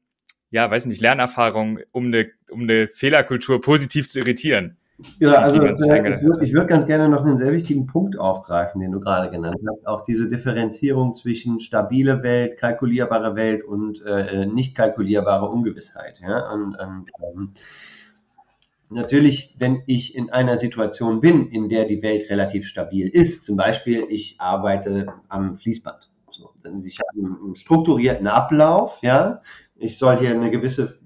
ja, 0.50 0.70
weiß 0.70 0.86
nicht, 0.86 1.00
Lernerfahrung, 1.00 1.80
um 1.92 2.06
eine, 2.06 2.30
um 2.50 2.62
eine 2.62 2.88
Fehlerkultur 2.88 3.60
positiv 3.60 4.08
zu 4.08 4.20
irritieren? 4.20 4.76
Ja, 5.18 5.32
also 5.40 5.60
äh, 5.60 5.72
ich 5.72 6.22
würde 6.22 6.52
würd 6.52 6.68
ganz 6.68 6.86
gerne 6.86 7.08
noch 7.08 7.24
einen 7.24 7.36
sehr 7.36 7.52
wichtigen 7.52 7.86
Punkt 7.86 8.16
aufgreifen, 8.16 8.80
den 8.80 8.92
du 8.92 9.00
gerade 9.00 9.28
genannt 9.30 9.58
hast. 9.66 9.86
Auch 9.86 10.04
diese 10.04 10.28
Differenzierung 10.28 11.14
zwischen 11.14 11.58
stabile 11.58 12.22
Welt, 12.22 12.58
kalkulierbare 12.58 13.34
Welt 13.34 13.64
und 13.64 14.04
äh, 14.06 14.46
nicht 14.46 14.76
kalkulierbare 14.76 15.46
Ungewissheit. 15.46 16.20
Ja? 16.20 16.52
Und, 16.52 16.76
und 16.76 17.10
ähm, 17.22 17.52
natürlich, 18.88 19.56
wenn 19.58 19.82
ich 19.86 20.14
in 20.14 20.30
einer 20.30 20.56
Situation 20.56 21.20
bin, 21.20 21.48
in 21.48 21.68
der 21.68 21.86
die 21.86 22.02
Welt 22.02 22.30
relativ 22.30 22.66
stabil 22.66 23.08
ist, 23.08 23.42
zum 23.42 23.56
Beispiel 23.56 24.06
ich 24.08 24.36
arbeite 24.38 25.08
am 25.28 25.56
Fließband. 25.56 26.10
So, 26.30 26.50
ich 26.84 26.98
habe 27.00 27.36
einen 27.44 27.56
strukturierten 27.56 28.28
Ablauf, 28.28 28.98
ja. 29.02 29.40
Ich 29.76 29.98
soll 29.98 30.18
hier 30.18 30.30
eine 30.30 30.52
gewisse 30.52 30.98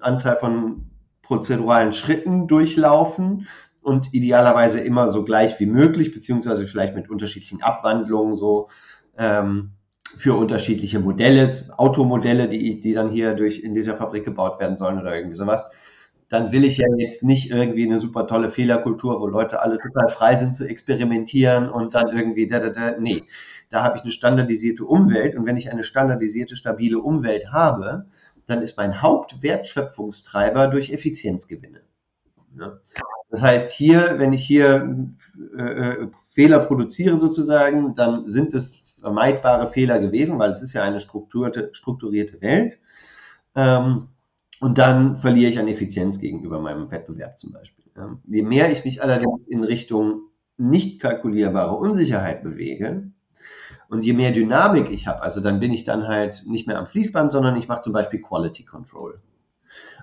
Anzahl 0.00 0.36
von 0.36 0.86
prozeduralen 1.28 1.92
Schritten 1.92 2.48
durchlaufen 2.48 3.46
und 3.82 4.14
idealerweise 4.14 4.80
immer 4.80 5.10
so 5.10 5.24
gleich 5.24 5.60
wie 5.60 5.66
möglich, 5.66 6.12
beziehungsweise 6.12 6.66
vielleicht 6.66 6.96
mit 6.96 7.10
unterschiedlichen 7.10 7.62
Abwandlungen 7.62 8.34
so 8.34 8.68
ähm, 9.18 9.72
für 10.16 10.34
unterschiedliche 10.38 11.00
Modelle, 11.00 11.52
Automodelle, 11.76 12.48
die, 12.48 12.80
die 12.80 12.92
dann 12.94 13.10
hier 13.10 13.34
durch 13.34 13.60
in 13.60 13.74
dieser 13.74 13.94
Fabrik 13.96 14.24
gebaut 14.24 14.58
werden 14.58 14.78
sollen 14.78 14.98
oder 14.98 15.14
irgendwie 15.14 15.36
sowas. 15.36 15.70
Dann 16.30 16.50
will 16.50 16.64
ich 16.64 16.78
ja 16.78 16.86
jetzt 16.96 17.22
nicht 17.22 17.50
irgendwie 17.50 17.84
eine 17.86 18.00
super 18.00 18.26
tolle 18.26 18.48
Fehlerkultur, 18.48 19.20
wo 19.20 19.26
Leute 19.26 19.60
alle 19.60 19.78
total 19.78 20.08
frei 20.08 20.34
sind 20.34 20.54
zu 20.54 20.66
experimentieren 20.66 21.68
und 21.68 21.94
dann 21.94 22.08
irgendwie 22.08 22.46
da, 22.46 22.58
da, 22.58 22.70
da. 22.70 22.98
Nee, 22.98 23.24
da 23.68 23.82
habe 23.82 23.98
ich 23.98 24.02
eine 24.02 24.12
standardisierte 24.12 24.84
Umwelt 24.84 25.36
und 25.36 25.44
wenn 25.44 25.58
ich 25.58 25.70
eine 25.70 25.84
standardisierte, 25.84 26.56
stabile 26.56 27.00
Umwelt 27.00 27.52
habe, 27.52 28.06
dann 28.48 28.62
ist 28.62 28.76
mein 28.76 29.02
Hauptwertschöpfungstreiber 29.02 30.68
durch 30.68 30.90
Effizienzgewinne. 30.90 31.82
Ja. 32.58 32.78
Das 33.30 33.42
heißt, 33.42 33.70
hier, 33.72 34.14
wenn 34.18 34.32
ich 34.32 34.44
hier 34.44 35.06
äh, 35.56 35.62
äh, 35.62 36.08
Fehler 36.32 36.60
produziere 36.60 37.18
sozusagen, 37.18 37.94
dann 37.94 38.26
sind 38.26 38.54
es 38.54 38.76
vermeidbare 39.00 39.68
Fehler 39.68 39.98
gewesen, 39.98 40.38
weil 40.38 40.50
es 40.50 40.62
ist 40.62 40.72
ja 40.72 40.82
eine 40.82 40.98
strukturierte, 40.98 41.70
strukturierte 41.72 42.40
Welt. 42.40 42.78
Ähm, 43.54 44.08
und 44.60 44.78
dann 44.78 45.16
verliere 45.16 45.50
ich 45.50 45.58
an 45.58 45.68
Effizienz 45.68 46.18
gegenüber 46.18 46.58
meinem 46.58 46.90
Wettbewerb 46.90 47.38
zum 47.38 47.52
Beispiel. 47.52 47.84
Ja. 47.96 48.18
Je 48.24 48.42
mehr 48.42 48.72
ich 48.72 48.84
mich 48.84 49.02
allerdings 49.02 49.46
in 49.46 49.62
Richtung 49.62 50.22
nicht 50.56 51.00
kalkulierbare 51.00 51.76
Unsicherheit 51.76 52.42
bewege, 52.42 53.07
und 53.88 54.04
je 54.04 54.12
mehr 54.12 54.32
Dynamik 54.32 54.90
ich 54.90 55.06
habe, 55.06 55.22
also 55.22 55.40
dann 55.40 55.60
bin 55.60 55.72
ich 55.72 55.84
dann 55.84 56.06
halt 56.06 56.44
nicht 56.46 56.66
mehr 56.66 56.78
am 56.78 56.86
Fließband, 56.86 57.32
sondern 57.32 57.56
ich 57.56 57.68
mache 57.68 57.80
zum 57.80 57.92
Beispiel 57.92 58.20
Quality 58.20 58.64
Control. 58.64 59.20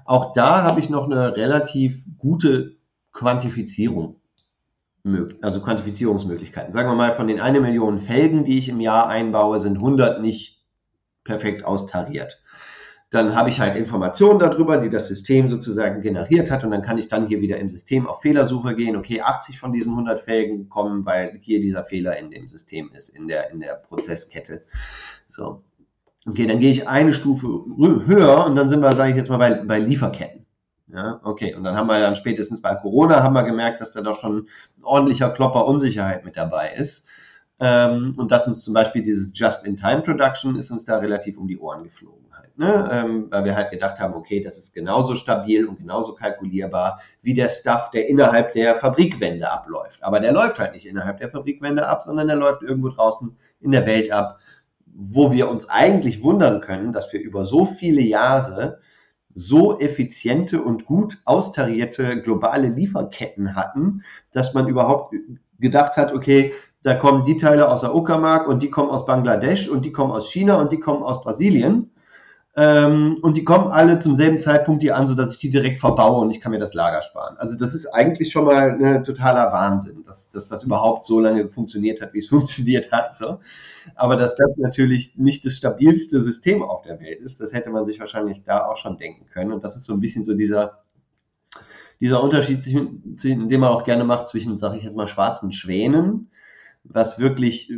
Auch 0.06 0.34
da 0.34 0.64
habe 0.64 0.80
ich 0.80 0.90
noch 0.90 1.06
eine 1.06 1.36
relativ 1.36 2.06
gute 2.18 2.76
Quantifizierung, 3.14 4.20
also 5.42 5.62
Quantifizierungsmöglichkeiten. 5.62 6.74
Sagen 6.74 6.90
wir 6.90 6.96
mal, 6.96 7.12
von 7.12 7.28
den 7.28 7.40
eine 7.40 7.62
Million 7.62 8.00
Felgen, 8.00 8.44
die 8.44 8.58
ich 8.58 8.70
im 8.70 8.82
Jahr 8.82 9.08
einbaue, 9.08 9.60
sind 9.60 9.78
100 9.78 10.22
nicht 10.22 10.64
perfekt 11.24 11.66
austariert 11.66 12.40
dann 13.12 13.36
habe 13.36 13.50
ich 13.50 13.60
halt 13.60 13.78
Informationen 13.78 14.40
darüber, 14.40 14.78
die 14.78 14.90
das 14.90 15.08
System 15.08 15.48
sozusagen 15.48 16.02
generiert 16.02 16.50
hat 16.52 16.64
und 16.64 16.72
dann 16.72 16.82
kann 16.82 16.98
ich 16.98 17.08
dann 17.08 17.28
hier 17.28 17.40
wieder 17.40 17.58
im 17.58 17.70
System 17.70 18.08
auf 18.08 18.22
Fehlersuche 18.22 18.76
gehen. 18.76 18.96
Okay, 18.96 19.22
80 19.22 19.60
von 19.60 19.72
diesen 19.72 19.92
100 19.92 20.20
Felgen 20.20 20.70
kommen, 20.70 21.06
weil 21.06 21.38
hier 21.42 21.62
dieser 21.62 21.84
Fehler 21.84 22.18
in 22.18 22.32
dem 22.32 22.50
System 22.50 22.92
ist, 22.94 23.10
in 23.10 23.28
der, 23.28 23.52
in 23.52 23.60
der 23.60 23.76
Prozesskette. 23.76 24.66
So. 25.30 25.64
Okay, 26.28 26.48
dann 26.48 26.60
gehe 26.60 26.72
ich 26.72 26.88
eine 26.88 27.14
Stufe 27.14 27.48
höher 27.78 28.46
und 28.46 28.56
dann 28.56 28.68
sind 28.68 28.82
wir, 28.82 28.96
sage 28.96 29.12
ich 29.12 29.18
jetzt 29.18 29.30
mal, 29.30 29.38
bei, 29.38 29.54
bei 29.64 29.80
Lieferketten. 29.80 30.46
Ja, 30.88 31.20
okay. 31.24 31.54
Und 31.56 31.64
dann 31.64 31.76
haben 31.76 31.88
wir 31.88 32.00
dann 32.00 32.16
spätestens 32.16 32.62
bei 32.62 32.74
Corona 32.76 33.22
haben 33.22 33.34
wir 33.34 33.44
gemerkt, 33.44 33.82
dass 33.82 33.92
da 33.92 34.02
doch 34.02 34.20
schon 34.20 34.48
ein 34.78 34.84
ordentlicher 34.84 35.30
Klopper 35.30 35.68
Unsicherheit 35.68 36.26
mit 36.26 36.38
dabei 36.38 36.74
ist. 36.74 37.06
Ähm, 37.60 38.16
und 38.18 38.32
dass 38.32 38.48
uns 38.48 38.64
zum 38.64 38.74
Beispiel 38.74 39.02
dieses 39.02 39.38
Just-in-Time-Production 39.38 40.58
ist 40.58 40.72
uns 40.72 40.84
da 40.84 40.98
relativ 40.98 41.38
um 41.38 41.48
die 41.48 41.58
Ohren 41.58 41.84
geflogen. 41.84 42.25
Ne? 42.58 42.90
ähm, 42.90 43.28
weil 43.32 43.44
wir 43.44 43.56
halt 43.56 43.72
gedacht 43.72 44.00
haben, 44.00 44.14
okay, 44.14 44.40
das 44.40 44.58
ist 44.58 44.74
genauso 44.74 45.16
stabil 45.16 45.66
und 45.66 45.78
genauso 45.78 46.16
kalkulierbar 46.16 47.02
wie 47.22 47.34
der 47.34 47.50
Stuff, 47.50 47.92
der 47.92 48.08
innerhalb 48.08 48.54
der 48.54 48.76
Fabrikwände 48.76 49.52
abläuft. 49.52 50.02
Aber 50.02 50.22
der 50.22 50.32
läuft 50.32 50.58
halt 50.58 50.74
nicht 50.74 50.86
innerhalb 50.86 51.18
der 51.18 51.28
Fabrikwände 51.28 51.86
ab, 51.86 52.02
sondern 52.02 52.28
der 52.28 52.38
läuft 52.38 52.62
irgendwo 52.62 52.90
draußen 52.90 53.36
in 53.60 53.72
der 53.72 53.86
Welt 53.86 54.10
ab, 54.10 54.40
wo 54.86 55.34
wir 55.34 55.50
uns 55.50 55.68
eigentlich 55.70 56.24
wundern 56.24 56.62
können, 56.62 56.94
dass 56.94 57.12
wir 57.12 57.20
über 57.20 57.44
so 57.44 57.66
viele 57.66 58.02
Jahre 58.02 58.80
so 59.34 59.78
effiziente 59.80 60.62
und 60.62 60.86
gut 60.86 61.18
austarierte 61.26 62.22
globale 62.22 62.70
Lieferketten 62.70 63.54
hatten, 63.56 64.04
dass 64.32 64.54
man 64.54 64.70
überhaupt 64.70 65.14
gedacht 65.60 65.98
hat, 65.98 66.14
okay, 66.14 66.54
da 66.84 66.94
kommen 66.94 67.24
die 67.26 67.36
Teile 67.36 67.70
aus 67.70 67.82
der 67.82 67.94
Uckermark 67.94 68.48
und 68.48 68.64
die 68.64 68.70
kommen 68.70 68.90
aus 68.90 69.06
Bangladesch 69.06 69.68
und 69.68 69.84
die 69.84 69.92
kommen 69.92 70.12
aus 70.12 70.32
China 70.32 70.62
und 70.62 70.72
die 70.72 70.80
kommen 70.80 71.04
aus 71.04 71.22
Brasilien. 71.22 71.92
Ähm, 72.58 73.18
und 73.22 73.36
die 73.36 73.44
kommen 73.44 73.70
alle 73.70 74.00
zum 74.00 74.16
selben 74.16 74.40
Zeitpunkt 74.40 74.82
hier 74.82 74.96
an, 74.96 75.08
sodass 75.08 75.34
ich 75.34 75.40
die 75.40 75.50
direkt 75.50 75.78
verbaue 75.78 76.22
und 76.22 76.32
ich 76.32 76.40
kann 76.40 76.54
mir 76.54 76.60
das 76.60 76.74
Lager 76.74 77.02
sparen. 77.02 77.36
Also 77.38 77.58
das 77.58 77.74
ist 77.74 77.88
eigentlich 77.88 78.32
schon 78.32 78.46
mal 78.46 78.78
ne, 78.78 79.04
totaler 79.04 79.52
Wahnsinn, 79.52 80.04
dass, 80.04 80.30
dass 80.30 80.48
das 80.48 80.64
überhaupt 80.64 81.06
so 81.06 81.20
lange 81.20 81.50
funktioniert 81.50 82.02
hat, 82.02 82.14
wie 82.14 82.20
es 82.20 82.28
funktioniert 82.30 82.94
hat. 82.94 83.18
So. 83.18 83.40
Aber 83.96 84.16
dass 84.16 84.36
das 84.36 84.56
natürlich 84.56 85.18
nicht 85.18 85.46
das 85.46 85.58
stabilste 85.58 86.24
System 86.24 86.64
auf 86.64 86.84
der 86.84 87.02
Welt 87.02 87.20
ist, 87.20 87.42
das 87.42 87.52
hätte 87.52 87.72
man 87.72 87.86
sich 87.86 88.00
wahrscheinlich 88.00 88.44
da 88.44 88.66
auch 88.66 88.78
schon 88.78 88.98
denken 88.98 89.26
können. 89.26 89.52
Und 89.52 89.66
das 89.66 89.76
ist 89.76 89.84
so 89.84 89.94
ein 89.94 90.00
bisschen 90.00 90.24
so 90.24 90.34
dieser, 90.34 90.84
dieser 92.00 92.24
Unterschied, 92.24 92.66
den 92.66 93.60
man 93.60 93.70
auch 93.70 93.84
gerne 93.84 94.06
macht 94.06 94.30
zwischen, 94.30 94.58
sage 94.58 94.78
ich 94.78 94.84
jetzt 94.84 94.96
mal, 94.96 95.08
schwarzen 95.08 95.52
Schwänen, 95.52 96.32
was 96.86 97.20
wirklich 97.20 97.70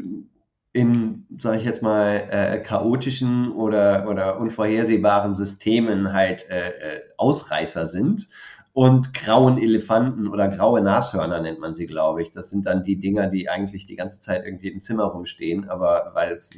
in, 0.78 1.25
sage 1.39 1.57
ich 1.57 1.65
jetzt 1.65 1.82
mal, 1.82 2.28
äh, 2.30 2.59
chaotischen 2.59 3.51
oder, 3.51 4.07
oder 4.07 4.39
unvorhersehbaren 4.39 5.36
Systemen 5.36 6.13
halt 6.13 6.47
äh, 6.49 6.69
äh, 6.69 7.01
Ausreißer 7.17 7.88
sind. 7.88 8.30
Und 8.73 9.11
grauen 9.15 9.57
Elefanten 9.57 10.28
oder 10.28 10.47
graue 10.49 10.82
Nashörner 10.82 11.41
nennt 11.41 11.59
man 11.59 11.73
sie, 11.73 11.88
glaube 11.88 12.21
ich. 12.21 12.30
Das 12.30 12.51
sind 12.51 12.67
dann 12.67 12.84
die 12.84 12.99
Dinger, 12.99 13.25
die 13.25 13.49
eigentlich 13.49 13.88
die 13.88 13.95
ganze 13.95 14.21
Zeit 14.21 14.45
irgendwie 14.45 14.67
im 14.67 14.84
Zimmer 14.84 15.05
rumstehen, 15.05 15.67
aber 15.67 16.11
weil 16.13 16.32
es, 16.32 16.51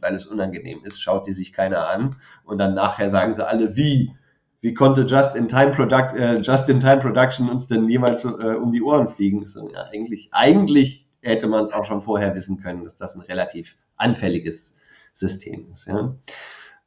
weil 0.00 0.14
es 0.14 0.24
unangenehm 0.24 0.84
ist, 0.84 1.02
schaut 1.02 1.26
die 1.26 1.32
sich 1.32 1.52
keiner 1.52 1.88
an. 1.88 2.14
Und 2.44 2.58
dann 2.58 2.74
nachher 2.74 3.10
sagen 3.10 3.34
sie 3.34 3.44
alle, 3.44 3.74
wie? 3.74 4.12
Wie 4.60 4.72
konnte 4.72 5.02
Just-in-Time 5.02 5.72
Product, 5.72 6.16
äh, 6.16 6.36
Just 6.38 6.68
Production 7.00 7.50
uns 7.50 7.66
denn 7.66 7.88
jemals 7.88 8.24
äh, 8.24 8.28
um 8.28 8.70
die 8.70 8.80
Ohren 8.80 9.08
fliegen? 9.08 9.44
So, 9.44 9.68
ja, 9.68 9.86
eigentlich, 9.92 10.28
eigentlich 10.30 11.08
hätte 11.24 11.46
man 11.46 11.64
es 11.64 11.72
auch 11.72 11.84
schon 11.84 12.00
vorher 12.00 12.34
wissen 12.34 12.60
können, 12.60 12.84
dass 12.84 12.96
das 12.96 13.14
ein 13.14 13.22
relativ 13.22 13.76
anfälliges 13.96 14.76
System 15.12 15.70
ist. 15.72 15.86
Ja. 15.86 16.14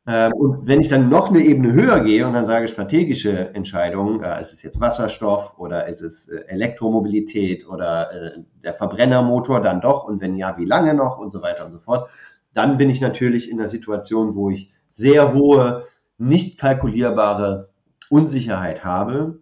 Ähm, 0.07 0.33
und 0.33 0.67
wenn 0.67 0.79
ich 0.79 0.87
dann 0.87 1.09
noch 1.09 1.29
eine 1.29 1.41
Ebene 1.41 1.73
höher 1.73 1.99
gehe 1.99 2.25
und 2.25 2.33
dann 2.33 2.45
sage 2.45 2.69
strategische 2.69 3.53
Entscheidungen, 3.53 4.23
äh, 4.23 4.39
ist 4.39 4.53
es 4.53 4.63
jetzt 4.63 4.79
Wasserstoff 4.79 5.59
oder 5.59 5.87
ist 5.87 6.01
es 6.01 6.29
äh, 6.29 6.45
Elektromobilität 6.47 7.67
oder 7.67 8.11
äh, 8.11 8.39
der 8.63 8.73
Verbrennermotor 8.73 9.61
dann 9.61 9.81
doch 9.81 10.05
und 10.05 10.21
wenn 10.21 10.35
ja, 10.35 10.57
wie 10.57 10.65
lange 10.65 10.93
noch 10.93 11.17
und 11.17 11.31
so 11.31 11.41
weiter 11.41 11.65
und 11.65 11.71
so 11.71 11.79
fort, 11.79 12.09
dann 12.53 12.77
bin 12.77 12.89
ich 12.89 13.01
natürlich 13.01 13.51
in 13.51 13.59
einer 13.59 13.67
Situation, 13.67 14.35
wo 14.35 14.49
ich 14.49 14.71
sehr 14.87 15.33
hohe, 15.33 15.83
nicht 16.17 16.57
kalkulierbare 16.57 17.69
Unsicherheit 18.09 18.85
habe 18.85 19.41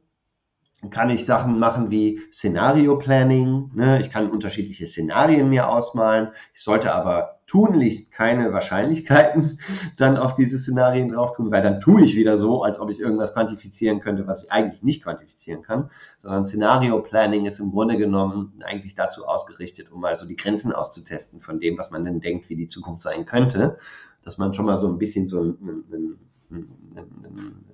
kann 0.90 1.10
ich 1.10 1.26
Sachen 1.26 1.60
machen 1.60 1.92
wie 1.92 2.22
Szenario 2.32 2.98
Planning. 2.98 3.72
Ne? 3.74 4.00
Ich 4.02 4.10
kann 4.10 4.30
unterschiedliche 4.30 4.88
Szenarien 4.88 5.50
mir 5.50 5.70
ausmalen. 5.70 6.30
Ich 6.54 6.62
sollte 6.62 6.94
aber 6.94 7.40
tunlichst 7.48 8.12
keine 8.12 8.52
Wahrscheinlichkeiten 8.52 9.60
dann 9.98 10.18
auf 10.18 10.36
diese 10.36 10.58
Szenarien 10.58 11.10
drauf 11.10 11.34
tun, 11.34 11.52
weil 11.52 11.62
dann 11.62 11.80
tue 11.80 12.04
ich 12.04 12.16
wieder 12.16 12.38
so, 12.38 12.64
als 12.64 12.80
ob 12.80 12.90
ich 12.90 13.00
irgendwas 13.00 13.34
quantifizieren 13.34 14.00
könnte, 14.00 14.26
was 14.28 14.46
ich 14.46 14.52
eigentlich 14.52 14.82
nicht 14.82 15.04
quantifizieren 15.04 15.62
kann. 15.62 15.92
Sondern 16.24 16.44
Szenario 16.46 17.00
Planning 17.02 17.46
ist 17.46 17.60
im 17.60 17.72
Grunde 17.72 17.98
genommen 17.98 18.62
eigentlich 18.66 18.96
dazu 18.96 19.28
ausgerichtet, 19.28 19.92
um 19.92 20.02
mal 20.02 20.16
so 20.16 20.28
die 20.28 20.36
Grenzen 20.36 20.72
auszutesten 20.72 21.40
von 21.40 21.60
dem, 21.60 21.78
was 21.78 21.92
man 21.92 22.04
denn 22.04 22.20
denkt, 22.20 22.50
wie 22.50 22.56
die 22.56 22.68
Zukunft 22.68 23.02
sein 23.02 23.26
könnte. 23.26 23.78
Dass 24.24 24.40
man 24.40 24.54
schon 24.54 24.66
mal 24.66 24.80
so 24.80 24.88
ein 24.88 24.98
bisschen 24.98 25.28
so 25.28 25.44
ein, 25.44 25.58
ein, 25.62 26.18
ein, 26.50 26.68
ein 26.96 27.66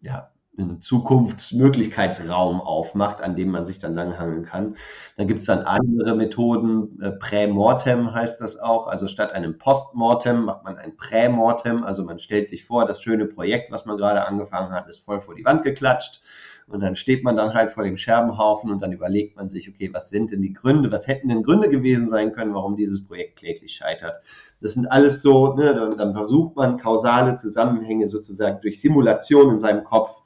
ja, 0.00 0.31
einen 0.58 0.82
Zukunftsmöglichkeitsraum 0.82 2.60
aufmacht, 2.60 3.22
an 3.22 3.36
dem 3.36 3.48
man 3.48 3.64
sich 3.64 3.78
dann 3.78 3.94
langhangeln 3.94 4.44
kann. 4.44 4.76
Dann 5.16 5.26
gibt 5.26 5.40
es 5.40 5.46
dann 5.46 5.60
andere 5.60 6.14
Methoden, 6.14 7.00
äh, 7.00 7.12
Prämortem 7.12 8.12
heißt 8.12 8.40
das 8.40 8.58
auch, 8.58 8.86
also 8.86 9.08
statt 9.08 9.32
einem 9.32 9.56
Postmortem 9.56 10.44
macht 10.44 10.64
man 10.64 10.76
ein 10.76 10.96
Prämortem, 10.96 11.84
also 11.84 12.04
man 12.04 12.18
stellt 12.18 12.48
sich 12.48 12.64
vor, 12.64 12.86
das 12.86 13.02
schöne 13.02 13.24
Projekt, 13.24 13.72
was 13.72 13.86
man 13.86 13.96
gerade 13.96 14.26
angefangen 14.26 14.72
hat, 14.72 14.88
ist 14.88 15.04
voll 15.04 15.22
vor 15.22 15.34
die 15.34 15.44
Wand 15.44 15.62
geklatscht 15.62 16.22
und 16.66 16.80
dann 16.80 16.96
steht 16.96 17.24
man 17.24 17.36
dann 17.36 17.54
halt 17.54 17.70
vor 17.70 17.84
dem 17.84 17.96
Scherbenhaufen 17.96 18.70
und 18.70 18.82
dann 18.82 18.92
überlegt 18.92 19.36
man 19.36 19.50
sich, 19.50 19.68
okay, 19.68 19.90
was 19.92 20.10
sind 20.10 20.32
denn 20.32 20.42
die 20.42 20.52
Gründe, 20.52 20.92
was 20.92 21.06
hätten 21.06 21.28
denn 21.28 21.42
Gründe 21.42 21.68
gewesen 21.68 22.08
sein 22.08 22.32
können, 22.32 22.54
warum 22.54 22.76
dieses 22.76 23.06
Projekt 23.06 23.38
kläglich 23.38 23.72
scheitert. 23.72 24.20
Das 24.60 24.74
sind 24.74 24.86
alles 24.86 25.22
so, 25.22 25.54
ne, 25.54 25.74
dann, 25.74 25.96
dann 25.96 26.14
versucht 26.14 26.56
man 26.56 26.78
kausale 26.78 27.34
Zusammenhänge 27.34 28.06
sozusagen 28.06 28.60
durch 28.60 28.80
Simulation 28.80 29.50
in 29.50 29.60
seinem 29.60 29.84
Kopf 29.84 30.22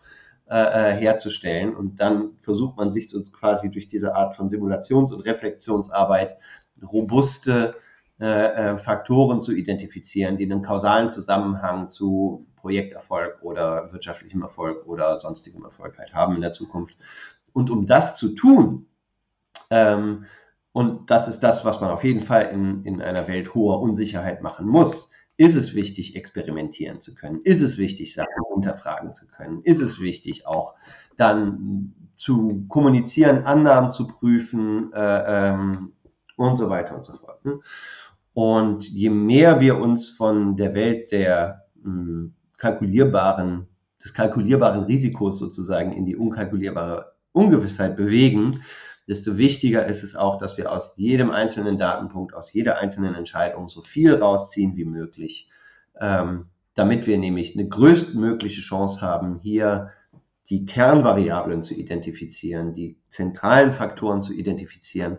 äh, 0.48 0.92
äh, 0.92 0.94
herzustellen. 0.94 1.74
Und 1.74 2.00
dann 2.00 2.36
versucht 2.38 2.76
man 2.76 2.92
sich 2.92 3.08
so 3.10 3.20
quasi 3.32 3.70
durch 3.70 3.88
diese 3.88 4.14
Art 4.14 4.36
von 4.36 4.48
Simulations- 4.48 5.12
und 5.12 5.22
Reflexionsarbeit 5.22 6.36
robuste 6.80 7.74
äh, 8.18 8.76
Faktoren 8.78 9.42
zu 9.42 9.52
identifizieren, 9.52 10.36
die 10.36 10.44
einen 10.44 10.62
kausalen 10.62 11.10
Zusammenhang 11.10 11.90
zu 11.90 12.46
Projekterfolg 12.56 13.42
oder 13.42 13.92
wirtschaftlichem 13.92 14.40
Erfolg 14.42 14.86
oder 14.86 15.18
sonstigem 15.18 15.64
Erfolg 15.64 15.98
halt 15.98 16.14
haben 16.14 16.36
in 16.36 16.40
der 16.40 16.52
Zukunft. 16.52 16.96
Und 17.52 17.68
um 17.68 17.86
das 17.86 18.16
zu 18.16 18.34
tun, 18.34 18.86
ähm, 19.70 20.26
und 20.72 21.10
das 21.10 21.26
ist 21.26 21.40
das, 21.40 21.64
was 21.64 21.80
man 21.80 21.90
auf 21.90 22.04
jeden 22.04 22.20
Fall 22.20 22.50
in, 22.52 22.84
in 22.84 23.02
einer 23.02 23.26
Welt 23.28 23.54
hoher 23.54 23.80
Unsicherheit 23.80 24.42
machen 24.42 24.66
muss, 24.68 25.10
ist 25.36 25.56
es 25.56 25.74
wichtig, 25.74 26.16
experimentieren 26.16 27.00
zu 27.00 27.14
können? 27.14 27.40
Ist 27.44 27.62
es 27.62 27.78
wichtig, 27.78 28.14
Sachen 28.14 28.44
hinterfragen 28.54 29.12
zu 29.12 29.26
können? 29.26 29.62
Ist 29.62 29.82
es 29.82 30.00
wichtig, 30.00 30.46
auch 30.46 30.74
dann 31.16 31.94
zu 32.16 32.64
kommunizieren, 32.68 33.44
Annahmen 33.44 33.92
zu 33.92 34.06
prüfen 34.06 34.92
äh, 34.92 35.50
ähm, 35.50 35.92
und 36.36 36.56
so 36.56 36.70
weiter 36.70 36.96
und 36.96 37.04
so 37.04 37.12
fort. 37.14 37.44
Ne? 37.44 37.60
Und 38.32 38.88
je 38.88 39.10
mehr 39.10 39.60
wir 39.60 39.78
uns 39.78 40.08
von 40.08 40.56
der 40.56 40.74
Welt 40.74 41.12
der 41.12 41.64
mh, 41.82 41.84
hm, 41.84 42.34
kalkulierbaren, 42.56 43.66
des 44.02 44.14
kalkulierbaren 44.14 44.84
Risikos 44.84 45.38
sozusagen 45.38 45.92
in 45.92 46.06
die 46.06 46.16
unkalkulierbare 46.16 47.12
Ungewissheit 47.32 47.96
bewegen, 47.96 48.62
desto 49.08 49.38
wichtiger 49.38 49.86
ist 49.86 50.02
es 50.02 50.16
auch, 50.16 50.38
dass 50.38 50.58
wir 50.58 50.72
aus 50.72 50.94
jedem 50.96 51.30
einzelnen 51.30 51.78
Datenpunkt, 51.78 52.34
aus 52.34 52.52
jeder 52.52 52.78
einzelnen 52.78 53.14
Entscheidung 53.14 53.68
so 53.68 53.82
viel 53.82 54.14
rausziehen 54.14 54.76
wie 54.76 54.84
möglich, 54.84 55.50
ähm, 56.00 56.46
damit 56.74 57.06
wir 57.06 57.16
nämlich 57.16 57.54
eine 57.54 57.68
größtmögliche 57.68 58.60
Chance 58.60 59.00
haben, 59.00 59.38
hier 59.40 59.92
die 60.50 60.66
Kernvariablen 60.66 61.62
zu 61.62 61.74
identifizieren, 61.74 62.74
die 62.74 62.98
zentralen 63.10 63.72
Faktoren 63.72 64.22
zu 64.22 64.32
identifizieren, 64.32 65.18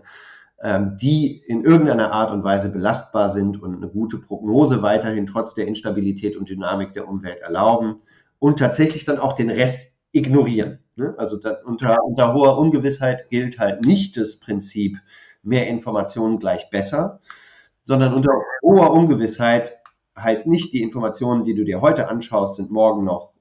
ähm, 0.61 0.97
die 0.99 1.41
in 1.45 1.63
irgendeiner 1.63 2.11
Art 2.11 2.31
und 2.31 2.43
Weise 2.43 2.69
belastbar 2.69 3.31
sind 3.31 3.61
und 3.61 3.75
eine 3.75 3.89
gute 3.89 4.17
Prognose 4.17 4.81
weiterhin 4.81 5.27
trotz 5.27 5.53
der 5.53 5.67
Instabilität 5.67 6.35
und 6.35 6.49
Dynamik 6.49 6.93
der 6.93 7.07
Umwelt 7.07 7.41
erlauben 7.41 8.01
und 8.39 8.59
tatsächlich 8.59 9.05
dann 9.05 9.19
auch 9.19 9.33
den 9.33 9.49
Rest 9.49 9.93
ignorieren. 10.11 10.79
Ne? 10.97 11.13
Also 11.17 11.37
da, 11.37 11.57
unter, 11.63 12.03
unter 12.03 12.33
hoher 12.33 12.57
Ungewissheit 12.57 13.29
gilt 13.29 13.59
halt 13.59 13.85
nicht 13.85 14.17
das 14.17 14.39
Prinzip, 14.39 14.97
mehr 15.43 15.67
Informationen 15.67 16.39
gleich 16.39 16.69
besser, 16.69 17.21
sondern 17.83 18.13
unter 18.13 18.31
hoher 18.61 18.91
Ungewissheit 18.91 19.73
heißt 20.17 20.47
nicht, 20.47 20.73
die 20.73 20.81
Informationen, 20.81 21.43
die 21.43 21.53
du 21.53 21.63
dir 21.63 21.79
heute 21.79 22.09
anschaust, 22.09 22.55
sind 22.55 22.71
morgen 22.71 23.05
noch 23.05 23.31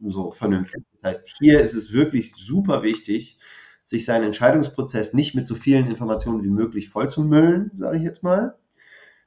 so 0.00 0.30
vernünftig. 0.30 0.82
Das 0.94 1.10
heißt, 1.10 1.34
hier 1.38 1.60
ist 1.60 1.74
es 1.74 1.92
wirklich 1.92 2.34
super 2.34 2.82
wichtig, 2.82 3.38
sich 3.82 4.04
seinen 4.04 4.24
Entscheidungsprozess 4.24 5.14
nicht 5.14 5.34
mit 5.34 5.46
so 5.46 5.54
vielen 5.54 5.86
Informationen 5.86 6.42
wie 6.42 6.50
möglich 6.50 6.88
vollzumüllen, 6.88 7.70
sage 7.74 7.98
ich 7.98 8.02
jetzt 8.02 8.22
mal, 8.22 8.56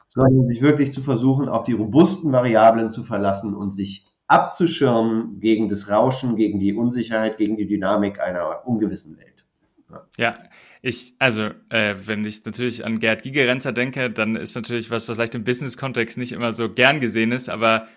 sondern 0.08 0.48
sich 0.48 0.62
wirklich 0.62 0.92
zu 0.92 1.02
versuchen, 1.02 1.50
auf 1.50 1.64
die 1.64 1.74
robusten 1.74 2.32
Variablen 2.32 2.90
zu 2.90 3.04
verlassen 3.04 3.56
und 3.56 3.74
sich 3.74 4.13
abzuschirmen 4.34 5.40
gegen 5.40 5.70
das 5.70 5.90
Rauschen, 5.90 6.36
gegen 6.36 6.60
die 6.60 6.74
Unsicherheit, 6.74 7.38
gegen 7.38 7.56
die 7.56 7.68
Dynamik 7.68 8.20
einer 8.20 8.68
ungewissen 8.68 9.18
Welt. 9.18 9.46
Ja, 9.90 10.06
ja 10.18 10.38
ich, 10.82 11.14
also, 11.20 11.52
äh, 11.70 11.96
wenn 12.06 12.26
ich 12.26 12.44
natürlich 12.44 12.84
an 12.84 13.00
Gerd 13.00 13.24
Gigerenzer 13.24 13.72
denke, 13.72 14.10
dann 14.10 14.36
ist 14.36 14.56
natürlich 14.56 14.92
was, 14.92 15.08
was 15.08 15.16
vielleicht 15.16 15.36
im 15.36 15.44
Business-Kontext 15.44 16.18
nicht 16.18 16.34
immer 16.34 16.52
so 16.52 16.68
gern 16.68 17.00
gesehen 17.00 17.32
ist, 17.32 17.48
aber 17.48 17.88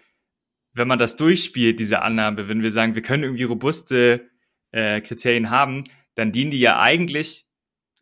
wenn 0.72 0.86
man 0.86 0.98
das 0.98 1.16
durchspielt, 1.16 1.80
diese 1.80 2.02
Annahme, 2.02 2.48
wenn 2.48 2.62
wir 2.62 2.70
sagen, 2.70 2.94
wir 2.94 3.02
können 3.02 3.24
irgendwie 3.24 3.44
robuste 3.44 4.28
äh, 4.72 5.00
Kriterien 5.00 5.50
haben, 5.50 5.84
dann 6.14 6.32
dienen 6.32 6.50
die 6.50 6.60
ja 6.60 6.78
eigentlich 6.78 7.46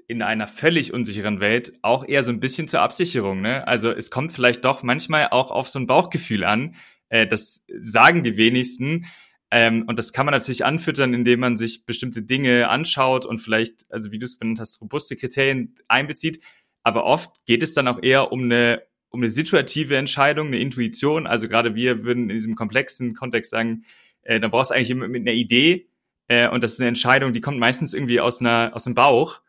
in 0.06 0.22
einer 0.22 0.48
völlig 0.48 0.92
unsicheren 0.92 1.40
Welt 1.40 1.72
auch 1.82 2.06
eher 2.06 2.22
so 2.22 2.30
ein 2.30 2.40
bisschen 2.40 2.68
zur 2.68 2.80
Absicherung. 2.80 3.40
Ne? 3.40 3.66
Also 3.66 3.90
es 3.90 4.10
kommt 4.10 4.32
vielleicht 4.32 4.64
doch 4.64 4.82
manchmal 4.82 5.28
auch 5.30 5.50
auf 5.50 5.68
so 5.68 5.78
ein 5.78 5.86
Bauchgefühl 5.86 6.44
an. 6.44 6.74
Äh, 7.14 7.28
das 7.28 7.64
sagen 7.80 8.24
die 8.24 8.36
wenigsten. 8.36 9.06
Ähm, 9.52 9.84
und 9.86 10.00
das 10.00 10.12
kann 10.12 10.26
man 10.26 10.32
natürlich 10.32 10.64
anfüttern, 10.64 11.14
indem 11.14 11.38
man 11.38 11.56
sich 11.56 11.86
bestimmte 11.86 12.22
Dinge 12.22 12.68
anschaut 12.68 13.24
und 13.24 13.38
vielleicht, 13.38 13.84
also 13.88 14.10
wie 14.10 14.18
du 14.18 14.24
es 14.24 14.36
benannt 14.36 14.58
hast, 14.58 14.80
robuste 14.80 15.14
Kriterien 15.14 15.76
einbezieht. 15.86 16.42
Aber 16.82 17.04
oft 17.04 17.46
geht 17.46 17.62
es 17.62 17.72
dann 17.72 17.86
auch 17.86 18.02
eher 18.02 18.32
um 18.32 18.42
eine, 18.42 18.82
um 19.10 19.20
eine 19.20 19.28
situative 19.28 19.96
Entscheidung, 19.96 20.48
eine 20.48 20.58
Intuition. 20.58 21.28
Also 21.28 21.46
gerade 21.46 21.76
wir 21.76 22.02
würden 22.02 22.24
in 22.24 22.36
diesem 22.36 22.56
komplexen 22.56 23.14
Kontext 23.14 23.52
sagen, 23.52 23.84
äh, 24.22 24.40
da 24.40 24.48
brauchst 24.48 24.72
du 24.72 24.74
eigentlich 24.74 24.90
immer 24.90 25.06
mit 25.06 25.22
einer 25.22 25.36
Idee. 25.36 25.88
Äh, 26.26 26.48
und 26.48 26.64
das 26.64 26.72
ist 26.72 26.80
eine 26.80 26.88
Entscheidung, 26.88 27.32
die 27.32 27.40
kommt 27.40 27.60
meistens 27.60 27.94
irgendwie 27.94 28.18
aus 28.18 28.40
einer, 28.40 28.72
aus 28.74 28.84
dem 28.84 28.96
Bauch 28.96 29.40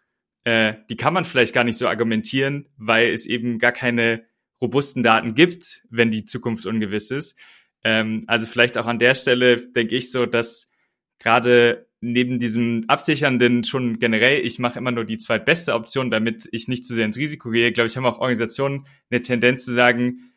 äh, 0.43 0.75
die 0.89 0.95
kann 0.95 1.13
man 1.13 1.25
vielleicht 1.25 1.55
gar 1.55 1.63
nicht 1.63 1.79
so 1.79 1.87
argumentieren, 1.87 2.67
weil 2.77 3.11
es 3.11 3.25
eben 3.25 3.57
gar 3.57 3.71
keine 3.71 4.23
robusten 4.61 5.03
Daten 5.03 5.35
gibt, 5.35 5.83
wenn 5.89 6.11
die 6.11 6.25
Zukunft 6.25 6.65
ungewiss 6.65 7.11
ist. 7.11 7.37
Ähm, 7.83 8.23
also 8.27 8.45
vielleicht 8.45 8.77
auch 8.77 8.85
an 8.85 8.99
der 8.99 9.15
Stelle 9.15 9.67
denke 9.71 9.95
ich 9.95 10.11
so, 10.11 10.25
dass 10.25 10.71
gerade 11.19 11.87
neben 12.01 12.39
diesem 12.39 12.83
Absichernden 12.87 13.63
schon 13.63 13.99
generell, 13.99 14.45
ich 14.45 14.59
mache 14.59 14.79
immer 14.79 14.91
nur 14.91 15.05
die 15.05 15.17
zweitbeste 15.17 15.73
Option, 15.73 16.11
damit 16.11 16.47
ich 16.51 16.67
nicht 16.67 16.85
zu 16.85 16.93
sehr 16.93 17.05
ins 17.05 17.17
Risiko 17.17 17.49
gehe, 17.49 17.71
glaube 17.71 17.87
ich, 17.87 17.97
haben 17.97 18.05
auch 18.05 18.19
Organisationen 18.19 18.85
eine 19.09 19.21
Tendenz 19.21 19.65
zu 19.65 19.73
sagen, 19.73 20.31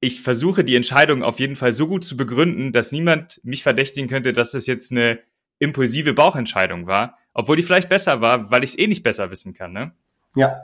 ich 0.00 0.22
versuche 0.22 0.64
die 0.64 0.76
Entscheidung 0.76 1.22
auf 1.22 1.40
jeden 1.40 1.56
Fall 1.56 1.72
so 1.72 1.88
gut 1.88 2.04
zu 2.04 2.16
begründen, 2.16 2.72
dass 2.72 2.92
niemand 2.92 3.40
mich 3.42 3.62
verdächtigen 3.62 4.08
könnte, 4.08 4.32
dass 4.32 4.52
das 4.52 4.66
jetzt 4.66 4.92
eine 4.92 5.18
impulsive 5.58 6.12
Bauchentscheidung 6.12 6.86
war, 6.86 7.18
obwohl 7.32 7.56
die 7.56 7.62
vielleicht 7.62 7.88
besser 7.88 8.20
war, 8.20 8.50
weil 8.50 8.62
ich 8.62 8.70
es 8.70 8.78
eh 8.78 8.86
nicht 8.86 9.02
besser 9.02 9.30
wissen 9.30 9.54
kann, 9.54 9.72
ne? 9.72 9.92
Ja, 10.36 10.56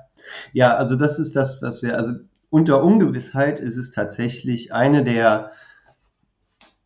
ja, 0.53 0.77
also 0.77 0.95
das 0.95 1.19
ist 1.19 1.35
das, 1.35 1.61
was 1.63 1.83
wir, 1.83 1.97
also 1.97 2.13
unter 2.55 2.85
Ungewissheit 2.85 3.59
ist 3.59 3.77
es 3.77 3.91
tatsächlich 3.91 4.73
eine 4.73 5.03
der, 5.03 5.51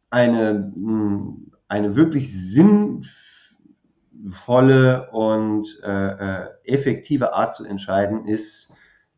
eine, 0.08 0.72
hm, 0.74 1.52
eine 1.68 1.94
wirklich 1.94 2.32
sinnvolle 2.32 3.10
und 5.10 5.78
äh, 5.84 5.90
äh, 5.90 6.46
effektive 6.64 7.34
Art 7.34 7.54
zu 7.54 7.66
entscheiden, 7.66 8.26
ist 8.26 8.72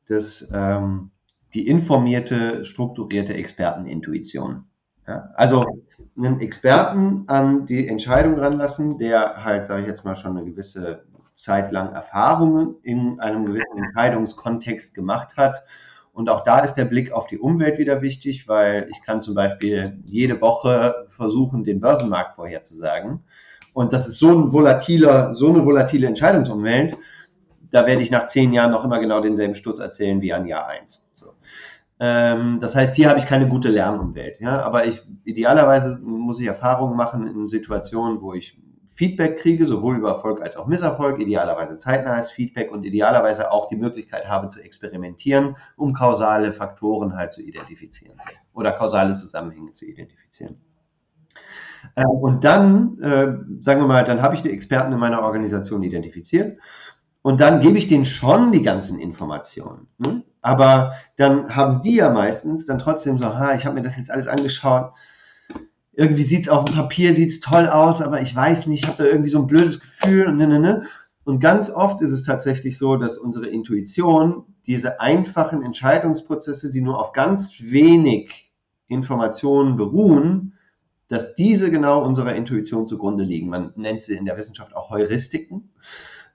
das, 0.08 0.50
ähm, 0.52 1.12
die 1.54 1.68
informierte, 1.68 2.64
strukturierte 2.64 3.34
Expertenintuition. 3.34 4.64
Ja? 5.06 5.30
Also 5.36 5.84
einen 6.16 6.40
Experten 6.40 7.28
an 7.28 7.66
die 7.66 7.86
Entscheidung 7.86 8.40
ranlassen, 8.40 8.98
der 8.98 9.44
halt, 9.44 9.66
sage 9.66 9.82
ich 9.82 9.88
jetzt 9.88 10.04
mal, 10.04 10.16
schon 10.16 10.36
eine 10.36 10.50
gewisse 10.50 11.04
Zeit 11.36 11.70
lang 11.70 11.92
Erfahrungen 11.92 12.74
in 12.82 13.20
einem 13.20 13.46
gewissen 13.46 13.78
Entscheidungskontext 13.78 14.96
gemacht 14.96 15.36
hat. 15.36 15.62
Und 16.12 16.28
auch 16.28 16.44
da 16.44 16.60
ist 16.60 16.74
der 16.74 16.84
Blick 16.84 17.12
auf 17.12 17.26
die 17.26 17.38
Umwelt 17.38 17.78
wieder 17.78 18.02
wichtig, 18.02 18.48
weil 18.48 18.88
ich 18.90 19.02
kann 19.02 19.22
zum 19.22 19.34
Beispiel 19.34 19.98
jede 20.04 20.40
Woche 20.40 21.06
versuchen, 21.08 21.64
den 21.64 21.80
Börsenmarkt 21.80 22.34
vorherzusagen. 22.34 23.20
Und 23.72 23.92
das 23.92 24.08
ist 24.08 24.18
so 24.18 24.28
ein 24.28 24.52
volatiler, 24.52 25.34
so 25.34 25.48
eine 25.48 25.64
volatile 25.64 26.06
Entscheidungsumwelt, 26.06 26.96
da 27.70 27.86
werde 27.86 28.02
ich 28.02 28.10
nach 28.10 28.26
zehn 28.26 28.52
Jahren 28.52 28.72
noch 28.72 28.84
immer 28.84 28.98
genau 28.98 29.20
denselben 29.20 29.54
Schluss 29.54 29.78
erzählen 29.78 30.20
wie 30.20 30.32
an 30.32 30.46
Jahr 30.46 30.66
eins. 30.66 31.08
So. 31.12 31.34
Ähm, 32.00 32.58
das 32.60 32.74
heißt, 32.74 32.94
hier 32.94 33.08
habe 33.08 33.18
ich 33.18 33.26
keine 33.26 33.48
gute 33.48 33.68
Lernumwelt. 33.68 34.40
Ja? 34.40 34.60
Aber 34.62 34.86
ich, 34.86 35.02
idealerweise 35.24 36.00
muss 36.02 36.40
ich 36.40 36.46
Erfahrungen 36.46 36.96
machen 36.96 37.26
in 37.26 37.48
Situationen, 37.48 38.20
wo 38.20 38.34
ich 38.34 38.58
Feedback 39.00 39.38
kriege, 39.38 39.64
sowohl 39.64 39.96
über 39.96 40.10
Erfolg 40.10 40.42
als 40.42 40.58
auch 40.58 40.66
Misserfolg, 40.66 41.18
idealerweise 41.18 41.78
zeitnahes 41.78 42.30
Feedback 42.30 42.70
und 42.70 42.84
idealerweise 42.84 43.50
auch 43.50 43.66
die 43.68 43.76
Möglichkeit 43.76 44.28
habe 44.28 44.50
zu 44.50 44.60
experimentieren, 44.60 45.56
um 45.76 45.94
kausale 45.94 46.52
Faktoren 46.52 47.16
halt 47.16 47.32
zu 47.32 47.40
identifizieren 47.40 48.20
oder 48.52 48.72
kausale 48.72 49.14
Zusammenhänge 49.14 49.72
zu 49.72 49.86
identifizieren. 49.86 50.60
Ähm, 51.96 52.10
und 52.10 52.44
dann, 52.44 52.98
äh, 53.00 53.62
sagen 53.62 53.80
wir 53.80 53.86
mal, 53.86 54.04
dann 54.04 54.20
habe 54.20 54.34
ich 54.34 54.42
die 54.42 54.50
Experten 54.50 54.92
in 54.92 54.98
meiner 54.98 55.22
Organisation 55.22 55.82
identifiziert 55.82 56.58
und 57.22 57.40
dann 57.40 57.62
gebe 57.62 57.78
ich 57.78 57.88
denen 57.88 58.04
schon 58.04 58.52
die 58.52 58.60
ganzen 58.60 59.00
Informationen. 59.00 59.86
Ne? 59.96 60.24
Aber 60.42 60.92
dann 61.16 61.56
haben 61.56 61.80
die 61.80 61.96
ja 61.96 62.10
meistens 62.10 62.66
dann 62.66 62.78
trotzdem 62.78 63.16
so, 63.16 63.24
ha, 63.24 63.54
ich 63.54 63.64
habe 63.64 63.76
mir 63.76 63.82
das 63.82 63.96
jetzt 63.96 64.10
alles 64.10 64.26
angeschaut. 64.26 64.92
Irgendwie 66.00 66.22
sieht 66.22 66.44
es 66.44 66.48
auf 66.48 66.64
dem 66.64 66.76
Papier 66.76 67.14
sieht's 67.14 67.40
toll 67.40 67.66
aus, 67.66 68.00
aber 68.00 68.22
ich 68.22 68.34
weiß 68.34 68.66
nicht, 68.66 68.84
ich 68.84 68.88
habe 68.88 68.96
da 68.96 69.04
irgendwie 69.04 69.28
so 69.28 69.38
ein 69.38 69.46
blödes 69.46 69.80
Gefühl 69.80 70.28
und 70.28 70.38
ne, 70.38 70.48
ne, 70.48 70.58
ne. 70.58 70.82
Und 71.24 71.40
ganz 71.40 71.68
oft 71.68 72.00
ist 72.00 72.10
es 72.10 72.22
tatsächlich 72.22 72.78
so, 72.78 72.96
dass 72.96 73.18
unsere 73.18 73.48
Intuition 73.48 74.44
diese 74.66 74.98
einfachen 74.98 75.62
Entscheidungsprozesse, 75.62 76.70
die 76.70 76.80
nur 76.80 76.98
auf 76.98 77.12
ganz 77.12 77.52
wenig 77.60 78.50
Informationen 78.88 79.76
beruhen, 79.76 80.54
dass 81.08 81.34
diese 81.34 81.70
genau 81.70 82.02
unserer 82.02 82.34
Intuition 82.34 82.86
zugrunde 82.86 83.22
liegen. 83.22 83.50
Man 83.50 83.74
nennt 83.76 84.00
sie 84.00 84.16
in 84.16 84.24
der 84.24 84.38
Wissenschaft 84.38 84.74
auch 84.74 84.88
Heuristiken. 84.88 85.68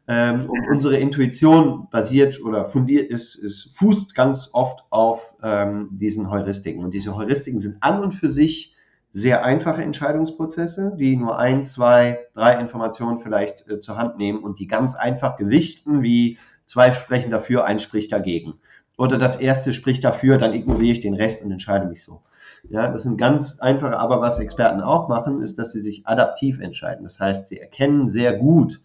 Ähm, 0.07 0.47
und 0.47 0.67
unsere 0.69 0.97
Intuition 0.97 1.87
basiert 1.89 2.39
oder 2.39 2.65
fundiert 2.65 3.09
ist, 3.09 3.33
ist 3.33 3.71
fußt 3.73 4.13
ganz 4.13 4.51
oft 4.53 4.85
auf 4.91 5.33
ähm, 5.41 5.89
diesen 5.91 6.29
Heuristiken. 6.29 6.83
Und 6.83 6.93
diese 6.93 7.15
Heuristiken 7.15 7.59
sind 7.59 7.77
an 7.79 8.03
und 8.03 8.11
für 8.11 8.29
sich 8.29 8.74
sehr 9.17 9.45
einfache 9.45 9.81
Entscheidungsprozesse, 9.81 10.91
die 10.97 11.15
nur 11.15 11.39
ein, 11.39 11.63
zwei, 11.63 12.27
drei 12.33 12.59
Informationen 12.59 13.17
vielleicht 13.17 13.65
äh, 13.69 13.79
zur 13.79 13.95
Hand 13.97 14.17
nehmen 14.17 14.43
und 14.43 14.59
die 14.59 14.67
ganz 14.67 14.93
einfach 14.93 15.37
gewichten, 15.37 16.03
wie 16.03 16.37
zwei 16.65 16.91
sprechen 16.91 17.31
dafür, 17.31 17.63
ein 17.63 17.79
spricht 17.79 18.11
dagegen. 18.11 18.55
Oder 18.97 19.17
das 19.17 19.37
erste 19.37 19.71
spricht 19.71 20.03
dafür, 20.03 20.37
dann 20.37 20.53
ignoriere 20.53 20.91
ich 20.91 20.99
den 20.99 21.13
Rest 21.13 21.41
und 21.41 21.49
entscheide 21.49 21.85
mich 21.85 22.03
so. 22.03 22.23
Ja, 22.67 22.89
das 22.89 23.03
sind 23.03 23.17
ganz 23.17 23.61
einfache, 23.61 23.97
aber 23.97 24.19
was 24.19 24.39
Experten 24.39 24.81
auch 24.81 25.07
machen, 25.07 25.41
ist, 25.41 25.57
dass 25.59 25.71
sie 25.71 25.79
sich 25.79 26.05
adaptiv 26.05 26.59
entscheiden. 26.59 27.05
Das 27.05 27.17
heißt, 27.17 27.47
sie 27.47 27.57
erkennen 27.57 28.09
sehr 28.09 28.33
gut, 28.33 28.81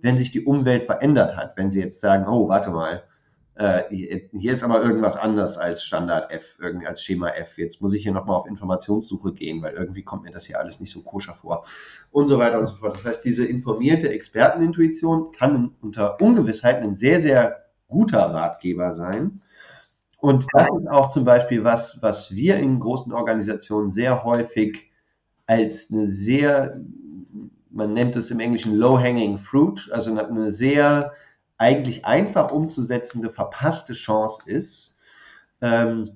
wenn 0.00 0.16
sich 0.16 0.30
die 0.30 0.44
Umwelt 0.44 0.84
verändert 0.84 1.36
hat, 1.36 1.56
wenn 1.56 1.72
Sie 1.72 1.80
jetzt 1.80 2.00
sagen, 2.00 2.28
oh, 2.28 2.48
warte 2.48 2.70
mal, 2.70 3.02
äh, 3.54 3.82
hier 3.90 4.54
ist 4.54 4.62
aber 4.62 4.82
irgendwas 4.82 5.16
anders 5.16 5.58
als 5.58 5.84
Standard 5.84 6.30
F, 6.30 6.56
irgendwie 6.60 6.86
als 6.86 7.02
Schema 7.02 7.28
F. 7.30 7.58
Jetzt 7.58 7.82
muss 7.82 7.92
ich 7.92 8.02
hier 8.02 8.12
nochmal 8.12 8.36
auf 8.36 8.46
Informationssuche 8.46 9.34
gehen, 9.34 9.62
weil 9.62 9.74
irgendwie 9.74 10.02
kommt 10.02 10.22
mir 10.24 10.30
das 10.30 10.46
hier 10.46 10.58
alles 10.58 10.80
nicht 10.80 10.90
so 10.90 11.02
koscher 11.02 11.34
vor 11.34 11.64
und 12.10 12.28
so 12.28 12.38
weiter 12.38 12.58
und 12.58 12.68
so 12.68 12.76
fort. 12.76 12.94
Das 12.94 13.04
heißt, 13.04 13.24
diese 13.24 13.44
informierte 13.44 14.08
Expertenintuition 14.08 15.32
kann 15.32 15.74
unter 15.82 16.20
Ungewissheit 16.20 16.82
ein 16.82 16.94
sehr, 16.94 17.20
sehr 17.20 17.64
guter 17.88 18.20
Ratgeber 18.20 18.94
sein. 18.94 19.42
Und 20.18 20.46
das 20.52 20.70
ist 20.70 20.88
auch 20.88 21.10
zum 21.10 21.24
Beispiel 21.24 21.62
was, 21.62 22.00
was 22.00 22.34
wir 22.34 22.56
in 22.56 22.80
großen 22.80 23.12
Organisationen 23.12 23.90
sehr 23.90 24.24
häufig 24.24 24.90
als 25.46 25.90
eine 25.90 26.06
sehr 26.06 26.80
man 27.74 27.94
nennt 27.94 28.16
es 28.16 28.30
im 28.30 28.40
Englischen 28.40 28.74
Low-Hanging 28.74 29.38
Fruit, 29.38 29.88
also 29.92 30.14
eine 30.14 30.52
sehr 30.52 31.12
eigentlich 31.62 32.04
einfach 32.04 32.50
umzusetzende, 32.50 33.30
verpasste 33.30 33.92
Chance 33.92 34.42
ist, 34.46 34.98
ähm, 35.60 36.10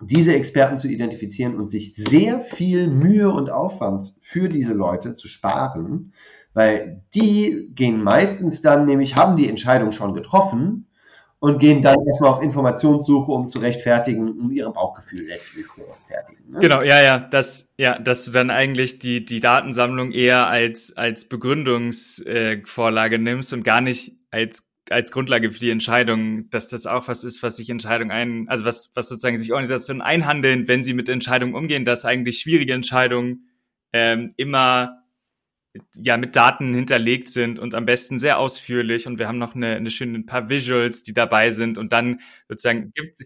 diese 0.00 0.34
Experten 0.34 0.78
zu 0.78 0.88
identifizieren 0.88 1.54
und 1.56 1.68
sich 1.68 1.94
sehr 1.94 2.40
viel 2.40 2.88
Mühe 2.88 3.30
und 3.30 3.50
Aufwand 3.50 4.14
für 4.22 4.48
diese 4.48 4.72
Leute 4.72 5.14
zu 5.14 5.28
sparen, 5.28 6.14
weil 6.54 7.02
die 7.14 7.70
gehen 7.74 8.02
meistens 8.02 8.62
dann 8.62 8.86
nämlich, 8.86 9.16
haben 9.16 9.36
die 9.36 9.48
Entscheidung 9.48 9.92
schon 9.92 10.14
getroffen 10.14 10.86
und 11.38 11.58
gehen 11.58 11.82
dann 11.82 11.96
erstmal 12.08 12.30
auf 12.30 12.42
Informationssuche, 12.42 13.30
um 13.30 13.48
zu 13.48 13.58
rechtfertigen, 13.58 14.28
um 14.28 14.50
ihrem 14.50 14.72
Bauchgefühl 14.72 15.26
letztlich 15.26 15.66
zu 15.74 15.82
rechtfertigen. 15.82 16.52
Ne? 16.52 16.60
Genau, 16.60 16.82
ja, 16.82 17.02
ja, 17.02 17.18
das, 17.18 17.74
ja, 17.76 17.98
dass 17.98 18.24
du 18.24 18.30
dann 18.30 18.50
eigentlich 18.50 18.98
die, 18.98 19.24
die 19.24 19.40
Datensammlung 19.40 20.12
eher 20.12 20.46
als, 20.46 20.96
als 20.96 21.28
Begründungsvorlage 21.28 23.16
äh, 23.16 23.18
nimmst 23.18 23.52
und 23.52 23.62
gar 23.64 23.80
nicht 23.80 24.12
als, 24.30 24.66
als 24.90 25.10
Grundlage 25.10 25.50
für 25.50 25.58
die 25.58 25.70
Entscheidung, 25.70 26.48
dass 26.50 26.68
das 26.68 26.86
auch 26.86 27.08
was 27.08 27.24
ist, 27.24 27.42
was 27.42 27.56
sich 27.56 27.70
Entscheidungen 27.70 28.10
ein, 28.10 28.48
also 28.48 28.64
was, 28.64 28.92
was 28.94 29.08
sozusagen 29.08 29.36
sich 29.36 29.52
Organisationen 29.52 30.00
einhandeln, 30.00 30.68
wenn 30.68 30.84
sie 30.84 30.94
mit 30.94 31.08
Entscheidungen 31.08 31.54
umgehen, 31.54 31.84
dass 31.84 32.04
eigentlich 32.04 32.38
schwierige 32.38 32.72
Entscheidungen 32.72 33.48
ähm, 33.92 34.34
immer 34.36 35.02
ja 35.94 36.16
mit 36.16 36.36
Daten 36.36 36.74
hinterlegt 36.74 37.28
sind 37.28 37.58
und 37.58 37.74
am 37.74 37.86
besten 37.86 38.18
sehr 38.18 38.38
ausführlich. 38.38 39.06
Und 39.06 39.18
wir 39.18 39.28
haben 39.28 39.38
noch 39.38 39.54
eine, 39.54 39.76
eine 39.76 39.90
schöne 39.90 40.18
ein 40.18 40.26
paar 40.26 40.48
Visuals, 40.48 41.02
die 41.02 41.12
dabei 41.12 41.50
sind. 41.50 41.78
Und 41.78 41.92
dann 41.92 42.20
sozusagen 42.48 42.92
gibt 42.94 43.24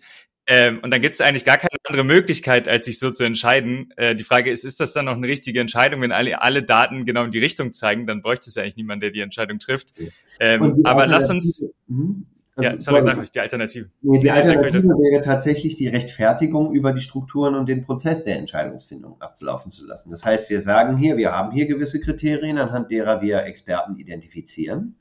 ähm, 0.53 0.81
und 0.83 0.91
dann 0.91 1.01
gibt 1.01 1.15
es 1.15 1.21
eigentlich 1.21 1.45
gar 1.45 1.59
keine 1.59 1.71
andere 1.85 2.03
Möglichkeit, 2.03 2.67
als 2.67 2.87
sich 2.87 2.99
so 2.99 3.13
zu 3.13 3.23
entscheiden. 3.23 3.93
Äh, 3.97 4.17
die 4.17 4.25
Frage 4.25 4.51
ist, 4.51 4.65
ist 4.65 4.81
das 4.81 4.93
dann 4.93 5.05
noch 5.05 5.15
eine 5.15 5.29
richtige 5.29 5.61
Entscheidung, 5.61 6.01
wenn 6.01 6.11
alle, 6.11 6.43
alle 6.43 6.65
Daten 6.65 7.05
genau 7.05 7.23
in 7.23 7.31
die 7.31 7.39
Richtung 7.39 7.73
zeigen, 7.73 8.05
dann 8.09 8.21
bräuchte 8.21 8.49
es 8.49 8.57
ja 8.57 8.65
eigentlich 8.65 8.75
niemand, 8.75 9.01
der 9.01 9.11
die 9.13 9.21
Entscheidung 9.21 9.61
trifft. 9.61 9.95
Ähm, 10.41 10.81
aber 10.83 11.07
lass 11.07 11.31
uns. 11.31 11.65
Mhm. 11.87 12.27
ja, 12.61 12.81
sorry, 12.81 13.01
sag 13.01 13.19
euch 13.19 13.31
die 13.31 13.39
Alternative. 13.39 13.91
Nee, 14.03 14.19
die 14.19 14.31
Alternative 14.33 14.89
wäre 14.89 15.23
tatsächlich 15.23 15.77
die 15.77 15.87
Rechtfertigung 15.87 16.75
über 16.75 16.93
die 16.93 17.01
Strukturen 17.01 17.55
und 17.55 17.69
den 17.69 17.85
Prozess 17.85 18.25
der 18.25 18.37
Entscheidungsfindung 18.37 19.21
abzulaufen 19.21 19.71
zu 19.71 19.87
lassen. 19.87 20.11
Das 20.11 20.25
heißt, 20.25 20.51
wir 20.51 20.61
sagen 20.61 20.99
hier, 20.99 21.17
wir 21.17 21.31
haben 21.31 21.53
hier 21.53 21.67
gewisse 21.67 22.01
Kriterien, 22.01 22.59
anhand 22.59 22.91
derer 22.91 23.23
wir 23.23 23.45
Experten 23.45 23.97
identifizieren. 24.01 24.97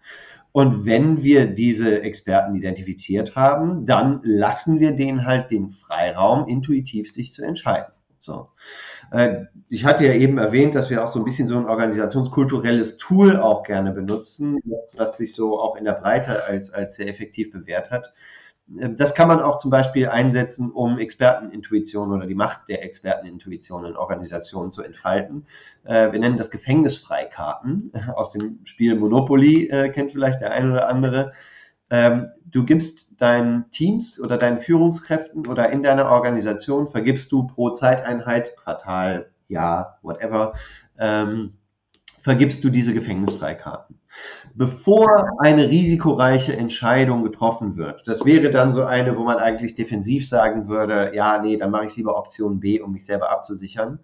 Und 0.52 0.86
wenn 0.86 1.22
wir 1.22 1.46
diese 1.46 2.02
Experten 2.02 2.56
identifiziert 2.56 3.36
haben, 3.36 3.86
dann 3.86 4.22
lassen 4.24 4.80
wir 4.80 4.94
denen 4.94 5.26
halt 5.26 5.52
den 5.52 5.70
Freiraum, 5.70 6.48
intuitiv 6.48 7.12
sich 7.12 7.32
zu 7.32 7.44
entscheiden. 7.44 7.94
So. 8.20 8.50
Äh, 9.12 9.46
ich 9.70 9.86
hatte 9.86 10.06
ja 10.06 10.14
eben 10.14 10.38
erwähnt, 10.38 10.76
dass 10.76 10.90
wir 10.90 11.04
auch 11.04 11.08
so 11.08 11.20
ein 11.20 11.26
bisschen 11.26 11.48
so 11.48 11.58
ein 11.58 11.66
organisationskulturelles 11.66 12.98
Tool 12.98 13.38
auch 13.38 13.64
gerne 13.64 13.92
benutzen, 13.92 14.60
was 14.96 15.18
sich 15.18 15.34
so 15.34 15.60
auch 15.60 15.76
in 15.76 15.86
der 15.86 15.94
Breite 15.94 16.44
als, 16.46 16.72
als 16.72 16.96
sehr 16.96 17.08
effektiv 17.08 17.52
bewährt 17.52 17.92
hat. 17.92 18.14
Äh, 18.78 18.90
das 18.92 19.16
kann 19.16 19.28
man 19.28 19.42
auch 19.42 19.58
zum 19.58 19.72
Beispiel 19.72 20.08
einsetzen, 20.10 20.72
um 20.72 21.00
Expertenintuition 21.00 22.12
oder 22.12 22.26
die 22.26 22.36
Macht 22.36 22.70
der 22.70 22.84
Expertenintuition 22.84 23.86
in 23.86 23.96
Organisationen 23.96 24.72
zu 24.72 24.82
entfalten. 24.82 25.46
Äh, 25.84 26.12
wir 26.12 26.20
nennen 26.20 26.38
das 26.38 26.52
Gefängnisfreikarten 26.52 27.92
aus 28.16 28.32
dem 28.32 28.60
Spiel 28.64 28.96
Monopoly, 28.96 29.92
kennt 29.94 30.12
vielleicht 30.12 30.42
der 30.42 30.52
eine 30.52 30.72
oder 30.72 30.88
andere. 30.88 31.32
Ähm, 31.92 32.30
du 32.46 32.66
gibst 32.66 33.20
deinen 33.20 33.70
Teams 33.72 34.20
oder 34.20 34.38
deinen 34.38 34.60
Führungskräften 34.60 35.48
oder 35.48 35.70
in 35.72 35.82
deiner 35.82 36.10
Organisation 36.10 36.88
vergibst 36.88 37.32
du 37.32 37.48
pro 37.48 37.72
Zeiteinheit, 37.72 38.56
Quartal, 38.58 39.32
Jahr, 39.48 40.00
whatever, 40.04 40.54
ähm, 41.00 41.54
vergibst 42.30 42.64
du 42.64 42.70
diese 42.70 42.94
Gefängnisfreikarten. 42.94 44.00
Bevor 44.54 45.32
eine 45.40 45.68
risikoreiche 45.68 46.56
Entscheidung 46.56 47.24
getroffen 47.24 47.76
wird, 47.76 48.08
das 48.08 48.24
wäre 48.24 48.52
dann 48.52 48.72
so 48.72 48.86
eine, 48.86 49.18
wo 49.18 49.24
man 49.24 49.38
eigentlich 49.38 49.74
defensiv 49.74 50.30
sagen 50.30 50.68
würde, 50.68 51.12
ja, 51.16 51.42
nee, 51.42 51.58
dann 51.58 51.72
mache 51.72 51.88
ich 51.88 51.96
lieber 51.96 52.16
Option 52.16 52.60
B, 52.60 52.82
um 52.82 52.92
mich 52.92 53.04
selber 53.04 53.32
abzusichern. 53.32 53.98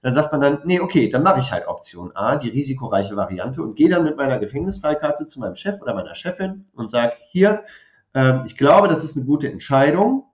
Dann 0.00 0.14
sagt 0.14 0.30
man 0.30 0.40
dann, 0.40 0.58
nee, 0.64 0.78
okay, 0.78 1.08
dann 1.08 1.24
mache 1.24 1.40
ich 1.40 1.50
halt 1.50 1.66
Option 1.66 2.12
A, 2.14 2.36
die 2.36 2.50
risikoreiche 2.50 3.16
Variante 3.16 3.60
und 3.64 3.74
gehe 3.74 3.88
dann 3.88 4.04
mit 4.04 4.16
meiner 4.16 4.38
Gefängnisfreikarte 4.38 5.26
zu 5.26 5.40
meinem 5.40 5.56
Chef 5.56 5.82
oder 5.82 5.92
meiner 5.92 6.14
Chefin 6.14 6.66
und 6.74 6.88
sage, 6.88 7.14
hier, 7.30 7.64
äh, 8.14 8.44
ich 8.46 8.56
glaube, 8.56 8.86
das 8.86 9.02
ist 9.02 9.16
eine 9.16 9.26
gute 9.26 9.50
Entscheidung. 9.50 10.26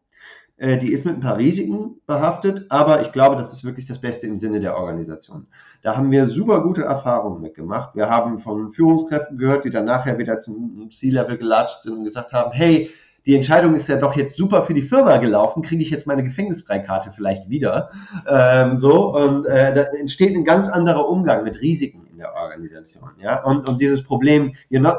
Äh, 0.58 0.76
die 0.76 0.92
ist 0.92 1.06
mit 1.06 1.14
ein 1.14 1.20
paar 1.20 1.38
Risiken 1.38 2.00
behaftet, 2.06 2.66
aber 2.68 3.00
ich 3.00 3.12
glaube, 3.12 3.36
das 3.36 3.52
ist 3.52 3.64
wirklich 3.64 3.86
das 3.86 4.00
Beste 4.00 4.26
im 4.26 4.36
Sinne 4.36 4.60
der 4.60 4.76
Organisation. 4.76 5.46
Da 5.82 5.96
haben 5.96 6.10
wir 6.10 6.26
super 6.26 6.62
gute 6.62 6.82
Erfahrungen 6.82 7.40
mitgemacht. 7.40 7.94
Wir 7.94 8.10
haben 8.10 8.40
von 8.40 8.70
Führungskräften 8.70 9.38
gehört, 9.38 9.64
die 9.64 9.70
dann 9.70 9.84
nachher 9.84 10.18
wieder 10.18 10.40
zum 10.40 10.90
C-Level 10.90 11.38
gelatscht 11.38 11.82
sind 11.82 11.98
und 11.98 12.04
gesagt 12.04 12.32
haben, 12.32 12.50
hey, 12.52 12.90
die 13.24 13.36
Entscheidung 13.36 13.74
ist 13.74 13.88
ja 13.88 13.96
doch 13.96 14.16
jetzt 14.16 14.36
super 14.36 14.62
für 14.62 14.74
die 14.74 14.82
Firma 14.82 15.18
gelaufen, 15.18 15.62
kriege 15.62 15.82
ich 15.82 15.90
jetzt 15.90 16.06
meine 16.06 16.24
Gefängnisfreikarte 16.24 17.12
vielleicht 17.12 17.48
wieder. 17.48 17.90
Ähm, 18.26 18.76
so, 18.76 19.14
und 19.14 19.44
äh, 19.46 19.72
da 19.74 19.82
entsteht 19.98 20.34
ein 20.34 20.44
ganz 20.44 20.66
anderer 20.66 21.08
Umgang 21.08 21.44
mit 21.44 21.60
Risiken 21.60 22.06
in 22.10 22.16
der 22.16 22.34
Organisation. 22.34 23.10
Ja? 23.22 23.44
Und, 23.44 23.68
und 23.68 23.80
dieses 23.80 24.02
Problem, 24.02 24.54
you're 24.70 24.80
not, 24.80 24.96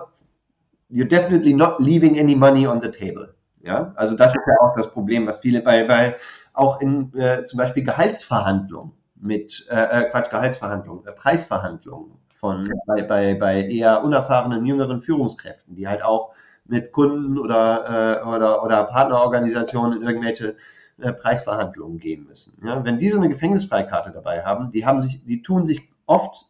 you're 0.91 1.07
definitely 1.07 1.53
not 1.53 1.80
leaving 1.80 2.18
any 2.20 2.36
money 2.36 2.68
on 2.68 2.82
the 2.82 2.89
table. 2.89 3.34
Ja, 3.62 3.93
also 3.95 4.16
das 4.16 4.32
ist 4.32 4.41
ja 4.47 4.66
auch 4.66 4.76
das 4.76 4.91
Problem, 4.91 5.28
was 5.28 5.39
viele, 5.39 5.66
weil, 5.66 5.88
weil 5.89 6.16
auch 6.53 6.80
in 6.82 7.14
äh, 7.18 7.43
zum 7.43 7.57
Beispiel 7.57 7.84
Gehaltsverhandlungen 7.84 8.93
mit, 9.16 9.68
äh, 9.70 9.76
äh 9.76 10.10
Quatsch, 10.10 10.30
Gehaltsverhandlungen, 10.30 11.05
äh, 11.05 11.12
Preisverhandlungen 11.12 12.12
von 12.34 12.72
bei, 12.86 13.03
bei, 13.03 13.34
bei 13.36 13.64
eher 13.64 14.03
unerfahrenen 14.03 14.66
jüngeren 14.66 15.01
Führungskräften, 15.01 15.76
die 15.76 15.88
halt 15.88 16.03
auch 16.03 16.34
mit 16.66 16.91
Kunden 16.93 17.38
oder, 17.38 18.22
äh, 18.24 18.28
oder, 18.28 18.64
oder 18.64 18.84
Partnerorganisationen 18.86 20.01
in 20.01 20.07
irgendwelche 20.07 20.55
äh, 20.99 21.12
Preisverhandlungen 21.12 21.99
gehen 21.99 22.26
müssen. 22.26 22.62
Ja? 22.66 22.84
Wenn 22.86 22.97
die 22.97 23.10
so 23.10 23.20
eine 23.20 23.30
Gefängnisfreikarte 23.30 24.12
dabei 24.12 24.43
haben, 24.43 24.72
die 24.72 24.86
haben 24.86 25.01
sich, 25.01 25.24
die 25.26 25.41
tun 25.41 25.66
sich 25.66 25.89
oft 26.05 26.45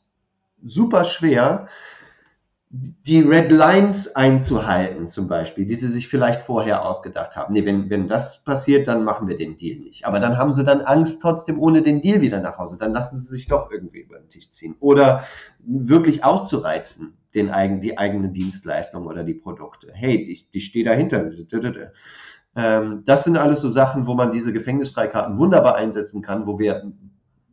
super 0.64 1.05
schwer, 1.05 1.68
die 2.72 3.22
Red 3.22 3.51
Lines 3.51 4.15
einzuhalten, 4.15 5.07
zum 5.07 5.28
Beispiel, 5.28 5.65
die 5.65 5.74
sie 5.74 5.88
sich 5.88 6.07
vielleicht 6.07 6.43
vorher 6.43 6.86
ausgedacht 6.86 7.36
haben. 7.36 7.53
Nee, 7.53 7.65
wenn, 7.65 7.89
wenn 7.89 8.07
das 8.07 8.43
passiert, 8.43 8.88
dann 8.88 9.03
machen 9.03 9.28
wir 9.28 9.36
den 9.36 9.57
Deal 9.57 9.80
nicht. 9.80 10.05
Aber 10.05 10.20
dann 10.20 10.38
haben 10.38 10.53
sie 10.53 10.63
dann 10.63 10.82
Angst 10.82 11.20
trotzdem 11.20 11.59
ohne 11.59 11.82
den 11.82 12.01
Deal 12.01 12.22
wieder 12.22 12.39
nach 12.39 12.59
Hause. 12.59 12.78
Dann 12.78 12.93
lassen 12.93 13.17
sie 13.17 13.26
sich 13.26 13.47
doch 13.47 13.72
irgendwie 13.72 14.01
über 14.01 14.20
den 14.20 14.30
Tisch 14.30 14.51
ziehen. 14.51 14.76
Oder 14.80 15.24
wirklich 15.65 16.24
auszureizen, 16.24 17.17
den 17.34 17.49
eigen, 17.49 17.82
die 17.82 17.97
eigene 17.97 18.30
Dienstleistung 18.30 19.07
oder 19.07 19.24
die 19.24 19.34
Produkte. 19.34 19.89
Hey, 19.91 20.17
ich, 20.17 20.47
ich 20.51 20.65
stehe 20.65 20.86
dahinter. 20.86 21.32
Ähm, 22.55 23.01
das 23.03 23.24
sind 23.24 23.38
alles 23.38 23.61
so 23.61 23.70
Sachen, 23.70 24.05
wo 24.05 24.13
man 24.13 24.32
diese 24.32 24.53
Gefängnisfreikarten 24.53 25.39
wunderbar 25.39 25.76
einsetzen 25.76 26.22
kann, 26.22 26.45
wo 26.45 26.59
wir 26.59 26.91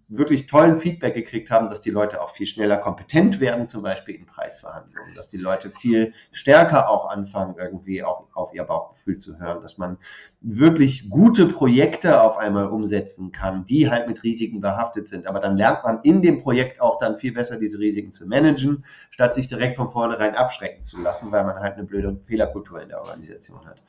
wirklich 0.09 0.46
tollen 0.46 0.76
Feedback 0.76 1.14
gekriegt 1.14 1.50
haben, 1.50 1.68
dass 1.68 1.80
die 1.80 1.90
Leute 1.90 2.22
auch 2.22 2.30
viel 2.30 2.46
schneller 2.46 2.76
kompetent 2.76 3.40
werden, 3.40 3.66
zum 3.66 3.82
Beispiel 3.82 4.14
in 4.14 4.24
Preisverhandlungen, 4.24 5.14
dass 5.14 5.28
die 5.28 5.36
Leute 5.36 5.70
viel 5.70 6.12
stärker 6.30 6.88
auch 6.88 7.11
anfangen, 7.11 7.57
irgendwie 7.59 8.04
auch 8.04 8.26
auf 8.34 8.54
ihr 8.54 8.62
Bauchgefühl 8.62 9.18
zu 9.18 9.40
hören, 9.40 9.62
dass 9.62 9.78
man 9.78 9.98
wirklich 10.40 11.11
gute 11.11 11.46
Projekte 11.46 12.22
auf 12.22 12.36
einmal 12.38 12.66
umsetzen 12.66 13.32
kann, 13.32 13.64
die 13.64 13.90
halt 13.90 14.07
mit 14.07 14.22
Risiken 14.22 14.61
behaftet 14.61 15.09
sind. 15.09 15.26
Aber 15.26 15.40
dann 15.40 15.57
lernt 15.57 15.82
man 15.82 16.00
in 16.02 16.22
dem 16.22 16.40
Projekt 16.40 16.80
auch 16.80 16.98
dann 16.98 17.16
viel 17.16 17.32
besser 17.32 17.57
diese 17.57 17.80
Risiken 17.80 18.12
zu 18.12 18.28
managen, 18.28 18.84
statt 19.11 19.34
sich 19.34 19.48
direkt 19.48 19.76
von 19.76 19.88
vornherein 19.88 20.36
abschrecken 20.36 20.84
zu 20.84 21.00
lassen, 21.00 21.32
weil 21.32 21.42
man 21.42 21.57
halt 21.57 21.74
eine 21.74 21.84
blöde 21.84 22.16
Fehlerkultur 22.26 22.80
in 22.80 22.90
der 22.90 23.00
Organisation 23.00 23.66
hat. 23.66 23.82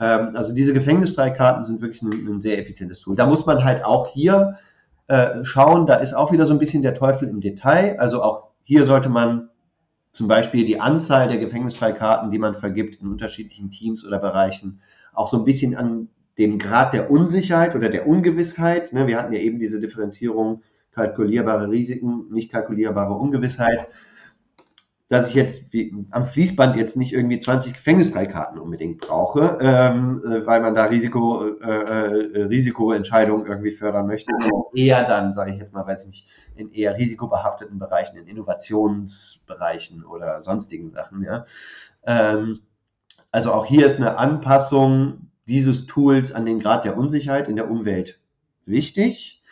Ähm, 0.00 0.34
also 0.34 0.52
diese 0.52 0.72
Gefängnisfreikarten 0.72 1.64
sind 1.64 1.80
wirklich 1.80 2.02
ein, 2.02 2.10
ein 2.10 2.40
sehr 2.40 2.58
effizientes 2.58 3.00
Tool. 3.00 3.14
Da 3.14 3.26
muss 3.26 3.46
man 3.46 3.62
halt 3.62 3.84
auch 3.84 4.08
hier 4.08 4.56
äh, 5.12 5.44
schauen, 5.44 5.84
da 5.84 5.96
ist 5.96 6.14
auch 6.14 6.32
wieder 6.32 6.46
so 6.46 6.54
ein 6.54 6.58
bisschen 6.58 6.80
der 6.80 6.94
Teufel 6.94 7.28
im 7.28 7.42
Detail. 7.42 7.98
Also 7.98 8.22
auch 8.22 8.48
hier 8.62 8.86
sollte 8.86 9.10
man 9.10 9.50
zum 10.10 10.26
Beispiel 10.26 10.64
die 10.64 10.80
Anzahl 10.80 11.28
der 11.28 11.36
Gefängnisfreikarten, 11.36 12.30
die 12.30 12.38
man 12.38 12.54
vergibt 12.54 12.98
in 13.02 13.08
unterschiedlichen 13.08 13.70
Teams 13.70 14.06
oder 14.06 14.18
Bereichen, 14.18 14.80
auch 15.12 15.26
so 15.26 15.36
ein 15.36 15.44
bisschen 15.44 15.76
an 15.76 16.08
dem 16.38 16.58
Grad 16.58 16.94
der 16.94 17.10
Unsicherheit 17.10 17.74
oder 17.74 17.90
der 17.90 18.06
Ungewissheit. 18.06 18.94
Ne, 18.94 19.06
wir 19.06 19.18
hatten 19.18 19.34
ja 19.34 19.40
eben 19.40 19.58
diese 19.58 19.82
Differenzierung 19.82 20.62
kalkulierbare 20.92 21.70
Risiken, 21.70 22.30
nicht 22.30 22.50
kalkulierbare 22.50 23.12
Ungewissheit 23.12 23.88
dass 25.12 25.28
ich 25.28 25.34
jetzt 25.34 25.70
wie, 25.74 25.94
am 26.10 26.24
Fließband 26.24 26.74
jetzt 26.74 26.96
nicht 26.96 27.12
irgendwie 27.12 27.38
20 27.38 27.74
Gefängnisfreikarten 27.74 28.58
unbedingt 28.58 29.02
brauche, 29.02 29.58
ähm, 29.60 30.22
äh, 30.24 30.46
weil 30.46 30.62
man 30.62 30.74
da 30.74 30.84
Risiko, 30.84 31.48
äh, 31.48 31.66
äh, 31.66 32.42
Risikoentscheidungen 32.44 33.46
irgendwie 33.46 33.72
fördern 33.72 34.06
möchte, 34.06 34.32
sondern 34.32 34.62
eher 34.74 35.04
dann, 35.04 35.34
sage 35.34 35.52
ich 35.52 35.58
jetzt 35.58 35.74
mal, 35.74 35.86
weiß 35.86 36.04
ich 36.04 36.06
nicht, 36.06 36.28
in 36.56 36.72
eher 36.72 36.96
risikobehafteten 36.96 37.78
Bereichen, 37.78 38.16
in 38.16 38.26
Innovationsbereichen 38.26 40.02
oder 40.02 40.40
sonstigen 40.40 40.92
Sachen. 40.92 41.22
Ja. 41.22 41.44
Ähm, 42.06 42.60
also 43.30 43.52
auch 43.52 43.66
hier 43.66 43.84
ist 43.84 43.98
eine 43.98 44.16
Anpassung 44.16 45.30
dieses 45.46 45.86
Tools 45.86 46.32
an 46.32 46.46
den 46.46 46.58
Grad 46.58 46.86
der 46.86 46.96
Unsicherheit 46.96 47.48
in 47.48 47.56
der 47.56 47.70
Umwelt 47.70 48.18
wichtig 48.64 49.42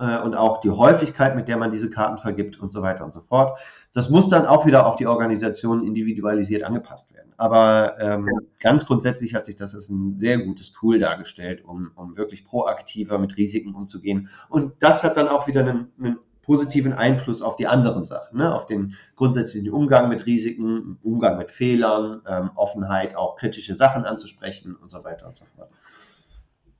äh, 0.00 0.18
und 0.18 0.34
auch 0.34 0.60
die 0.60 0.70
Häufigkeit, 0.70 1.36
mit 1.36 1.46
der 1.46 1.56
man 1.56 1.70
diese 1.70 1.90
Karten 1.90 2.18
vergibt 2.18 2.58
und 2.58 2.72
so 2.72 2.82
weiter 2.82 3.04
und 3.04 3.12
so 3.12 3.20
fort. 3.20 3.60
Das 3.94 4.10
muss 4.10 4.28
dann 4.28 4.44
auch 4.44 4.66
wieder 4.66 4.86
auf 4.86 4.96
die 4.96 5.06
Organisation 5.06 5.86
individualisiert 5.86 6.64
angepasst 6.64 7.14
werden. 7.14 7.32
Aber 7.36 7.96
ähm, 8.00 8.28
ganz 8.60 8.86
grundsätzlich 8.86 9.34
hat 9.34 9.44
sich 9.44 9.54
das 9.54 9.72
als 9.72 9.88
ein 9.88 10.16
sehr 10.16 10.38
gutes 10.38 10.72
Tool 10.72 10.98
dargestellt, 10.98 11.64
um, 11.64 11.92
um 11.94 12.16
wirklich 12.16 12.44
proaktiver 12.44 13.18
mit 13.18 13.36
Risiken 13.36 13.72
umzugehen. 13.72 14.28
Und 14.48 14.72
das 14.80 15.04
hat 15.04 15.16
dann 15.16 15.28
auch 15.28 15.46
wieder 15.46 15.60
einen, 15.60 15.92
einen 15.98 16.18
positiven 16.42 16.92
Einfluss 16.92 17.40
auf 17.40 17.54
die 17.54 17.68
anderen 17.68 18.04
Sachen, 18.04 18.38
ne? 18.38 18.52
auf 18.52 18.66
den 18.66 18.96
grundsätzlichen 19.14 19.72
Umgang 19.72 20.08
mit 20.08 20.26
Risiken, 20.26 20.98
Umgang 21.02 21.38
mit 21.38 21.52
Fehlern, 21.52 22.20
ähm, 22.26 22.50
Offenheit, 22.56 23.14
auch 23.14 23.36
kritische 23.36 23.74
Sachen 23.74 24.04
anzusprechen 24.04 24.74
und 24.74 24.90
so 24.90 25.04
weiter 25.04 25.28
und 25.28 25.36
so 25.36 25.44
fort. 25.56 25.70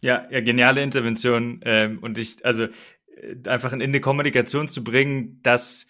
Ja, 0.03 0.27
ja, 0.31 0.41
geniale 0.41 0.83
Intervention. 0.83 1.61
Ähm, 1.65 2.01
und 2.03 2.19
ich, 2.19 2.45
also 2.45 2.65
äh, 2.65 3.49
einfach 3.49 3.73
in 3.73 3.93
die 3.93 4.01
Kommunikation 4.01 4.67
zu 4.67 4.83
bringen, 4.83 5.39
dass 5.45 5.87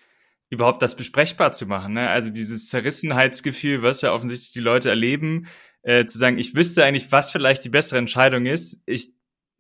überhaupt 0.51 0.83
das 0.83 0.97
besprechbar 0.97 1.53
zu 1.53 1.67
machen. 1.67 1.95
Ne? 1.95 2.09
Also 2.09 2.31
dieses 2.31 2.69
Zerrissenheitsgefühl, 2.69 3.83
was 3.83 4.03
ja 4.03 4.13
offensichtlich 4.13 4.53
die 4.53 4.61
Leute 4.61 4.91
erleben, 4.91 5.49
äh, 5.83 6.07
zu 6.07 6.19
sagen, 6.19 6.39
ich 6.39 6.55
wüsste 6.55 6.85
eigentlich, 6.85 7.13
was 7.13 7.31
vielleicht 7.31 7.65
die 7.65 7.71
bessere 7.71 7.99
Entscheidung 7.99 8.47
ist. 8.47 8.83
Ich 8.87 9.13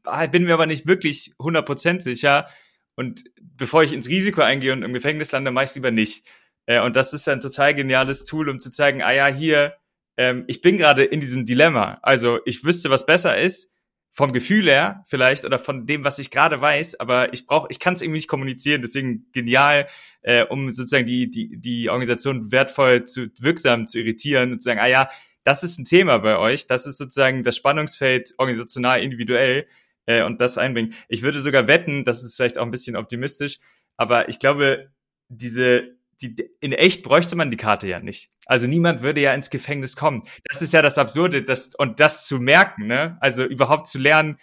ah, 0.04 0.26
bin 0.26 0.44
mir 0.44 0.54
aber 0.54 0.66
nicht 0.66 0.86
wirklich 0.86 1.32
100% 1.38 2.00
sicher. 2.00 2.48
Und 2.96 3.24
bevor 3.40 3.82
ich 3.82 3.92
ins 3.92 4.08
Risiko 4.08 4.40
eingehe 4.40 4.72
und 4.72 4.82
im 4.82 4.92
Gefängnis 4.92 5.32
lande, 5.32 5.50
mache 5.50 5.64
ich 5.64 5.70
es 5.70 5.76
lieber 5.76 5.90
nicht. 5.90 6.24
Äh, 6.66 6.80
und 6.80 6.96
das 6.96 7.12
ist 7.12 7.28
ein 7.28 7.40
total 7.40 7.74
geniales 7.74 8.24
Tool, 8.24 8.48
um 8.48 8.58
zu 8.58 8.70
zeigen, 8.70 9.02
ah 9.02 9.12
ja, 9.12 9.26
hier, 9.26 9.74
ähm, 10.16 10.44
ich 10.46 10.60
bin 10.60 10.76
gerade 10.76 11.04
in 11.04 11.20
diesem 11.20 11.44
Dilemma. 11.44 11.98
Also 12.02 12.38
ich 12.44 12.64
wüsste, 12.64 12.90
was 12.90 13.06
besser 13.06 13.38
ist, 13.38 13.73
vom 14.14 14.32
Gefühl 14.32 14.66
her 14.66 15.02
vielleicht 15.06 15.44
oder 15.44 15.58
von 15.58 15.86
dem, 15.86 16.04
was 16.04 16.20
ich 16.20 16.30
gerade 16.30 16.60
weiß, 16.60 17.00
aber 17.00 17.32
ich 17.32 17.48
brauche, 17.48 17.66
ich 17.70 17.80
kann 17.80 17.94
es 17.94 18.00
irgendwie 18.00 18.18
nicht 18.18 18.28
kommunizieren, 18.28 18.80
deswegen 18.80 19.26
genial, 19.32 19.88
äh, 20.22 20.44
um 20.44 20.70
sozusagen 20.70 21.04
die, 21.04 21.28
die, 21.28 21.56
die 21.56 21.90
Organisation 21.90 22.52
wertvoll 22.52 23.02
zu 23.04 23.26
wirksam 23.40 23.88
zu 23.88 23.98
irritieren 23.98 24.52
und 24.52 24.60
zu 24.60 24.66
sagen, 24.66 24.78
ah 24.78 24.86
ja, 24.86 25.08
das 25.42 25.64
ist 25.64 25.80
ein 25.80 25.84
Thema 25.84 26.18
bei 26.18 26.38
euch. 26.38 26.68
Das 26.68 26.86
ist 26.86 26.96
sozusagen 26.98 27.42
das 27.42 27.56
Spannungsfeld 27.56 28.34
organisational, 28.38 29.02
individuell 29.02 29.66
äh, 30.06 30.22
und 30.22 30.40
das 30.40 30.58
einbringen. 30.58 30.94
Ich 31.08 31.22
würde 31.22 31.40
sogar 31.40 31.66
wetten, 31.66 32.04
das 32.04 32.22
ist 32.22 32.36
vielleicht 32.36 32.56
auch 32.56 32.64
ein 32.64 32.70
bisschen 32.70 32.94
optimistisch, 32.94 33.58
aber 33.96 34.28
ich 34.28 34.38
glaube, 34.38 34.92
diese 35.28 35.96
die, 36.20 36.50
in 36.60 36.72
echt 36.72 37.02
bräuchte 37.02 37.36
man 37.36 37.50
die 37.50 37.56
Karte 37.56 37.86
ja 37.86 38.00
nicht. 38.00 38.30
Also 38.46 38.66
niemand 38.66 39.02
würde 39.02 39.20
ja 39.20 39.34
ins 39.34 39.50
Gefängnis 39.50 39.96
kommen. 39.96 40.22
Das 40.48 40.62
ist 40.62 40.72
ja 40.72 40.82
das 40.82 40.98
Absurde, 40.98 41.42
das 41.42 41.74
und 41.74 42.00
das 42.00 42.26
zu 42.26 42.38
merken, 42.40 42.86
ne? 42.86 43.16
Also 43.20 43.44
überhaupt 43.44 43.88
zu 43.88 43.98
lernen, 43.98 44.38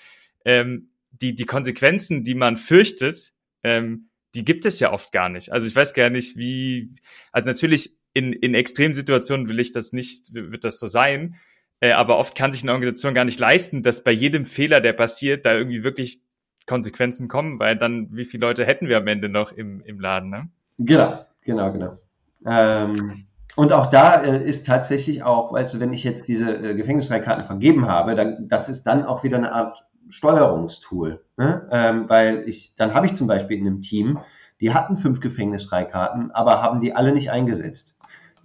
ähm, 0.45 0.91
die 1.11 1.35
die 1.35 1.45
Konsequenzen, 1.45 2.23
die 2.23 2.35
man 2.35 2.57
fürchtet, 2.57 3.33
ähm, 3.63 4.09
die 4.35 4.45
gibt 4.45 4.65
es 4.65 4.79
ja 4.79 4.91
oft 4.93 5.11
gar 5.11 5.29
nicht. 5.29 5.51
Also 5.51 5.67
ich 5.67 5.75
weiß 5.75 5.93
gar 5.93 6.09
nicht, 6.09 6.37
wie. 6.37 6.95
Also 7.31 7.49
natürlich 7.49 7.95
in 8.13 8.33
in 8.33 8.53
Extremsituationen 8.53 9.47
will 9.47 9.59
ich 9.59 9.71
das 9.71 9.93
nicht, 9.93 10.33
wird 10.33 10.63
das 10.63 10.79
so 10.79 10.87
sein. 10.87 11.35
Äh, 11.79 11.91
aber 11.91 12.17
oft 12.17 12.37
kann 12.37 12.51
sich 12.51 12.63
eine 12.63 12.71
Organisation 12.71 13.13
gar 13.13 13.25
nicht 13.25 13.39
leisten, 13.39 13.83
dass 13.83 14.03
bei 14.03 14.11
jedem 14.11 14.45
Fehler, 14.45 14.81
der 14.81 14.93
passiert, 14.93 15.45
da 15.45 15.55
irgendwie 15.55 15.83
wirklich 15.83 16.21
Konsequenzen 16.67 17.27
kommen, 17.27 17.59
weil 17.59 17.75
dann 17.75 18.15
wie 18.15 18.25
viele 18.25 18.45
Leute 18.45 18.65
hätten 18.65 18.87
wir 18.87 18.97
am 18.97 19.07
Ende 19.07 19.29
noch 19.29 19.51
im 19.51 19.81
im 19.81 19.99
Laden, 19.99 20.29
ne? 20.29 20.49
Genau, 20.77 21.25
genau, 21.43 21.71
genau. 21.71 21.97
Ähm, 22.45 23.25
und 23.55 23.73
auch 23.73 23.87
da 23.87 24.21
äh, 24.21 24.47
ist 24.47 24.65
tatsächlich 24.65 25.23
auch, 25.23 25.51
du, 25.51 25.79
wenn 25.79 25.93
ich 25.93 26.03
jetzt 26.03 26.27
diese 26.27 26.53
äh, 26.55 26.75
Gefängnisfreikarten 26.75 27.45
vergeben 27.45 27.87
habe, 27.87 28.15
dann, 28.15 28.47
das 28.47 28.69
ist 28.69 28.83
dann 28.83 29.05
auch 29.05 29.23
wieder 29.23 29.37
eine 29.37 29.51
Art 29.51 29.83
Steuerungstool. 30.09 31.23
Ne? 31.37 31.67
Ähm, 31.71 32.09
weil 32.09 32.47
ich, 32.47 32.75
dann 32.75 32.93
habe 32.93 33.05
ich 33.05 33.15
zum 33.15 33.27
Beispiel 33.27 33.57
in 33.57 33.67
einem 33.67 33.81
Team, 33.81 34.19
die 34.59 34.73
hatten 34.73 34.95
fünf 34.97 35.19
Gefängnisfreikarten, 35.19 36.31
aber 36.31 36.61
haben 36.61 36.79
die 36.79 36.95
alle 36.95 37.11
nicht 37.11 37.31
eingesetzt. 37.31 37.95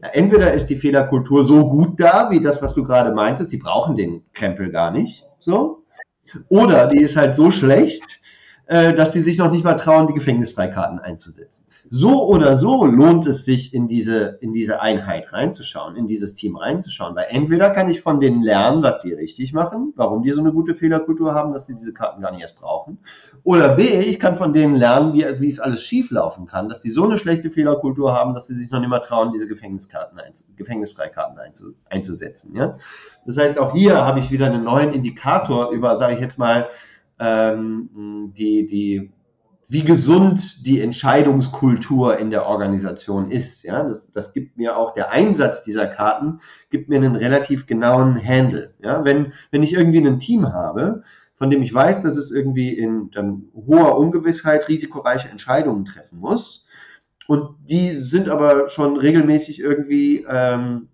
Ja, 0.03 0.09
entweder 0.09 0.53
ist 0.53 0.67
die 0.67 0.77
Fehlerkultur 0.77 1.45
so 1.45 1.69
gut 1.69 2.01
da, 2.01 2.31
wie 2.31 2.41
das, 2.41 2.61
was 2.63 2.75
du 2.75 2.85
gerade 2.85 3.15
meintest, 3.15 3.53
die 3.53 3.59
brauchen 3.59 3.97
den 3.97 4.25
Krempel 4.33 4.71
gar 4.71 4.91
nicht, 4.91 5.27
so. 5.41 5.85
Oder 6.49 6.89
die 6.89 7.01
ist 7.01 7.17
halt 7.17 7.35
so 7.35 7.51
schlecht, 7.51 8.21
äh, 8.67 8.95
dass 8.95 9.11
die 9.13 9.21
sich 9.21 9.39
noch 9.39 9.51
nicht 9.51 9.65
mal 9.65 9.75
trauen, 9.75 10.07
die 10.07 10.15
Gefängnisfreikarten 10.15 10.99
einzusetzen. 10.99 11.67
So 11.89 12.27
oder 12.27 12.57
so 12.57 12.85
lohnt 12.85 13.27
es 13.27 13.45
sich, 13.45 13.73
in 13.73 13.87
diese, 13.87 14.39
in 14.41 14.53
diese 14.53 14.81
Einheit 14.81 15.33
reinzuschauen, 15.33 15.95
in 15.95 16.09
dieses 16.09 16.35
Team 16.35 16.57
reinzuschauen, 16.57 17.15
weil 17.15 17.27
entweder 17.29 17.71
kann 17.71 17.89
ich 17.89 18.01
von 18.01 18.19
denen 18.19 18.43
lernen, 18.43 18.83
was 18.83 18.99
die 18.99 19.13
richtig 19.13 19.53
machen, 19.53 19.93
warum 19.95 20.23
die 20.23 20.31
so 20.31 20.41
eine 20.41 20.53
gute 20.53 20.75
Fehlerkultur 20.75 21.33
haben, 21.33 21.53
dass 21.53 21.67
die 21.67 21.75
diese 21.75 21.95
Karten 21.95 22.23
gar 22.23 22.33
nicht 22.33 22.41
erst 22.41 22.59
brauchen, 22.59 22.99
oder 23.45 23.77
B, 23.77 23.85
ich 24.01 24.19
kann 24.19 24.35
von 24.35 24.53
denen 24.53 24.75
lernen, 24.75 25.13
wie, 25.13 25.25
wie 25.39 25.49
es 25.49 25.61
alles 25.61 25.83
schief 25.83 26.11
laufen 26.11 26.47
kann, 26.47 26.69
dass 26.69 26.83
die 26.83 26.91
so 26.91 27.05
eine 27.05 27.19
schlechte 27.19 27.51
Fehlerkultur 27.51 28.13
haben, 28.13 28.35
dass 28.35 28.49
sie 28.49 28.57
sich 28.57 28.71
noch 28.73 28.81
nicht 28.81 28.89
mal 28.89 28.99
trauen, 28.99 29.31
diese 29.31 29.47
Gefängniskarten 29.47 30.19
einzu, 30.19 30.45
Gefängnisfreikarten 30.57 31.39
einzu, 31.39 31.75
einzusetzen. 31.89 32.57
Ja? 32.57 32.79
Das 33.27 33.37
heißt, 33.37 33.61
auch 33.61 33.73
hier 33.73 34.05
habe 34.05 34.19
ich 34.19 34.33
wieder 34.33 34.47
einen 34.47 34.65
neuen 34.65 34.93
Indikator 34.93 35.71
über, 35.71 35.97
sage 35.97 36.15
ich 36.15 36.21
jetzt 36.21 36.39
mal, 36.39 36.67
ähm, 37.19 38.33
die, 38.37 38.67
die, 38.67 39.13
wie 39.69 39.83
gesund 39.83 40.65
die 40.67 40.81
Entscheidungskultur 40.81 42.19
in 42.19 42.31
der 42.31 42.47
Organisation 42.47 43.31
ist. 43.31 43.65
Ja, 43.65 43.83
das, 43.83 44.13
das 44.13 44.33
gibt 44.33 44.57
mir 44.57 44.77
auch 44.77 44.95
der 44.95 45.11
Einsatz 45.11 45.65
dieser 45.65 45.87
Karten, 45.87 46.41
gibt 46.71 46.89
mir 46.89 46.97
einen 46.97 47.17
relativ 47.17 47.67
genauen 47.67 48.17
Handle. 48.23 48.75
Ja, 48.81 49.05
wenn, 49.05 49.33
wenn 49.51 49.63
ich 49.63 49.73
irgendwie 49.73 50.07
ein 50.07 50.19
Team 50.19 50.53
habe, 50.53 51.03
von 51.35 51.51
dem 51.51 51.63
ich 51.63 51.75
weiß, 51.75 52.03
dass 52.03 52.17
es 52.17 52.31
irgendwie 52.31 52.73
in 52.73 53.11
dann 53.11 53.45
hoher 53.55 53.99
Ungewissheit 53.99 54.69
risikoreiche 54.69 55.29
Entscheidungen 55.29 55.85
treffen 55.85 56.19
muss, 56.19 56.67
und 57.27 57.57
die 57.69 58.01
sind 58.01 58.29
aber 58.29 58.69
schon 58.69 58.97
regelmäßig 58.97 59.61
irgendwie 59.61 60.25
ähm, 60.29 60.89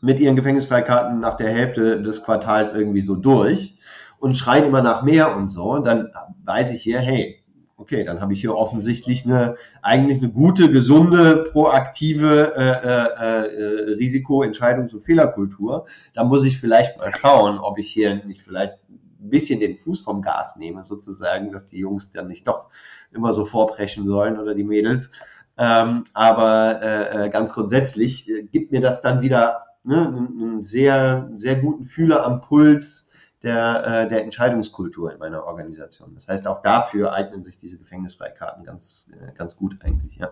mit 0.00 0.18
ihren 0.18 0.36
Gefängnisfreikarten 0.36 1.20
nach 1.20 1.36
der 1.36 1.50
Hälfte 1.50 2.02
des 2.02 2.24
Quartals 2.24 2.72
irgendwie 2.72 3.02
so 3.02 3.16
durch, 3.16 3.78
und 4.22 4.38
schreien 4.38 4.66
immer 4.66 4.82
nach 4.82 5.02
mehr 5.02 5.36
und 5.36 5.48
so, 5.48 5.80
dann 5.80 6.12
weiß 6.44 6.70
ich 6.70 6.80
hier, 6.80 7.00
hey, 7.00 7.42
okay, 7.76 8.04
dann 8.04 8.20
habe 8.20 8.32
ich 8.32 8.40
hier 8.40 8.54
offensichtlich 8.54 9.26
eine 9.26 9.56
eigentlich 9.82 10.18
eine 10.18 10.30
gute, 10.30 10.70
gesunde, 10.70 11.48
proaktive 11.50 12.54
äh, 12.56 12.60
äh, 12.62 13.90
äh, 13.90 13.96
Risikoentscheidungs- 13.96 14.94
und 14.94 15.02
Fehlerkultur. 15.02 15.86
Da 16.14 16.22
muss 16.22 16.44
ich 16.44 16.60
vielleicht 16.60 17.00
mal 17.00 17.12
schauen, 17.12 17.58
ob 17.58 17.80
ich 17.80 17.90
hier 17.90 18.24
nicht 18.24 18.42
vielleicht 18.42 18.74
ein 18.88 19.28
bisschen 19.28 19.58
den 19.58 19.76
Fuß 19.76 19.98
vom 19.98 20.22
Gas 20.22 20.54
nehme, 20.56 20.84
sozusagen, 20.84 21.50
dass 21.50 21.66
die 21.66 21.78
Jungs 21.78 22.12
dann 22.12 22.28
nicht 22.28 22.46
doch 22.46 22.66
immer 23.12 23.32
so 23.32 23.44
vorbrechen 23.44 24.06
sollen 24.06 24.38
oder 24.38 24.54
die 24.54 24.62
Mädels. 24.62 25.10
Ähm, 25.58 26.04
aber 26.12 26.80
äh, 26.80 27.26
äh 27.26 27.28
ganz 27.28 27.52
grundsätzlich 27.54 28.30
äh, 28.30 28.44
gibt 28.44 28.70
mir 28.70 28.80
das 28.80 29.02
dann 29.02 29.20
wieder 29.20 29.64
ne, 29.82 30.06
einen 30.06 30.62
sehr, 30.62 31.28
sehr 31.38 31.56
guten 31.56 31.84
Fühler 31.84 32.24
am 32.24 32.40
Puls 32.40 33.08
der, 33.42 34.04
äh, 34.04 34.08
der 34.08 34.22
Entscheidungskultur 34.24 35.12
in 35.12 35.18
meiner 35.18 35.44
Organisation. 35.44 36.14
Das 36.14 36.28
heißt, 36.28 36.46
auch 36.46 36.62
dafür 36.62 37.12
eignen 37.12 37.42
sich 37.42 37.58
diese 37.58 37.78
Gefängnisfreikarten 37.78 38.64
ganz, 38.64 39.10
äh, 39.12 39.32
ganz 39.36 39.56
gut 39.56 39.76
eigentlich, 39.82 40.16
ja. 40.16 40.30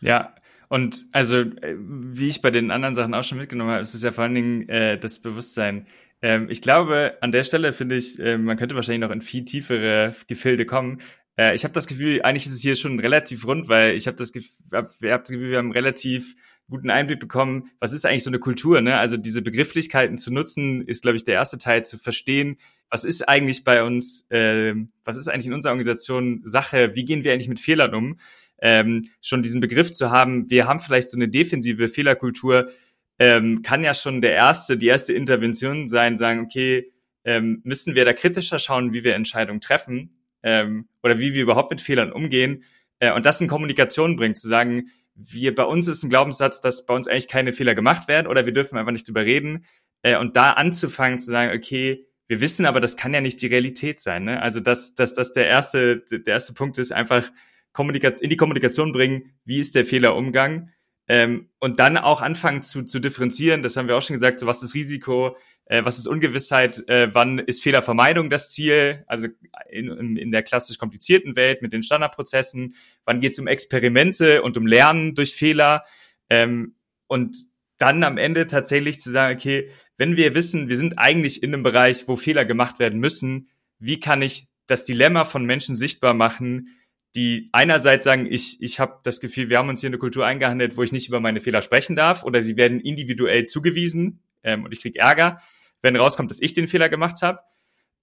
Ja, 0.00 0.34
und 0.68 1.06
also, 1.12 1.38
äh, 1.40 1.76
wie 1.78 2.28
ich 2.28 2.42
bei 2.42 2.50
den 2.50 2.70
anderen 2.70 2.94
Sachen 2.94 3.12
auch 3.14 3.24
schon 3.24 3.38
mitgenommen 3.38 3.70
habe, 3.70 3.80
ist 3.80 3.92
es 3.92 4.02
ja 4.02 4.12
vor 4.12 4.24
allen 4.24 4.34
Dingen 4.34 4.68
äh, 4.68 4.98
das 4.98 5.18
Bewusstsein. 5.18 5.86
Ähm, 6.22 6.48
ich 6.48 6.62
glaube, 6.62 7.18
an 7.20 7.32
der 7.32 7.44
Stelle 7.44 7.72
finde 7.72 7.96
ich, 7.96 8.18
äh, 8.18 8.38
man 8.38 8.56
könnte 8.56 8.76
wahrscheinlich 8.76 9.00
noch 9.00 9.14
in 9.14 9.20
viel 9.20 9.44
tiefere 9.44 10.14
Gefilde 10.28 10.66
kommen. 10.66 11.00
Äh, 11.36 11.54
ich 11.54 11.64
habe 11.64 11.74
das 11.74 11.86
Gefühl, 11.86 12.22
eigentlich 12.22 12.46
ist 12.46 12.52
es 12.52 12.60
hier 12.60 12.76
schon 12.76 13.00
relativ 13.00 13.46
rund, 13.46 13.68
weil 13.68 13.94
ich 13.94 14.06
habe 14.06 14.16
das, 14.16 14.32
hab, 14.72 14.86
hab 14.86 15.20
das 15.20 15.30
Gefühl, 15.30 15.50
wir 15.50 15.58
haben 15.58 15.72
relativ 15.72 16.34
guten 16.70 16.90
Einblick 16.90 17.20
bekommen, 17.20 17.70
was 17.80 17.92
ist 17.92 18.06
eigentlich 18.06 18.24
so 18.24 18.30
eine 18.30 18.38
Kultur, 18.38 18.80
ne? 18.80 18.96
Also 18.98 19.16
diese 19.16 19.42
Begrifflichkeiten 19.42 20.16
zu 20.16 20.32
nutzen, 20.32 20.82
ist, 20.82 21.02
glaube 21.02 21.16
ich, 21.16 21.24
der 21.24 21.34
erste 21.34 21.58
Teil, 21.58 21.84
zu 21.84 21.98
verstehen, 21.98 22.56
was 22.88 23.04
ist 23.04 23.28
eigentlich 23.28 23.64
bei 23.64 23.82
uns, 23.82 24.26
äh, 24.30 24.74
was 25.04 25.16
ist 25.16 25.28
eigentlich 25.28 25.46
in 25.46 25.54
unserer 25.54 25.72
Organisation 25.72 26.40
Sache, 26.42 26.94
wie 26.94 27.04
gehen 27.04 27.24
wir 27.24 27.32
eigentlich 27.32 27.48
mit 27.48 27.60
Fehlern 27.60 27.94
um? 27.94 28.18
Ähm, 28.62 29.02
schon 29.22 29.42
diesen 29.42 29.60
Begriff 29.60 29.90
zu 29.90 30.10
haben, 30.10 30.50
wir 30.50 30.66
haben 30.66 30.80
vielleicht 30.80 31.10
so 31.10 31.16
eine 31.16 31.28
defensive 31.28 31.88
Fehlerkultur, 31.88 32.70
ähm, 33.18 33.62
kann 33.62 33.84
ja 33.84 33.94
schon 33.94 34.20
der 34.20 34.32
erste, 34.32 34.76
die 34.76 34.86
erste 34.86 35.12
Intervention 35.12 35.88
sein, 35.88 36.16
sagen, 36.16 36.40
okay, 36.40 36.92
ähm, 37.24 37.60
müssen 37.64 37.94
wir 37.94 38.04
da 38.04 38.12
kritischer 38.12 38.58
schauen, 38.58 38.94
wie 38.94 39.04
wir 39.04 39.14
Entscheidungen 39.14 39.60
treffen 39.60 40.18
ähm, 40.42 40.88
oder 41.02 41.18
wie 41.18 41.34
wir 41.34 41.42
überhaupt 41.42 41.70
mit 41.70 41.80
Fehlern 41.80 42.12
umgehen 42.12 42.64
äh, 42.98 43.12
und 43.12 43.26
das 43.26 43.40
in 43.40 43.48
Kommunikation 43.48 44.16
bringt, 44.16 44.38
zu 44.38 44.48
sagen, 44.48 44.88
wir, 45.14 45.54
bei 45.54 45.64
uns 45.64 45.88
ist 45.88 46.02
ein 46.02 46.10
Glaubenssatz, 46.10 46.60
dass 46.60 46.86
bei 46.86 46.94
uns 46.94 47.08
eigentlich 47.08 47.28
keine 47.28 47.52
Fehler 47.52 47.74
gemacht 47.74 48.08
werden 48.08 48.26
oder 48.26 48.46
wir 48.46 48.52
dürfen 48.52 48.78
einfach 48.78 48.92
nicht 48.92 49.06
drüber 49.06 49.24
reden. 49.24 49.64
Äh, 50.02 50.16
und 50.16 50.36
da 50.36 50.52
anzufangen 50.52 51.18
zu 51.18 51.30
sagen, 51.30 51.56
okay, 51.56 52.06
wir 52.28 52.40
wissen 52.40 52.64
aber, 52.64 52.80
das 52.80 52.96
kann 52.96 53.12
ja 53.12 53.20
nicht 53.20 53.42
die 53.42 53.48
Realität 53.48 54.00
sein. 54.00 54.24
Ne? 54.24 54.40
Also, 54.40 54.60
dass, 54.60 54.94
dass, 54.94 55.14
dass 55.14 55.32
der 55.32 55.48
erste, 55.48 55.98
der 56.10 56.34
erste 56.34 56.54
Punkt 56.54 56.78
ist, 56.78 56.92
einfach 56.92 57.30
Kommunikation, 57.72 58.24
in 58.24 58.30
die 58.30 58.36
Kommunikation 58.36 58.92
bringen, 58.92 59.34
wie 59.44 59.58
ist 59.58 59.74
der 59.74 59.84
Fehlerumgang 59.84 60.70
ähm, 61.10 61.48
und 61.58 61.80
dann 61.80 61.96
auch 61.96 62.22
anfangen 62.22 62.62
zu, 62.62 62.84
zu 62.84 63.00
differenzieren. 63.00 63.64
Das 63.64 63.76
haben 63.76 63.88
wir 63.88 63.96
auch 63.96 64.02
schon 64.02 64.14
gesagt, 64.14 64.38
so 64.38 64.46
was 64.46 64.62
ist 64.62 64.74
Risiko, 64.74 65.36
äh, 65.64 65.84
was 65.84 65.98
ist 65.98 66.06
Ungewissheit, 66.06 66.88
äh, 66.88 67.12
wann 67.12 67.40
ist 67.40 67.64
Fehlervermeidung 67.64 68.30
das 68.30 68.48
Ziel, 68.48 69.02
also 69.08 69.26
in, 69.68 70.16
in 70.16 70.30
der 70.30 70.44
klassisch 70.44 70.78
komplizierten 70.78 71.34
Welt 71.34 71.62
mit 71.62 71.72
den 71.72 71.82
Standardprozessen, 71.82 72.76
wann 73.04 73.20
geht 73.20 73.32
es 73.32 73.40
um 73.40 73.48
Experimente 73.48 74.42
und 74.42 74.56
um 74.56 74.68
Lernen 74.68 75.16
durch 75.16 75.34
Fehler 75.34 75.82
ähm, 76.28 76.76
und 77.08 77.36
dann 77.78 78.04
am 78.04 78.16
Ende 78.16 78.46
tatsächlich 78.46 79.00
zu 79.00 79.10
sagen, 79.10 79.36
okay, 79.36 79.68
wenn 79.96 80.16
wir 80.16 80.36
wissen, 80.36 80.68
wir 80.68 80.76
sind 80.76 80.96
eigentlich 80.96 81.42
in 81.42 81.52
einem 81.52 81.64
Bereich, 81.64 82.06
wo 82.06 82.14
Fehler 82.14 82.44
gemacht 82.44 82.78
werden 82.78 83.00
müssen, 83.00 83.48
wie 83.80 83.98
kann 83.98 84.22
ich 84.22 84.46
das 84.68 84.84
Dilemma 84.84 85.24
von 85.24 85.44
Menschen 85.44 85.74
sichtbar 85.74 86.14
machen, 86.14 86.68
die 87.14 87.48
einerseits 87.52 88.04
sagen, 88.04 88.26
ich, 88.30 88.62
ich 88.62 88.78
habe 88.78 89.00
das 89.02 89.20
Gefühl, 89.20 89.50
wir 89.50 89.58
haben 89.58 89.68
uns 89.68 89.80
hier 89.80 89.88
eine 89.88 89.98
Kultur 89.98 90.26
eingehandelt, 90.26 90.76
wo 90.76 90.82
ich 90.82 90.92
nicht 90.92 91.08
über 91.08 91.20
meine 91.20 91.40
Fehler 91.40 91.62
sprechen 91.62 91.96
darf, 91.96 92.24
oder 92.24 92.40
sie 92.40 92.56
werden 92.56 92.80
individuell 92.80 93.44
zugewiesen 93.44 94.22
ähm, 94.42 94.64
und 94.64 94.72
ich 94.72 94.80
krieg 94.80 94.96
Ärger 94.96 95.40
wenn 95.82 95.96
rauskommt, 95.96 96.30
dass 96.30 96.40
ich 96.40 96.52
den 96.52 96.68
Fehler 96.68 96.88
gemacht 96.88 97.22
habe. 97.22 97.40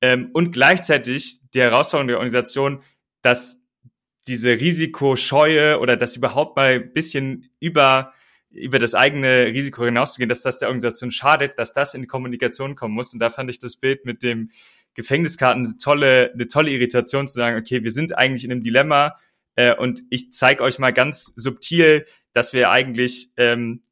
Ähm, 0.01 0.29
und 0.33 0.51
gleichzeitig 0.51 1.41
die 1.53 1.61
Herausforderung 1.61 2.07
der 2.07 2.17
Organisation, 2.17 2.83
dass 3.21 3.61
diese 4.27 4.51
Risikoscheue 4.51 5.79
oder 5.79 5.97
das 5.97 6.15
überhaupt 6.15 6.55
mal 6.57 6.75
ein 6.75 6.93
bisschen 6.93 7.49
über, 7.59 8.13
über 8.49 8.77
das 8.77 8.93
eigene 8.93 9.47
Risiko 9.47 9.85
hinauszugehen, 9.85 10.29
dass 10.29 10.41
das 10.41 10.59
der 10.59 10.67
Organisation 10.67 11.11
schadet, 11.11 11.57
dass 11.57 11.73
das 11.73 11.93
in 11.93 12.01
die 12.01 12.07
Kommunikation 12.07 12.75
kommen 12.75 12.93
muss. 12.93 13.13
Und 13.13 13.19
da 13.19 13.29
fand 13.29 13.49
ich 13.49 13.59
das 13.59 13.77
Bild 13.77 14.05
mit 14.05 14.23
dem 14.23 14.51
Gefängniskarten 14.93 15.65
eine 15.65 15.77
tolle, 15.77 16.31
eine 16.33 16.47
tolle 16.47 16.71
Irritation 16.71 17.27
zu 17.27 17.35
sagen, 17.35 17.57
okay, 17.57 17.83
wir 17.83 17.91
sind 17.91 18.17
eigentlich 18.17 18.43
in 18.43 18.51
einem 18.51 18.61
Dilemma 18.61 19.15
äh, 19.55 19.75
und 19.75 20.01
ich 20.09 20.33
zeige 20.33 20.63
euch 20.63 20.79
mal 20.79 20.91
ganz 20.91 21.33
subtil, 21.35 22.05
dass 22.33 22.53
wir 22.53 22.71
eigentlich 22.71 23.31
ähm, 23.37 23.83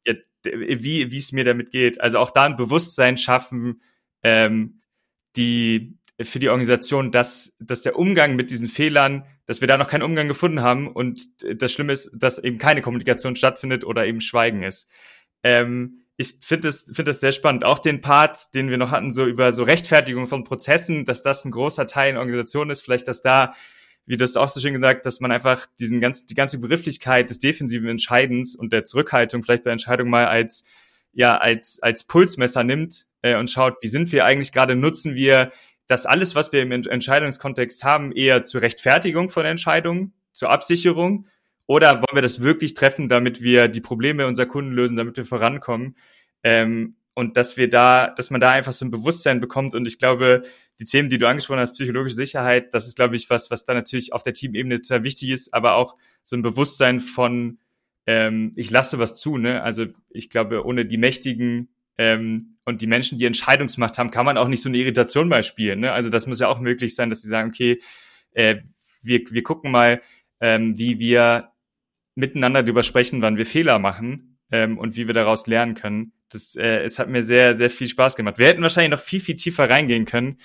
wie 0.44 1.10
wie 1.10 1.16
es 1.16 1.32
mir 1.32 1.44
damit 1.44 1.70
geht. 1.70 2.00
Also 2.00 2.18
auch 2.18 2.30
da 2.30 2.44
ein 2.44 2.56
Bewusstsein 2.56 3.16
schaffen, 3.16 3.80
ähm, 4.22 4.80
die 5.36 5.98
für 6.22 6.38
die 6.38 6.48
Organisation, 6.48 7.12
dass, 7.12 7.56
dass 7.60 7.82
der 7.82 7.96
Umgang 7.98 8.36
mit 8.36 8.50
diesen 8.50 8.68
Fehlern, 8.68 9.26
dass 9.44 9.60
wir 9.60 9.68
da 9.68 9.76
noch 9.76 9.88
keinen 9.88 10.02
Umgang 10.02 10.28
gefunden 10.28 10.62
haben 10.62 10.88
und 10.88 11.22
das 11.60 11.72
Schlimme 11.72 11.92
ist, 11.92 12.10
dass 12.14 12.38
eben 12.38 12.58
keine 12.58 12.80
Kommunikation 12.80 13.36
stattfindet 13.36 13.84
oder 13.84 14.06
eben 14.06 14.20
Schweigen 14.20 14.62
ist. 14.62 14.90
Ähm, 15.42 16.05
ich 16.16 16.36
finde 16.40 16.68
das, 16.68 16.84
finde 16.84 17.10
das 17.10 17.20
sehr 17.20 17.32
spannend. 17.32 17.64
Auch 17.64 17.78
den 17.78 18.00
Part, 18.00 18.54
den 18.54 18.70
wir 18.70 18.78
noch 18.78 18.90
hatten, 18.90 19.10
so 19.10 19.26
über 19.26 19.52
so 19.52 19.64
Rechtfertigung 19.64 20.26
von 20.26 20.44
Prozessen, 20.44 21.04
dass 21.04 21.22
das 21.22 21.44
ein 21.44 21.50
großer 21.50 21.86
Teil 21.86 22.12
in 22.12 22.16
Organisation 22.16 22.70
ist, 22.70 22.82
vielleicht, 22.82 23.06
dass 23.06 23.20
da, 23.20 23.54
wie 24.06 24.16
du 24.16 24.24
es 24.24 24.36
auch 24.36 24.48
so 24.48 24.60
schön 24.60 24.72
gesagt, 24.72 25.04
dass 25.04 25.20
man 25.20 25.30
einfach 25.30 25.66
diesen 25.78 26.00
ganz, 26.00 26.24
die 26.24 26.34
ganze 26.34 26.58
Begrifflichkeit 26.58 27.28
des 27.28 27.38
defensiven 27.38 27.88
Entscheidens 27.88 28.56
und 28.56 28.72
der 28.72 28.86
Zurückhaltung 28.86 29.42
vielleicht 29.42 29.64
bei 29.64 29.72
Entscheidungen 29.72 30.10
mal 30.10 30.26
als, 30.26 30.64
ja, 31.12 31.36
als, 31.36 31.80
als 31.82 32.04
Pulsmesser 32.04 32.64
nimmt 32.64 33.06
äh, 33.20 33.36
und 33.36 33.50
schaut, 33.50 33.82
wie 33.82 33.88
sind 33.88 34.10
wir 34.12 34.24
eigentlich 34.24 34.52
gerade, 34.52 34.74
nutzen 34.74 35.14
wir 35.14 35.52
das 35.86 36.06
alles, 36.06 36.34
was 36.34 36.50
wir 36.50 36.62
im 36.62 36.72
Entscheidungskontext 36.72 37.84
haben, 37.84 38.10
eher 38.12 38.44
zur 38.44 38.62
Rechtfertigung 38.62 39.28
von 39.28 39.44
Entscheidungen, 39.44 40.14
zur 40.32 40.50
Absicherung 40.50 41.26
oder 41.66 41.94
wollen 41.96 42.14
wir 42.14 42.22
das 42.22 42.40
wirklich 42.40 42.74
treffen, 42.74 43.08
damit 43.08 43.42
wir 43.42 43.68
die 43.68 43.80
Probleme 43.80 44.26
unserer 44.26 44.46
Kunden 44.46 44.72
lösen, 44.72 44.96
damit 44.96 45.16
wir 45.16 45.24
vorankommen? 45.24 45.96
Ähm, 46.42 46.96
und 47.18 47.38
dass 47.38 47.56
wir 47.56 47.70
da, 47.70 48.08
dass 48.08 48.30
man 48.30 48.42
da 48.42 48.50
einfach 48.50 48.72
so 48.72 48.84
ein 48.84 48.90
Bewusstsein 48.90 49.40
bekommt. 49.40 49.74
Und 49.74 49.88
ich 49.88 49.98
glaube, 49.98 50.42
die 50.78 50.84
Themen, 50.84 51.08
die 51.08 51.16
du 51.18 51.26
angesprochen 51.26 51.60
hast, 51.60 51.72
psychologische 51.72 52.14
Sicherheit, 52.14 52.74
das 52.74 52.86
ist, 52.86 52.96
glaube 52.96 53.16
ich, 53.16 53.30
was, 53.30 53.50
was 53.50 53.64
da 53.64 53.72
natürlich 53.72 54.12
auf 54.12 54.22
der 54.22 54.34
Teamebene 54.34 54.82
total 54.82 55.02
wichtig 55.02 55.30
ist, 55.30 55.54
aber 55.54 55.76
auch 55.76 55.96
so 56.22 56.36
ein 56.36 56.42
Bewusstsein 56.42 57.00
von, 57.00 57.58
ähm, 58.06 58.52
ich 58.54 58.70
lasse 58.70 58.98
was 58.98 59.14
zu. 59.14 59.38
Ne? 59.38 59.62
Also 59.62 59.86
ich 60.10 60.28
glaube, 60.28 60.66
ohne 60.66 60.84
die 60.84 60.98
Mächtigen 60.98 61.70
ähm, 61.96 62.58
und 62.66 62.82
die 62.82 62.86
Menschen, 62.86 63.16
die 63.16 63.24
Entscheidungsmacht 63.24 63.96
haben, 63.96 64.10
kann 64.10 64.26
man 64.26 64.36
auch 64.36 64.48
nicht 64.48 64.60
so 64.60 64.68
eine 64.68 64.76
Irritation 64.76 65.28
mal 65.28 65.42
spielen. 65.42 65.80
Ne? 65.80 65.92
Also 65.92 66.10
das 66.10 66.26
muss 66.26 66.38
ja 66.38 66.48
auch 66.48 66.60
möglich 66.60 66.94
sein, 66.94 67.08
dass 67.08 67.22
sie 67.22 67.28
sagen, 67.28 67.48
okay, 67.48 67.78
äh, 68.32 68.56
wir, 69.02 69.22
wir 69.30 69.42
gucken 69.42 69.70
mal, 69.70 70.02
ähm, 70.40 70.76
wie 70.78 70.98
wir 70.98 71.50
miteinander 72.16 72.62
darüber 72.62 72.82
sprechen, 72.82 73.22
wann 73.22 73.36
wir 73.36 73.46
Fehler 73.46 73.78
machen 73.78 74.38
ähm, 74.50 74.78
und 74.78 74.96
wie 74.96 75.06
wir 75.06 75.14
daraus 75.14 75.46
lernen 75.46 75.74
können. 75.74 76.12
Das, 76.32 76.56
äh, 76.56 76.82
es 76.82 76.98
hat 76.98 77.08
mir 77.08 77.22
sehr, 77.22 77.54
sehr 77.54 77.70
viel 77.70 77.86
Spaß 77.86 78.16
gemacht. 78.16 78.38
Wir 78.38 78.48
hätten 78.48 78.62
wahrscheinlich 78.62 78.90
noch 78.90 79.00
viel, 79.00 79.20
viel 79.20 79.36
tiefer 79.36 79.70
reingehen 79.70 80.06
können. 80.06 80.38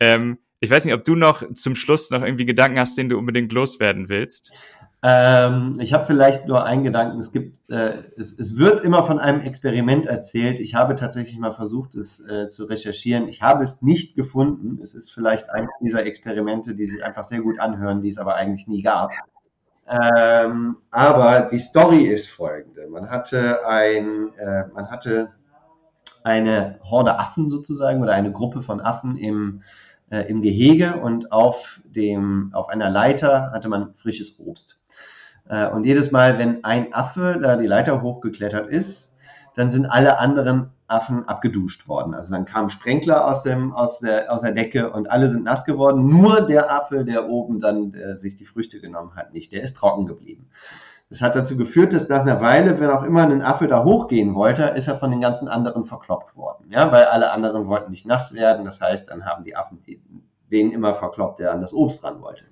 Ähm, 0.00 0.38
ich 0.60 0.70
weiß 0.70 0.84
nicht, 0.84 0.94
ob 0.94 1.04
du 1.04 1.14
noch 1.14 1.44
zum 1.54 1.76
Schluss 1.76 2.10
noch 2.10 2.22
irgendwie 2.22 2.46
Gedanken 2.46 2.80
hast, 2.80 2.98
den 2.98 3.08
du 3.08 3.16
unbedingt 3.16 3.52
loswerden 3.52 4.08
willst. 4.08 4.52
Ähm, 5.00 5.74
ich 5.78 5.92
habe 5.92 6.04
vielleicht 6.04 6.48
nur 6.48 6.64
einen 6.64 6.82
Gedanken. 6.82 7.20
Es 7.20 7.30
gibt, 7.30 7.70
äh, 7.70 8.02
es, 8.16 8.36
es 8.36 8.58
wird 8.58 8.80
immer 8.80 9.04
von 9.04 9.20
einem 9.20 9.40
Experiment 9.40 10.06
erzählt. 10.06 10.58
Ich 10.58 10.74
habe 10.74 10.96
tatsächlich 10.96 11.38
mal 11.38 11.52
versucht, 11.52 11.94
es 11.94 12.18
äh, 12.26 12.48
zu 12.48 12.64
recherchieren. 12.64 13.28
Ich 13.28 13.40
habe 13.40 13.62
es 13.62 13.80
nicht 13.80 14.16
gefunden. 14.16 14.80
Es 14.82 14.94
ist 14.94 15.12
vielleicht 15.12 15.50
eines 15.50 15.70
dieser 15.80 16.04
Experimente, 16.04 16.74
die 16.74 16.86
sich 16.86 17.04
einfach 17.04 17.22
sehr 17.22 17.42
gut 17.42 17.60
anhören, 17.60 18.02
die 18.02 18.08
es 18.08 18.18
aber 18.18 18.34
eigentlich 18.34 18.66
nie 18.66 18.82
gab. 18.82 19.12
Ähm, 19.88 20.76
aber 20.90 21.48
die 21.50 21.58
Story 21.58 22.04
ist 22.04 22.28
folgende. 22.28 22.88
Man 22.88 23.10
hatte 23.10 23.66
ein, 23.66 24.34
äh, 24.36 24.66
man 24.74 24.90
hatte 24.90 25.30
eine 26.24 26.78
Horde 26.82 27.18
Affen 27.18 27.48
sozusagen 27.48 28.02
oder 28.02 28.12
eine 28.12 28.32
Gruppe 28.32 28.60
von 28.60 28.80
Affen 28.80 29.16
im, 29.16 29.62
äh, 30.10 30.28
im 30.28 30.42
Gehege 30.42 30.96
und 31.00 31.32
auf 31.32 31.80
dem, 31.84 32.50
auf 32.52 32.68
einer 32.68 32.90
Leiter 32.90 33.50
hatte 33.52 33.68
man 33.68 33.94
frisches 33.94 34.38
Obst. 34.38 34.78
Äh, 35.48 35.68
und 35.68 35.84
jedes 35.84 36.10
Mal, 36.10 36.38
wenn 36.38 36.64
ein 36.64 36.92
Affe 36.92 37.38
da 37.42 37.56
die 37.56 37.66
Leiter 37.66 38.02
hochgeklettert 38.02 38.68
ist, 38.68 39.14
dann 39.54 39.70
sind 39.70 39.86
alle 39.86 40.18
anderen 40.18 40.70
Affen 40.88 41.28
abgeduscht 41.28 41.86
worden. 41.86 42.14
Also 42.14 42.32
dann 42.32 42.46
kam 42.46 42.70
Sprenkler 42.70 43.26
aus, 43.26 43.42
dem, 43.42 43.72
aus, 43.72 44.00
der, 44.00 44.32
aus 44.32 44.40
der 44.40 44.52
Decke 44.52 44.90
und 44.90 45.10
alle 45.10 45.28
sind 45.28 45.44
nass 45.44 45.64
geworden. 45.64 46.08
Nur 46.08 46.40
der 46.40 46.72
Affe, 46.72 47.04
der 47.04 47.28
oben 47.28 47.60
dann 47.60 47.92
äh, 47.94 48.16
sich 48.16 48.36
die 48.36 48.46
Früchte 48.46 48.80
genommen 48.80 49.14
hat, 49.14 49.32
nicht. 49.32 49.52
Der 49.52 49.62
ist 49.62 49.76
trocken 49.76 50.06
geblieben. 50.06 50.48
Das 51.10 51.22
hat 51.22 51.36
dazu 51.36 51.56
geführt, 51.56 51.92
dass 51.92 52.08
nach 52.08 52.20
einer 52.20 52.40
Weile, 52.40 52.78
wenn 52.80 52.90
auch 52.90 53.02
immer 53.02 53.22
ein 53.22 53.42
Affe 53.42 53.66
da 53.66 53.84
hochgehen 53.84 54.34
wollte, 54.34 54.64
ist 54.64 54.88
er 54.88 54.94
von 54.94 55.10
den 55.10 55.20
ganzen 55.20 55.48
anderen 55.48 55.84
verkloppt 55.84 56.36
worden. 56.36 56.66
Ja, 56.70 56.92
weil 56.92 57.04
alle 57.04 57.32
anderen 57.32 57.66
wollten 57.66 57.90
nicht 57.90 58.06
nass 58.06 58.34
werden. 58.34 58.64
Das 58.64 58.80
heißt, 58.80 59.08
dann 59.08 59.24
haben 59.24 59.44
die 59.44 59.56
Affen 59.56 59.82
den 60.50 60.72
immer 60.72 60.94
verkloppt, 60.94 61.40
der 61.40 61.52
an 61.52 61.60
das 61.60 61.72
Obst 61.72 62.04
ran 62.04 62.20
wollte. 62.20 62.44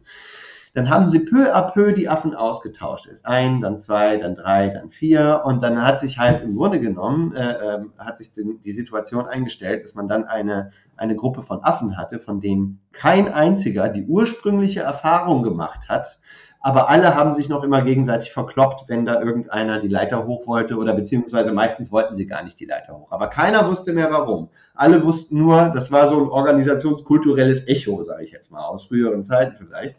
Dann 0.77 0.91
haben 0.91 1.09
sie 1.09 1.21
peu 1.21 1.55
à 1.55 1.73
peu 1.73 1.93
die 1.93 2.07
Affen 2.07 2.35
ausgetauscht. 2.35 3.07
Ist 3.07 3.25
ein, 3.25 3.63
dann 3.63 3.79
zwei, 3.79 4.19
dann 4.19 4.35
drei, 4.35 4.69
dann 4.69 4.91
vier. 4.91 5.41
Und 5.47 5.63
dann 5.63 5.83
hat 5.83 6.01
sich 6.01 6.19
halt 6.19 6.43
im 6.43 6.55
Grunde 6.55 6.81
genommen, 6.81 7.35
äh, 7.35 7.53
äh, 7.53 7.85
hat 7.97 8.19
sich 8.19 8.35
den, 8.35 8.61
die 8.61 8.73
Situation 8.73 9.25
eingestellt, 9.25 9.85
dass 9.85 9.95
man 9.95 10.07
dann 10.07 10.25
eine, 10.25 10.73
eine 10.95 11.17
Gruppe 11.17 11.43
von 11.43 11.65
Affen 11.65 11.97
hatte, 11.97 12.19
von 12.19 12.41
denen 12.41 12.81
kein 12.93 13.33
einziger 13.33 13.89
die 13.89 14.05
ursprüngliche 14.05 14.81
Erfahrung 14.81 15.43
gemacht 15.43 15.89
hat, 15.89 16.19
aber 16.67 16.89
alle 16.89 17.15
haben 17.15 17.33
sich 17.33 17.49
noch 17.49 17.63
immer 17.63 17.83
gegenseitig 17.83 18.33
verkloppt, 18.33 18.89
wenn 18.89 19.05
da 19.05 19.21
irgendeiner 19.23 19.79
die 19.79 19.87
Leiter 19.87 20.27
hoch 20.27 20.49
wollte 20.49 20.79
oder 20.79 20.95
beziehungsweise 20.95 21.53
meistens 21.53 21.93
wollten 21.93 22.17
sie 22.17 22.27
gar 22.27 22.43
nicht 22.43 22.59
die 22.59 22.65
Leiter 22.65 22.99
hoch. 22.99 23.13
Aber 23.13 23.29
keiner 23.29 23.69
wusste 23.69 23.93
mehr 23.93 24.11
warum. 24.11 24.49
Alle 24.75 25.05
wussten 25.05 25.39
nur, 25.39 25.71
das 25.73 25.93
war 25.93 26.09
so 26.09 26.21
ein 26.21 26.29
organisationskulturelles 26.29 27.69
Echo, 27.69 28.03
sage 28.03 28.25
ich 28.25 28.33
jetzt 28.33 28.51
mal, 28.51 28.65
aus 28.65 28.87
früheren 28.87 29.23
Zeiten 29.23 29.55
vielleicht. 29.57 29.95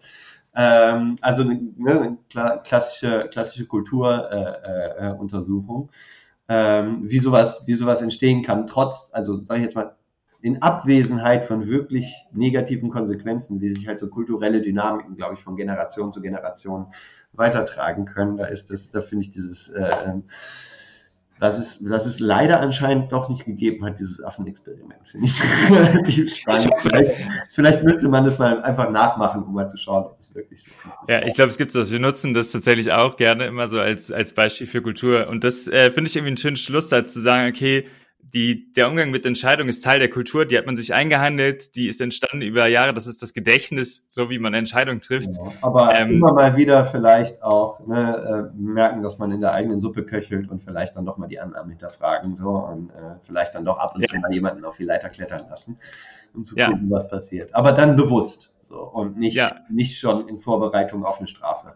Ähm, 0.59 1.17
also 1.21 1.43
eine, 1.43 1.61
ne, 1.77 2.01
eine 2.01 2.17
klassische, 2.63 3.29
klassische 3.31 3.67
Kulturuntersuchung, 3.67 5.91
äh, 6.47 6.53
äh, 6.53 6.79
ähm, 6.79 7.01
wie, 7.03 7.19
sowas, 7.19 7.61
wie 7.67 7.75
sowas 7.75 8.01
entstehen 8.01 8.41
kann, 8.41 8.65
trotz, 8.65 9.11
also 9.13 9.45
sage 9.45 9.59
ich 9.59 9.65
jetzt 9.65 9.75
mal, 9.75 9.95
in 10.41 10.63
Abwesenheit 10.63 11.45
von 11.45 11.67
wirklich 11.67 12.11
negativen 12.31 12.89
Konsequenzen, 12.89 13.61
wie 13.61 13.71
sich 13.71 13.87
halt 13.87 13.99
so 13.99 14.07
kulturelle 14.07 14.61
Dynamiken, 14.61 15.15
glaube 15.15 15.35
ich, 15.35 15.41
von 15.41 15.55
Generation 15.55 16.11
zu 16.11 16.21
Generation 16.21 16.87
weitertragen 17.33 18.05
können. 18.05 18.37
Da 18.37 18.45
ist 18.45 18.71
das, 18.71 18.89
da 18.89 19.01
finde 19.01 19.25
ich 19.25 19.29
dieses 19.29 19.69
äh, 19.69 19.91
dass 21.39 21.59
es, 21.59 21.79
dass 21.79 22.05
es 22.05 22.19
leider 22.19 22.59
anscheinend 22.59 23.11
doch 23.11 23.29
nicht 23.29 23.45
gegeben 23.45 23.85
hat, 23.85 23.99
dieses 23.99 24.23
Affenexperiment. 24.23 24.95
Finde 25.09 25.27
ich 25.27 25.41
relativ 25.71 26.35
spannend. 26.35 26.71
Vielleicht, 26.77 27.11
vielleicht, 27.51 27.83
müsste 27.83 28.09
man 28.09 28.25
das 28.25 28.39
mal 28.39 28.61
einfach 28.63 28.89
nachmachen, 28.89 29.43
um 29.43 29.53
mal 29.53 29.67
zu 29.67 29.77
schauen, 29.77 30.05
ob 30.05 30.19
es 30.19 30.33
wirklich 30.33 30.61
so 30.61 30.67
ist. 30.67 31.09
Ja, 31.09 31.25
ich 31.25 31.35
glaube, 31.35 31.49
es 31.49 31.57
gibt 31.57 31.71
sowas. 31.71 31.91
Wir 31.91 31.99
nutzen 31.99 32.33
das 32.33 32.51
tatsächlich 32.51 32.91
auch 32.91 33.15
gerne 33.17 33.45
immer 33.45 33.67
so 33.67 33.79
als, 33.79 34.11
als 34.11 34.33
Beispiel 34.33 34.67
für 34.67 34.81
Kultur. 34.81 35.27
Und 35.27 35.43
das 35.43 35.67
äh, 35.67 35.91
finde 35.91 36.09
ich 36.09 36.15
irgendwie 36.15 36.29
einen 36.29 36.37
schönen 36.37 36.55
Schlusssatz 36.55 37.13
zu 37.13 37.19
sagen, 37.19 37.49
okay, 37.49 37.83
die, 38.33 38.71
der 38.73 38.89
Umgang 38.89 39.11
mit 39.11 39.25
Entscheidungen 39.25 39.69
ist 39.69 39.83
Teil 39.83 39.99
der 39.99 40.09
Kultur, 40.09 40.45
die 40.45 40.57
hat 40.57 40.65
man 40.65 40.75
sich 40.75 40.93
eingehandelt, 40.93 41.75
die 41.75 41.87
ist 41.87 42.01
entstanden 42.01 42.41
über 42.41 42.67
Jahre, 42.67 42.93
das 42.93 43.07
ist 43.07 43.21
das 43.21 43.33
Gedächtnis, 43.33 44.05
so 44.09 44.29
wie 44.29 44.39
man 44.39 44.53
Entscheidungen 44.53 45.01
trifft. 45.01 45.37
Genau. 45.37 45.53
Aber 45.61 45.97
ähm, 45.97 46.11
immer 46.11 46.33
mal 46.33 46.57
wieder 46.57 46.85
vielleicht 46.85 47.41
auch 47.41 47.85
ne, 47.87 48.51
äh, 48.53 48.57
merken, 48.57 49.01
dass 49.01 49.17
man 49.17 49.31
in 49.31 49.41
der 49.41 49.53
eigenen 49.53 49.79
Suppe 49.79 50.03
köchelt 50.03 50.49
und 50.49 50.63
vielleicht 50.63 50.95
dann 50.95 51.05
doch 51.05 51.17
mal 51.17 51.27
die 51.27 51.39
Annahmen 51.39 51.69
hinterfragen 51.69 52.35
so 52.35 52.49
und 52.49 52.89
äh, 52.89 53.15
vielleicht 53.23 53.55
dann 53.55 53.65
doch 53.65 53.79
ab 53.79 53.93
und 53.95 54.01
ja. 54.01 54.07
zu 54.07 54.19
mal 54.19 54.33
jemanden 54.33 54.65
auf 54.65 54.75
die 54.75 54.83
Leiter 54.83 55.09
klettern 55.09 55.45
lassen, 55.49 55.77
um 56.33 56.45
zu 56.45 56.55
gucken, 56.55 56.89
ja. 56.89 56.95
was 56.95 57.09
passiert. 57.09 57.55
Aber 57.55 57.71
dann 57.71 57.95
bewusst 57.95 58.57
so 58.59 58.81
und 58.81 59.17
nicht, 59.17 59.35
ja. 59.35 59.55
nicht 59.69 59.97
schon 59.99 60.27
in 60.27 60.39
Vorbereitung 60.39 61.05
auf 61.05 61.19
eine 61.19 61.27
Strafe. 61.27 61.73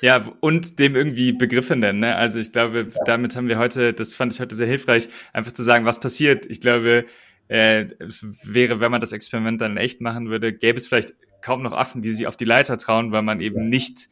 Ja, 0.00 0.24
und 0.40 0.78
dem 0.78 0.96
irgendwie 0.96 1.32
Begriffe 1.32 1.76
nennen. 1.76 2.00
Ne? 2.00 2.16
Also 2.16 2.40
ich 2.40 2.52
glaube, 2.52 2.86
ja. 2.88 3.04
damit 3.04 3.36
haben 3.36 3.48
wir 3.48 3.58
heute, 3.58 3.92
das 3.92 4.14
fand 4.14 4.32
ich 4.32 4.40
heute 4.40 4.56
sehr 4.56 4.66
hilfreich, 4.66 5.08
einfach 5.32 5.52
zu 5.52 5.62
sagen, 5.62 5.84
was 5.84 6.00
passiert. 6.00 6.46
Ich 6.46 6.60
glaube, 6.60 7.04
äh, 7.48 7.86
es 7.98 8.24
wäre, 8.44 8.80
wenn 8.80 8.90
man 8.90 9.00
das 9.00 9.12
Experiment 9.12 9.60
dann 9.60 9.76
echt 9.76 10.00
machen 10.00 10.30
würde, 10.30 10.52
gäbe 10.52 10.78
es 10.78 10.88
vielleicht 10.88 11.14
kaum 11.42 11.62
noch 11.62 11.72
Affen, 11.72 12.00
die 12.00 12.12
sich 12.12 12.26
auf 12.26 12.36
die 12.36 12.44
Leiter 12.44 12.78
trauen, 12.78 13.12
weil 13.12 13.22
man 13.22 13.40
eben 13.40 13.64
ja. 13.64 13.68
nicht 13.68 14.08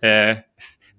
äh, 0.00 0.36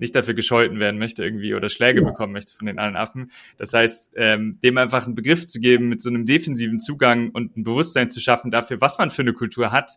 nicht 0.01 0.15
dafür 0.15 0.33
gescholten 0.33 0.79
werden 0.79 0.97
möchte 0.97 1.23
irgendwie 1.23 1.53
oder 1.53 1.69
Schläge 1.69 2.01
ja. 2.01 2.07
bekommen 2.07 2.33
möchte 2.33 2.55
von 2.55 2.65
den 2.65 2.79
anderen 2.79 2.97
Affen. 2.97 3.31
Das 3.57 3.71
heißt, 3.71 4.13
ähm, 4.15 4.59
dem 4.63 4.77
einfach 4.79 5.05
einen 5.05 5.13
Begriff 5.13 5.45
zu 5.45 5.59
geben 5.59 5.89
mit 5.89 6.01
so 6.01 6.09
einem 6.09 6.25
defensiven 6.25 6.79
Zugang 6.79 7.29
und 7.29 7.55
ein 7.55 7.63
Bewusstsein 7.63 8.09
zu 8.09 8.19
schaffen 8.19 8.49
dafür, 8.49 8.81
was 8.81 8.97
man 8.97 9.11
für 9.11 9.21
eine 9.21 9.33
Kultur 9.33 9.71
hat 9.71 9.91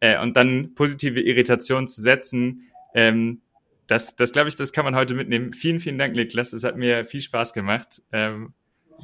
äh, 0.00 0.20
und 0.20 0.36
dann 0.36 0.74
positive 0.74 1.20
Irritationen 1.20 1.86
zu 1.86 2.02
setzen, 2.02 2.68
ähm, 2.96 3.42
das, 3.86 4.16
das 4.16 4.32
glaube 4.32 4.48
ich, 4.48 4.56
das 4.56 4.72
kann 4.72 4.84
man 4.84 4.96
heute 4.96 5.14
mitnehmen. 5.14 5.52
Vielen, 5.52 5.78
vielen 5.78 5.98
Dank, 5.98 6.16
Niklas. 6.16 6.52
Es 6.52 6.64
hat 6.64 6.76
mir 6.76 7.04
viel 7.04 7.20
Spaß 7.20 7.52
gemacht. 7.52 8.02
Ähm, 8.12 8.54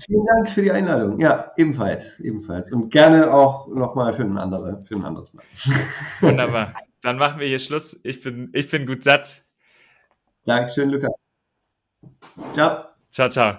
Vielen 0.07 0.24
Dank 0.24 0.51
für 0.51 0.62
die 0.62 0.70
Einladung. 0.70 1.20
Ja, 1.20 1.53
ebenfalls, 1.57 2.18
ebenfalls. 2.20 2.72
Und 2.72 2.90
gerne 2.90 3.32
auch 3.32 3.68
nochmal 3.68 4.14
für, 4.14 4.22
ein 4.22 4.38
andere, 4.38 4.82
für 4.88 4.97
ein 4.97 5.05
anderes 5.05 5.32
Mal. 5.34 5.45
Wunderbar. 6.20 6.74
Dann 7.03 7.18
machen 7.18 7.40
wir 7.40 7.47
hier 7.47 7.59
Schluss. 7.59 8.01
Ich 8.03 8.22
bin, 8.22 8.51
ich 8.55 8.70
bin 8.70 8.86
gut 8.86 9.05
satt. 9.05 9.45
Dankeschön, 10.47 10.90
Lukas. 10.90 11.12
Ciao. 12.55 12.84
Ciao, 13.11 13.28
ciao. 13.28 13.59